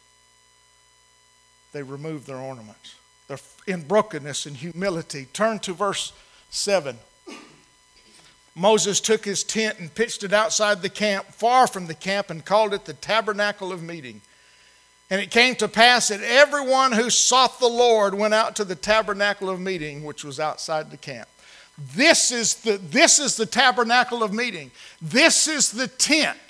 They 1.74 1.84
removed 1.84 2.28
their 2.28 2.38
ornaments. 2.38 2.96
They're 3.28 3.40
in 3.68 3.82
brokenness 3.82 4.46
and 4.46 4.56
humility. 4.56 5.28
Turn 5.34 5.60
to 5.60 5.74
verse 5.74 6.14
7. 6.50 6.98
Moses 8.56 9.02
took 9.02 9.26
his 9.26 9.44
tent 9.44 9.78
and 9.80 9.94
pitched 9.94 10.24
it 10.24 10.32
outside 10.32 10.82
the 10.82 10.90
camp, 10.90 11.26
far 11.26 11.68
from 11.68 11.88
the 11.88 11.94
camp, 11.94 12.30
and 12.30 12.46
called 12.46 12.74
it 12.74 12.86
the 12.86 12.94
tabernacle 12.94 13.74
of 13.74 13.84
meeting. 13.84 14.22
And 15.10 15.20
it 15.20 15.30
came 15.30 15.56
to 15.56 15.68
pass 15.68 16.08
that 16.08 16.22
everyone 16.24 16.94
who 16.94 17.10
sought 17.10 17.60
the 17.60 17.68
Lord 17.68 18.14
went 18.14 18.34
out 18.34 18.56
to 18.56 18.64
the 18.64 18.76
tabernacle 18.76 19.50
of 19.50 19.60
meeting, 19.60 20.06
which 20.06 20.24
was 20.24 20.40
outside 20.40 20.90
the 20.90 20.98
camp. 20.98 21.28
This 21.96 22.32
is 22.32 22.56
the, 22.56 22.78
this 22.78 23.20
is 23.20 23.36
the 23.38 23.46
tabernacle 23.46 24.24
of 24.24 24.34
meeting. 24.34 24.72
This 25.02 25.48
is 25.48 25.72
the 25.72 25.88
tent 25.88 26.50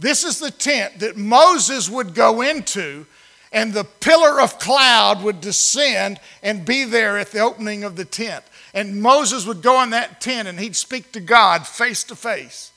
this 0.00 0.24
is 0.24 0.38
the 0.38 0.50
tent 0.50 1.00
that 1.00 1.18
Moses 1.18 1.90
would 1.90 2.14
go 2.14 2.40
into, 2.40 3.04
and 3.52 3.74
the 3.74 3.84
pillar 3.84 4.40
of 4.40 4.58
cloud 4.58 5.22
would 5.22 5.42
descend 5.42 6.18
and 6.42 6.64
be 6.64 6.84
there 6.84 7.18
at 7.18 7.32
the 7.32 7.40
opening 7.40 7.84
of 7.84 7.96
the 7.96 8.06
tent. 8.06 8.42
And 8.72 9.02
Moses 9.02 9.46
would 9.46 9.60
go 9.60 9.82
in 9.82 9.90
that 9.90 10.20
tent 10.22 10.48
and 10.48 10.58
he'd 10.58 10.76
speak 10.76 11.12
to 11.12 11.20
God 11.20 11.66
face 11.66 12.02
to 12.04 12.16
face. 12.16 12.72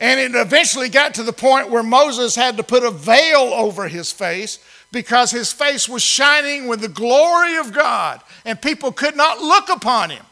And 0.00 0.18
it 0.18 0.34
eventually 0.34 0.88
got 0.88 1.14
to 1.14 1.22
the 1.22 1.32
point 1.32 1.70
where 1.70 1.84
Moses 1.84 2.34
had 2.34 2.56
to 2.56 2.64
put 2.64 2.82
a 2.82 2.90
veil 2.90 3.52
over 3.54 3.86
his 3.86 4.10
face 4.10 4.58
because 4.94 5.32
his 5.32 5.52
face 5.52 5.88
was 5.88 6.02
shining 6.02 6.68
with 6.68 6.80
the 6.80 6.88
glory 6.88 7.56
of 7.56 7.72
God, 7.72 8.22
and 8.44 8.62
people 8.62 8.92
could 8.92 9.16
not 9.16 9.40
look 9.40 9.68
upon 9.68 10.08
him. 10.08 10.24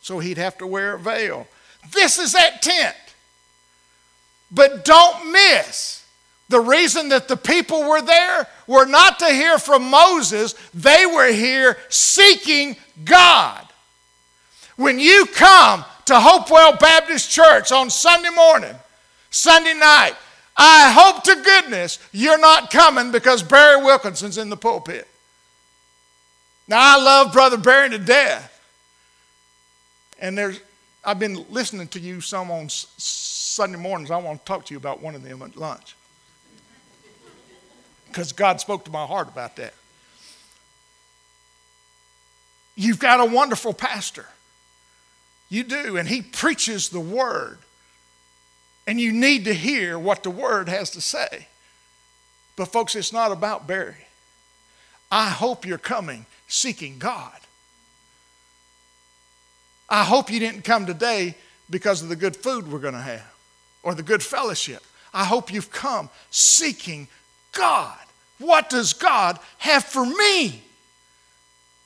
So 0.00 0.18
he'd 0.18 0.38
have 0.38 0.56
to 0.58 0.66
wear 0.66 0.94
a 0.94 0.98
veil. 0.98 1.46
This 1.92 2.18
is 2.18 2.32
that 2.32 2.62
tent. 2.62 2.96
But 4.50 4.86
don't 4.86 5.30
miss 5.30 6.06
the 6.48 6.58
reason 6.58 7.10
that 7.10 7.28
the 7.28 7.36
people 7.36 7.86
were 7.86 8.00
there 8.00 8.48
were 8.66 8.86
not 8.86 9.18
to 9.18 9.26
hear 9.26 9.58
from 9.58 9.90
Moses, 9.90 10.54
they 10.72 11.04
were 11.04 11.30
here 11.30 11.76
seeking 11.90 12.76
God. 13.04 13.66
When 14.76 14.98
you 14.98 15.26
come 15.34 15.84
to 16.06 16.18
Hopewell 16.18 16.78
Baptist 16.78 17.30
Church 17.30 17.72
on 17.72 17.90
Sunday 17.90 18.30
morning, 18.30 18.74
Sunday 19.30 19.74
night, 19.74 20.14
I 20.60 20.90
hope 20.90 21.22
to 21.22 21.36
goodness 21.36 22.00
you're 22.12 22.38
not 22.38 22.70
coming 22.70 23.12
because 23.12 23.44
Barry 23.44 23.82
Wilkinson's 23.82 24.38
in 24.38 24.50
the 24.50 24.56
pulpit. 24.56 25.06
Now, 26.66 26.78
I 26.80 27.02
love 27.02 27.32
Brother 27.32 27.56
Barry 27.56 27.90
to 27.90 27.98
death. 27.98 28.54
And 30.18 30.36
there's, 30.36 30.60
I've 31.04 31.20
been 31.20 31.46
listening 31.48 31.86
to 31.88 32.00
you 32.00 32.20
some 32.20 32.50
on 32.50 32.68
Sunday 32.68 33.78
mornings, 33.78 34.10
I 34.10 34.18
want 34.18 34.40
to 34.40 34.44
talk 34.44 34.66
to 34.66 34.74
you 34.74 34.78
about 34.78 35.00
one 35.00 35.14
of 35.14 35.22
them 35.22 35.42
at 35.42 35.56
lunch. 35.56 35.94
Because 38.08 38.32
God 38.32 38.60
spoke 38.60 38.84
to 38.86 38.90
my 38.90 39.06
heart 39.06 39.28
about 39.28 39.56
that. 39.56 39.74
You've 42.74 42.98
got 42.98 43.20
a 43.20 43.24
wonderful 43.24 43.72
pastor. 43.72 44.26
You 45.48 45.62
do, 45.62 45.96
and 45.96 46.08
he 46.08 46.22
preaches 46.22 46.88
the 46.88 47.00
word. 47.00 47.58
And 48.88 48.98
you 48.98 49.12
need 49.12 49.44
to 49.44 49.52
hear 49.52 49.98
what 49.98 50.22
the 50.22 50.30
word 50.30 50.70
has 50.70 50.88
to 50.92 51.02
say. 51.02 51.46
But, 52.56 52.72
folks, 52.72 52.96
it's 52.96 53.12
not 53.12 53.32
about 53.32 53.66
Barry. 53.66 54.06
I 55.12 55.28
hope 55.28 55.66
you're 55.66 55.76
coming 55.76 56.24
seeking 56.46 56.98
God. 56.98 57.38
I 59.90 60.04
hope 60.04 60.30
you 60.30 60.40
didn't 60.40 60.64
come 60.64 60.86
today 60.86 61.34
because 61.68 62.00
of 62.00 62.08
the 62.08 62.16
good 62.16 62.34
food 62.34 62.72
we're 62.72 62.78
going 62.78 62.94
to 62.94 63.00
have 63.00 63.30
or 63.82 63.94
the 63.94 64.02
good 64.02 64.22
fellowship. 64.22 64.82
I 65.12 65.26
hope 65.26 65.52
you've 65.52 65.70
come 65.70 66.08
seeking 66.30 67.08
God. 67.52 67.98
What 68.38 68.70
does 68.70 68.94
God 68.94 69.38
have 69.58 69.84
for 69.84 70.06
me 70.06 70.62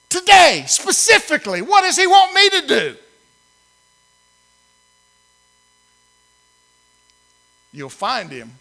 today, 0.09 0.67
specifically? 0.69 1.63
What 1.63 1.81
does 1.81 1.97
He 1.97 2.07
want 2.07 2.33
me 2.33 2.49
to 2.61 2.67
do? 2.69 2.97
You'll 7.73 7.89
find 7.89 8.31
Him 8.31 8.53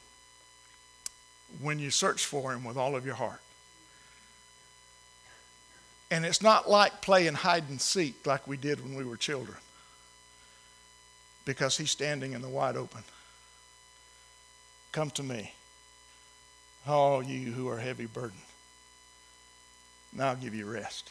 when 1.62 1.80
you 1.80 1.90
search 1.90 2.26
for 2.26 2.54
Him 2.54 2.64
with 2.64 2.78
all 2.78 2.96
of 2.96 3.06
your 3.06 3.16
heart. 3.16 3.42
And 6.10 6.26
it's 6.26 6.42
not 6.42 6.70
like 6.70 7.02
playing 7.02 7.36
hide 7.36 7.70
and 7.70 7.80
seek 7.80 8.26
like 8.26 8.48
we 8.48 8.58
did 8.58 8.84
when 8.84 8.96
we 8.96 9.04
were 9.04 9.18
children, 9.18 9.58
because 11.46 11.78
He's 11.78 11.92
standing 11.92 12.34
in 12.34 12.42
the 12.42 12.50
wide 12.50 12.76
open. 12.76 13.04
Come 14.92 15.10
to 15.12 15.24
me, 15.24 15.54
all 16.86 17.24
you 17.24 17.52
who 17.52 17.70
are 17.70 17.80
heavy 17.80 18.06
burdened. 18.06 18.42
Now 20.14 20.30
I'll 20.30 20.36
give 20.36 20.54
you 20.54 20.66
rest. 20.66 21.10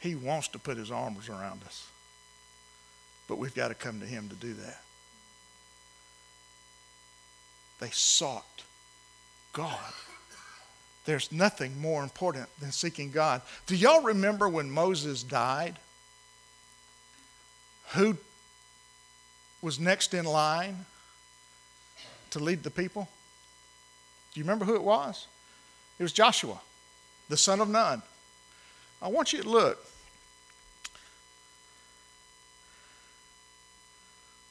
He 0.00 0.14
wants 0.14 0.48
to 0.48 0.58
put 0.58 0.78
his 0.78 0.90
arms 0.90 1.28
around 1.28 1.62
us, 1.64 1.86
but 3.28 3.38
we've 3.38 3.54
got 3.54 3.68
to 3.68 3.74
come 3.74 4.00
to 4.00 4.06
him 4.06 4.28
to 4.30 4.34
do 4.34 4.54
that. 4.54 4.82
They 7.82 7.90
sought 7.90 8.62
God. 9.52 9.92
There's 11.04 11.32
nothing 11.32 11.80
more 11.80 12.02
important 12.02 12.48
than 12.60 12.70
seeking 12.70 13.10
God. 13.10 13.42
Do 13.66 13.74
y'all 13.74 14.02
remember 14.02 14.48
when 14.48 14.70
Moses 14.70 15.22
died? 15.22 15.78
Who 17.94 18.16
was 19.60 19.80
next 19.80 20.14
in 20.14 20.24
line? 20.24 20.86
to 22.32 22.38
lead 22.38 22.62
the 22.62 22.70
people? 22.70 23.08
Do 24.32 24.40
you 24.40 24.44
remember 24.44 24.64
who 24.64 24.74
it 24.74 24.82
was? 24.82 25.26
It 25.98 26.02
was 26.02 26.12
Joshua, 26.12 26.60
the 27.28 27.36
son 27.36 27.60
of 27.60 27.68
Nun. 27.68 28.02
I 29.00 29.08
want 29.08 29.32
you 29.32 29.42
to 29.42 29.48
look. 29.48 29.84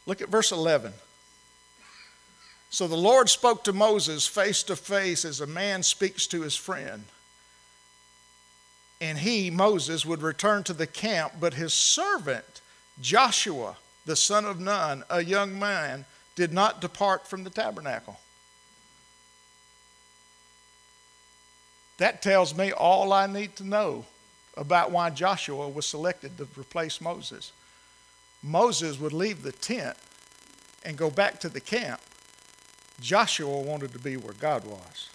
Look 0.06 0.22
at 0.22 0.30
verse 0.30 0.52
11. 0.52 0.94
So 2.72 2.88
the 2.88 2.96
Lord 2.96 3.30
spoke 3.30 3.66
to 3.66 3.74
Moses 3.74 4.26
face 4.26 4.64
to 4.64 4.78
face 4.78 5.26
as 5.26 5.42
a 5.42 5.46
man 5.46 5.84
speaks 5.84 6.26
to 6.28 6.42
his 6.42 6.56
friend. 6.56 7.04
And 9.02 9.18
he, 9.18 9.50
Moses, 9.52 10.06
would 10.06 10.22
return 10.22 10.64
to 10.64 10.74
the 10.74 10.88
camp, 10.88 11.34
but 11.40 11.56
his 11.56 11.74
servant, 11.74 12.62
Joshua, 13.02 13.76
the 14.06 14.16
son 14.16 14.46
of 14.46 14.60
Nun, 14.60 15.04
a 15.10 15.22
young 15.22 15.60
man, 15.60 16.06
did 16.36 16.54
not 16.54 16.80
depart 16.80 17.28
from 17.28 17.44
the 17.44 17.50
tabernacle. 17.50 18.22
That 21.98 22.22
tells 22.22 22.56
me 22.56 22.72
all 22.72 23.12
I 23.12 23.28
need 23.28 23.58
to 23.58 23.68
know 23.68 24.06
about 24.56 24.92
why 24.92 25.10
Joshua 25.10 25.68
was 25.68 25.86
selected 25.86 26.38
to 26.38 26.48
replace 26.58 27.02
Moses. 27.02 27.52
Moses 28.42 28.98
would 28.98 29.14
leave 29.14 29.44
the 29.44 29.52
tent 29.52 29.98
and 30.86 30.98
go 30.98 31.10
back 31.10 31.40
to 31.42 31.50
the 31.50 31.60
camp 31.60 32.00
Joshua 33.02 33.60
wanted 33.60 33.92
to 33.94 34.00
be 34.00 34.16
where 34.16 34.34
God 34.34 34.64
was 34.66 35.10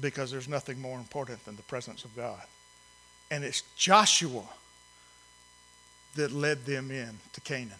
because 0.00 0.30
there's 0.30 0.48
nothing 0.48 0.80
more 0.80 0.98
important 0.98 1.44
than 1.44 1.56
the 1.56 1.62
presence 1.62 2.04
of 2.04 2.16
God. 2.16 2.42
And 3.30 3.44
it's 3.44 3.62
Joshua 3.76 4.44
that 6.16 6.32
led 6.32 6.64
them 6.64 6.90
in 6.90 7.18
to 7.32 7.40
Canaan. 7.40 7.78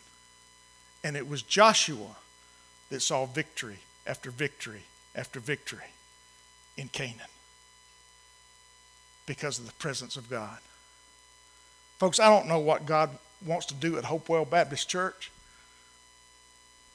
And 1.02 1.16
it 1.16 1.28
was 1.28 1.42
Joshua 1.42 2.16
that 2.90 3.00
saw 3.00 3.26
victory 3.26 3.78
after 4.06 4.30
victory 4.30 4.82
after 5.14 5.40
victory 5.40 5.92
in 6.76 6.88
Canaan 6.88 7.30
because 9.26 9.58
of 9.58 9.66
the 9.66 9.72
presence 9.74 10.16
of 10.16 10.28
God. 10.28 10.58
Folks, 11.98 12.20
I 12.20 12.28
don't 12.28 12.48
know 12.48 12.58
what 12.58 12.86
God 12.86 13.10
wants 13.44 13.66
to 13.66 13.74
do 13.74 13.98
at 13.98 14.04
Hopewell 14.04 14.44
Baptist 14.44 14.88
Church. 14.88 15.30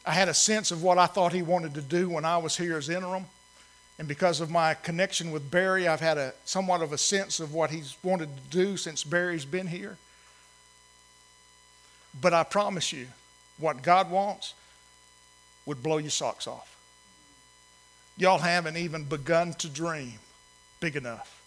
I 0.05 0.11
had 0.11 0.27
a 0.27 0.33
sense 0.33 0.71
of 0.71 0.83
what 0.83 0.97
I 0.97 1.05
thought 1.05 1.33
he 1.33 1.41
wanted 1.41 1.73
to 1.75 1.81
do 1.81 2.09
when 2.09 2.25
I 2.25 2.37
was 2.37 2.57
here 2.57 2.77
as 2.77 2.89
interim. 2.89 3.25
And 3.99 4.07
because 4.07 4.41
of 4.41 4.49
my 4.49 4.73
connection 4.73 5.31
with 5.31 5.49
Barry, 5.51 5.87
I've 5.87 5.99
had 5.99 6.17
a 6.17 6.33
somewhat 6.45 6.81
of 6.81 6.91
a 6.91 6.97
sense 6.97 7.39
of 7.39 7.53
what 7.53 7.69
he's 7.69 7.95
wanted 8.03 8.29
to 8.35 8.57
do 8.57 8.75
since 8.75 9.03
Barry's 9.03 9.45
been 9.45 9.67
here. 9.67 9.97
But 12.19 12.33
I 12.33 12.43
promise 12.43 12.91
you, 12.91 13.07
what 13.57 13.81
God 13.81 14.09
wants 14.09 14.55
would 15.65 15.81
blow 15.81 15.97
your 15.97 16.09
socks 16.09 16.47
off. 16.47 16.75
Y'all 18.17 18.39
haven't 18.39 18.77
even 18.77 19.05
begun 19.05 19.53
to 19.53 19.69
dream 19.69 20.13
big 20.79 20.95
enough 20.95 21.41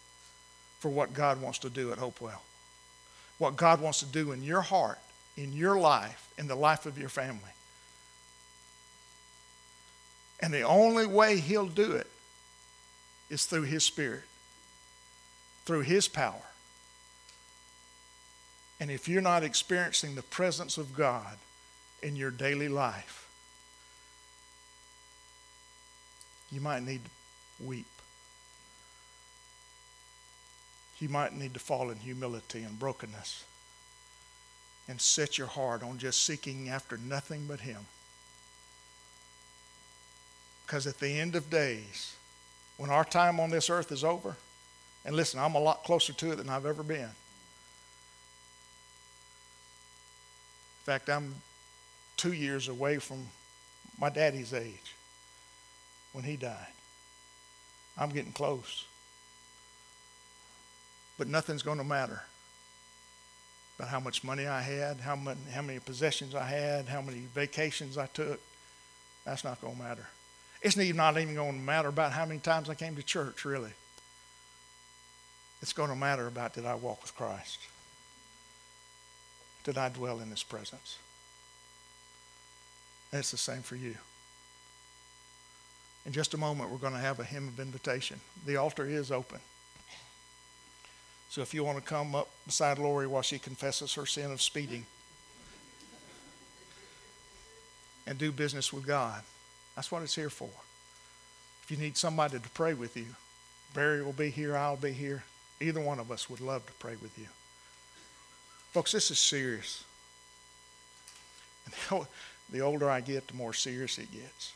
for 0.81 0.89
what 0.89 1.13
God 1.13 1.41
wants 1.41 1.59
to 1.61 1.71
do 1.71 1.93
at 1.93 1.99
Hopewell. 1.99 2.43
What 3.39 3.57
God 3.57 3.81
wants 3.81 4.01
to 4.01 4.07
do 4.07 4.33
in 4.33 4.43
your 4.43 4.63
heart, 4.63 4.99
in 5.37 5.53
your 5.53 5.79
life, 5.79 6.29
in 6.39 6.49
the 6.49 6.55
life 6.55 6.87
of 6.87 6.99
your 6.99 7.09
family. 7.09 7.41
And 10.41 10.53
the 10.53 10.63
only 10.63 11.07
way 11.07 11.39
He'll 11.39 11.67
do 11.67 11.93
it 11.93 12.11
is 13.31 13.47
through 13.47 13.63
His 13.63 13.85
Spirit, 13.85 14.25
through 15.65 15.83
His 15.83 16.09
power. 16.09 16.43
And 18.79 18.91
if 18.91 19.09
you're 19.09 19.23
not 19.23 19.43
experiencing 19.43 20.15
the 20.15 20.23
presence 20.23 20.77
of 20.77 20.95
God 20.95 21.39
in 22.03 22.15
your 22.15 22.31
daily 22.31 22.69
life, 22.69 23.29
you 26.53 26.61
might 26.61 26.83
need 26.83 27.01
to 27.05 27.67
weep. 27.67 27.87
You 30.99 31.09
might 31.09 31.35
need 31.35 31.55
to 31.55 31.61
fall 31.61 31.91
in 31.91 31.99
humility 31.99 32.63
and 32.63 32.79
brokenness 32.79 33.45
and 34.89 35.01
set 35.01 35.37
your 35.37 35.47
heart 35.47 35.83
on 35.83 35.99
just 35.99 36.25
seeking 36.25 36.69
after 36.69 36.97
nothing 36.97 37.47
but 37.47 37.61
Him. 37.61 37.87
Because 40.67 40.87
at 40.87 40.99
the 40.99 41.21
end 41.21 41.37
of 41.37 41.49
days, 41.49 42.17
when 42.77 42.91
our 42.91 43.05
time 43.05 43.39
on 43.39 43.51
this 43.51 43.71
earth 43.71 43.93
is 43.93 44.03
over, 44.03 44.37
and 45.05 45.15
listen, 45.15 45.39
I'm 45.39 45.55
a 45.55 45.61
lot 45.61 45.85
closer 45.85 46.13
to 46.13 46.33
it 46.33 46.37
than 46.37 46.49
I've 46.49 46.67
ever 46.67 46.83
been. 46.83 46.99
In 46.99 47.13
fact, 50.85 51.09
I'm 51.09 51.37
two 52.17 52.33
years 52.33 52.67
away 52.69 52.99
from 52.99 53.29
my 53.99 54.11
daddy's 54.11 54.53
age 54.53 54.95
when 56.13 56.25
he 56.25 56.37
died. 56.37 56.67
I'm 57.97 58.11
getting 58.11 58.33
close. 58.33 58.87
But 61.19 61.29
nothing's 61.29 61.63
going 61.63 61.79
to 61.79 61.85
matter 61.85 62.23
about 63.79 63.89
how 63.89 64.01
much 64.01 64.25
money 64.25 64.47
I 64.47 64.61
had, 64.61 64.99
how, 64.99 65.15
many, 65.15 65.39
how 65.53 65.63
many 65.63 65.79
possessions 65.79 66.35
I 66.35 66.47
had, 66.47 66.87
how 66.87 67.01
many 67.01 67.21
vacations 67.35 67.97
I 67.97 68.07
took. 68.07 68.41
That's 69.25 69.45
not 69.45 69.61
going 69.61 69.77
to 69.77 69.83
matter. 69.83 70.09
It's 70.63 70.77
not 70.77 71.19
even 71.19 71.35
going 71.35 71.53
to 71.53 71.61
matter 71.61 71.89
about 71.89 72.13
how 72.13 72.25
many 72.25 72.41
times 72.41 72.69
I 72.69 72.75
came 72.75 72.97
to 72.97 73.03
church, 73.03 73.45
really. 73.45 73.73
It's 75.63 75.73
going 75.73 75.91
to 75.91 75.97
matter 75.97 76.27
about 76.27 76.55
did 76.55 76.67
I 76.67 76.75
walk 76.75 77.03
with 77.03 77.15
Christ? 77.15 77.59
Did 79.65 79.79
I 79.79 79.89
dwell 79.89 80.21
in 80.21 80.31
His 80.31 80.43
presence? 80.43 80.99
And 83.13 83.21
it's 83.21 83.31
the 83.31 83.37
same 83.37 83.63
for 83.63 83.77
you. 83.77 83.97
In 86.05 86.13
just 86.13 86.35
a 86.35 86.39
moment, 86.39 86.71
we're 86.71 86.79
going 86.79 86.93
to 86.93 86.99
have 86.99 87.19
a 87.19 87.25
hymn 87.25 87.49
of 87.49 87.59
invitation. 87.59 88.21
The 88.45 88.57
altar 88.57 88.87
is 88.87 89.11
open. 89.11 89.41
So 91.31 91.43
if 91.43 91.53
you 91.53 91.65
want 91.65 91.79
to 91.79 91.85
come 91.85 92.15
up 92.15 92.29
beside 92.47 92.79
Lori 92.79 93.07
while 93.07 93.23
she 93.23 93.39
confesses 93.39 93.95
her 93.95 94.07
sin 94.07 94.31
of 94.31 94.41
speeding 94.41 94.87
and 98.07 98.17
do 98.19 98.31
business 98.31 98.73
with 98.73 98.87
God. 98.87 99.23
That's 99.77 99.93
what 99.93 100.03
it's 100.03 100.15
here 100.15 100.31
for. 100.31 100.51
If 101.63 101.71
you 101.71 101.77
need 101.77 101.97
somebody 101.97 102.39
to 102.39 102.51
pray 102.51 102.75
with 102.75 102.97
you, 102.97 103.07
Barry 103.75 104.03
will 104.03 104.13
be 104.13 104.31
here, 104.31 104.57
I'll 104.57 104.77
be 104.77 104.93
here. 104.93 105.23
Either 105.61 105.81
one 105.81 106.01
of 106.01 106.11
us 106.11 106.29
would 106.29 106.41
love 106.41 106.67
to 106.67 106.73
pray 106.75 106.97
with 107.01 107.17
you. 107.19 107.27
Folks, 108.73 108.93
this 108.93 109.11
is 109.11 109.19
serious. 109.19 109.85
And 111.91 112.07
the 112.51 112.61
older 112.61 112.89
I 112.89 113.01
get, 113.01 113.29
the 113.29 113.35
more 113.35 113.53
serious 113.53 113.99
it 113.99 114.11
gets. 114.13 114.53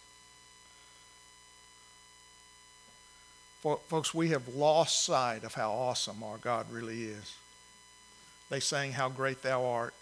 Folks, 3.62 4.14
we 4.14 4.28
have 4.28 4.48
lost 4.48 5.04
sight 5.04 5.44
of 5.44 5.52
how 5.52 5.70
awesome 5.70 6.22
our 6.22 6.38
God 6.38 6.70
really 6.70 7.04
is. 7.04 7.34
They 8.48 8.60
sang, 8.60 8.92
How 8.92 9.10
Great 9.10 9.42
Thou 9.42 9.64
Art. 9.64 9.92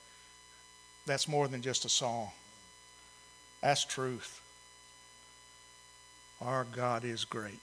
That's 1.07 1.27
more 1.27 1.49
than 1.49 1.61
just 1.61 1.85
a 1.85 1.89
song, 1.89 2.31
that's 3.61 3.85
truth. 3.85 4.41
Our 6.41 6.64
God 6.64 7.05
is 7.05 7.24
great. 7.24 7.61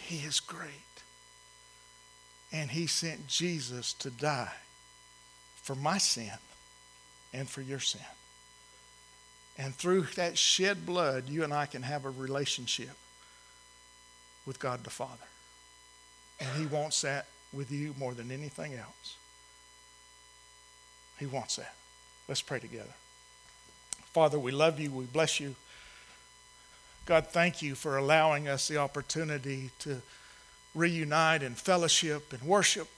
He 0.00 0.18
is 0.18 0.40
great. 0.40 0.68
And 2.52 2.70
He 2.70 2.86
sent 2.86 3.26
Jesus 3.26 3.92
to 3.94 4.10
die 4.10 4.52
for 5.56 5.74
my 5.74 5.98
sin 5.98 6.32
and 7.32 7.48
for 7.48 7.62
your 7.62 7.80
sin. 7.80 8.00
And 9.58 9.74
through 9.74 10.02
that 10.16 10.38
shed 10.38 10.86
blood, 10.86 11.28
you 11.28 11.44
and 11.44 11.52
I 11.52 11.66
can 11.66 11.82
have 11.82 12.04
a 12.04 12.10
relationship 12.10 12.96
with 14.46 14.58
God 14.58 14.84
the 14.84 14.90
Father. 14.90 15.12
And 16.40 16.48
He 16.58 16.66
wants 16.66 17.02
that 17.02 17.26
with 17.52 17.70
you 17.70 17.94
more 17.98 18.14
than 18.14 18.30
anything 18.30 18.74
else. 18.74 19.16
He 21.18 21.26
wants 21.26 21.56
that. 21.56 21.74
Let's 22.28 22.42
pray 22.42 22.58
together. 22.58 22.94
Father, 24.12 24.38
we 24.38 24.50
love 24.52 24.80
you. 24.80 24.90
We 24.90 25.04
bless 25.04 25.38
you. 25.38 25.54
God, 27.04 27.26
thank 27.26 27.62
you 27.62 27.74
for 27.74 27.96
allowing 27.96 28.46
us 28.48 28.68
the 28.68 28.76
opportunity 28.76 29.70
to 29.80 30.02
reunite 30.74 31.42
in 31.42 31.54
fellowship 31.54 32.32
and 32.32 32.42
worship. 32.42 32.88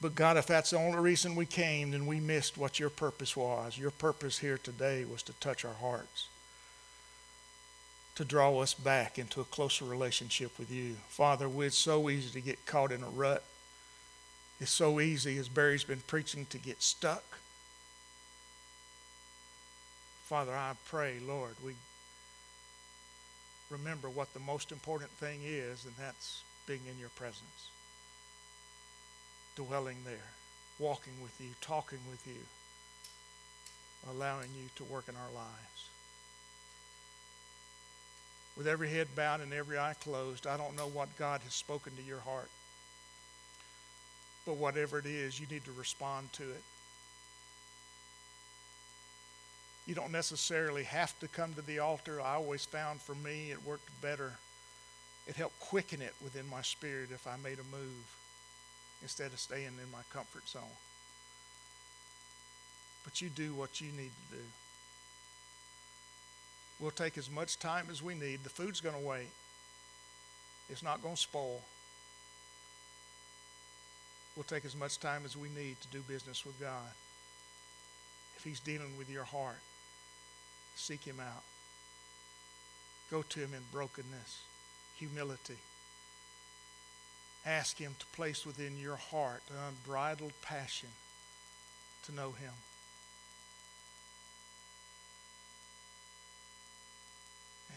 But 0.00 0.14
God, 0.14 0.36
if 0.36 0.46
that's 0.46 0.70
the 0.70 0.78
only 0.78 0.98
reason 0.98 1.34
we 1.34 1.46
came, 1.46 1.90
then 1.90 2.06
we 2.06 2.20
missed 2.20 2.56
what 2.56 2.78
your 2.78 2.90
purpose 2.90 3.36
was. 3.36 3.76
Your 3.76 3.90
purpose 3.90 4.38
here 4.38 4.58
today 4.58 5.04
was 5.04 5.22
to 5.24 5.32
touch 5.40 5.64
our 5.64 5.74
hearts, 5.74 6.28
to 8.14 8.24
draw 8.24 8.60
us 8.60 8.74
back 8.74 9.18
into 9.18 9.40
a 9.40 9.44
closer 9.44 9.84
relationship 9.84 10.56
with 10.58 10.70
you. 10.70 10.96
Father, 11.08 11.48
it's 11.64 11.76
so 11.76 12.08
easy 12.10 12.30
to 12.30 12.40
get 12.40 12.64
caught 12.66 12.92
in 12.92 13.02
a 13.02 13.08
rut. 13.08 13.42
It's 14.60 14.70
so 14.70 15.00
easy, 15.00 15.38
as 15.38 15.48
Barry's 15.48 15.84
been 15.84 16.02
preaching, 16.06 16.46
to 16.50 16.58
get 16.58 16.80
stuck. 16.82 17.24
Father, 20.28 20.52
I 20.52 20.72
pray, 20.84 21.14
Lord, 21.26 21.54
we 21.64 21.72
remember 23.70 24.10
what 24.10 24.34
the 24.34 24.40
most 24.40 24.72
important 24.72 25.10
thing 25.12 25.40
is, 25.42 25.86
and 25.86 25.94
that's 25.98 26.42
being 26.66 26.82
in 26.86 26.98
your 27.00 27.08
presence, 27.16 27.70
dwelling 29.56 29.96
there, 30.04 30.32
walking 30.78 31.14
with 31.22 31.34
you, 31.40 31.48
talking 31.62 32.00
with 32.10 32.26
you, 32.26 32.42
allowing 34.10 34.50
you 34.54 34.68
to 34.76 34.84
work 34.84 35.08
in 35.08 35.14
our 35.16 35.32
lives. 35.34 35.88
With 38.54 38.68
every 38.68 38.90
head 38.90 39.08
bowed 39.16 39.40
and 39.40 39.54
every 39.54 39.78
eye 39.78 39.94
closed, 39.98 40.46
I 40.46 40.58
don't 40.58 40.76
know 40.76 40.88
what 40.88 41.16
God 41.16 41.40
has 41.40 41.54
spoken 41.54 41.96
to 41.96 42.02
your 42.02 42.20
heart. 42.20 42.50
But 44.44 44.58
whatever 44.58 44.98
it 44.98 45.06
is, 45.06 45.40
you 45.40 45.46
need 45.50 45.64
to 45.64 45.72
respond 45.72 46.34
to 46.34 46.42
it. 46.42 46.62
You 49.88 49.94
don't 49.94 50.12
necessarily 50.12 50.84
have 50.84 51.18
to 51.20 51.28
come 51.28 51.54
to 51.54 51.62
the 51.62 51.78
altar. 51.78 52.20
I 52.20 52.34
always 52.34 52.66
found 52.66 53.00
for 53.00 53.14
me 53.14 53.50
it 53.50 53.64
worked 53.64 53.88
better. 54.02 54.34
It 55.26 55.34
helped 55.34 55.58
quicken 55.60 56.02
it 56.02 56.12
within 56.22 56.46
my 56.50 56.60
spirit 56.60 57.08
if 57.10 57.26
I 57.26 57.36
made 57.42 57.58
a 57.58 57.74
move 57.74 58.04
instead 59.00 59.32
of 59.32 59.40
staying 59.40 59.64
in 59.82 59.90
my 59.90 60.02
comfort 60.12 60.46
zone. 60.46 60.62
But 63.02 63.22
you 63.22 63.30
do 63.30 63.54
what 63.54 63.80
you 63.80 63.86
need 63.92 64.10
to 64.30 64.36
do. 64.36 64.42
We'll 66.78 66.90
take 66.90 67.16
as 67.16 67.30
much 67.30 67.58
time 67.58 67.86
as 67.90 68.02
we 68.02 68.14
need. 68.14 68.44
The 68.44 68.50
food's 68.50 68.82
going 68.82 68.94
to 69.00 69.08
wait, 69.08 69.30
it's 70.68 70.82
not 70.82 71.02
going 71.02 71.14
to 71.14 71.20
spoil. 71.20 71.62
We'll 74.36 74.44
take 74.44 74.66
as 74.66 74.76
much 74.76 75.00
time 75.00 75.22
as 75.24 75.34
we 75.34 75.48
need 75.48 75.80
to 75.80 75.88
do 75.88 76.00
business 76.02 76.44
with 76.44 76.60
God. 76.60 76.92
If 78.36 78.44
He's 78.44 78.60
dealing 78.60 78.96
with 78.98 79.10
your 79.10 79.24
heart, 79.24 79.56
seek 80.78 81.04
Him 81.04 81.20
out. 81.20 81.42
Go 83.10 83.22
to 83.22 83.40
Him 83.40 83.50
in 83.54 83.62
brokenness, 83.72 84.42
humility. 84.96 85.58
Ask 87.44 87.78
Him 87.78 87.94
to 87.98 88.06
place 88.06 88.46
within 88.46 88.78
your 88.78 88.96
heart 88.96 89.42
an 89.50 89.56
unbridled 89.68 90.32
passion 90.42 90.90
to 92.04 92.14
know 92.14 92.30
Him. 92.30 92.52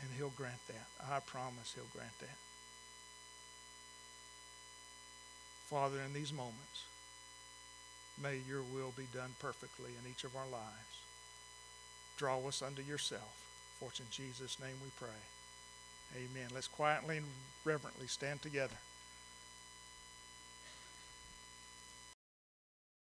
And 0.01 0.11
He'll 0.17 0.29
grant 0.29 0.67
that. 0.67 0.87
I 1.09 1.19
promise 1.19 1.73
He'll 1.75 1.85
grant 1.93 2.17
that. 2.19 2.37
Father, 5.67 6.01
in 6.05 6.13
these 6.13 6.33
moments, 6.33 6.83
may 8.21 8.39
your 8.47 8.61
will 8.61 8.93
be 8.97 9.07
done 9.13 9.31
perfectly 9.39 9.91
in 9.91 10.11
each 10.11 10.25
of 10.25 10.35
our 10.35 10.47
lives. 10.51 11.01
Draw 12.21 12.47
us 12.47 12.61
unto 12.61 12.83
yourself. 12.83 13.33
For 13.79 13.89
it's 13.89 13.99
in 13.99 14.05
Jesus' 14.11 14.59
name 14.59 14.75
we 14.83 14.91
pray. 14.99 15.09
Amen. 16.15 16.49
Let's 16.53 16.67
quietly 16.67 17.17
and 17.17 17.25
reverently 17.65 18.05
stand 18.05 18.43
together. 18.43 18.75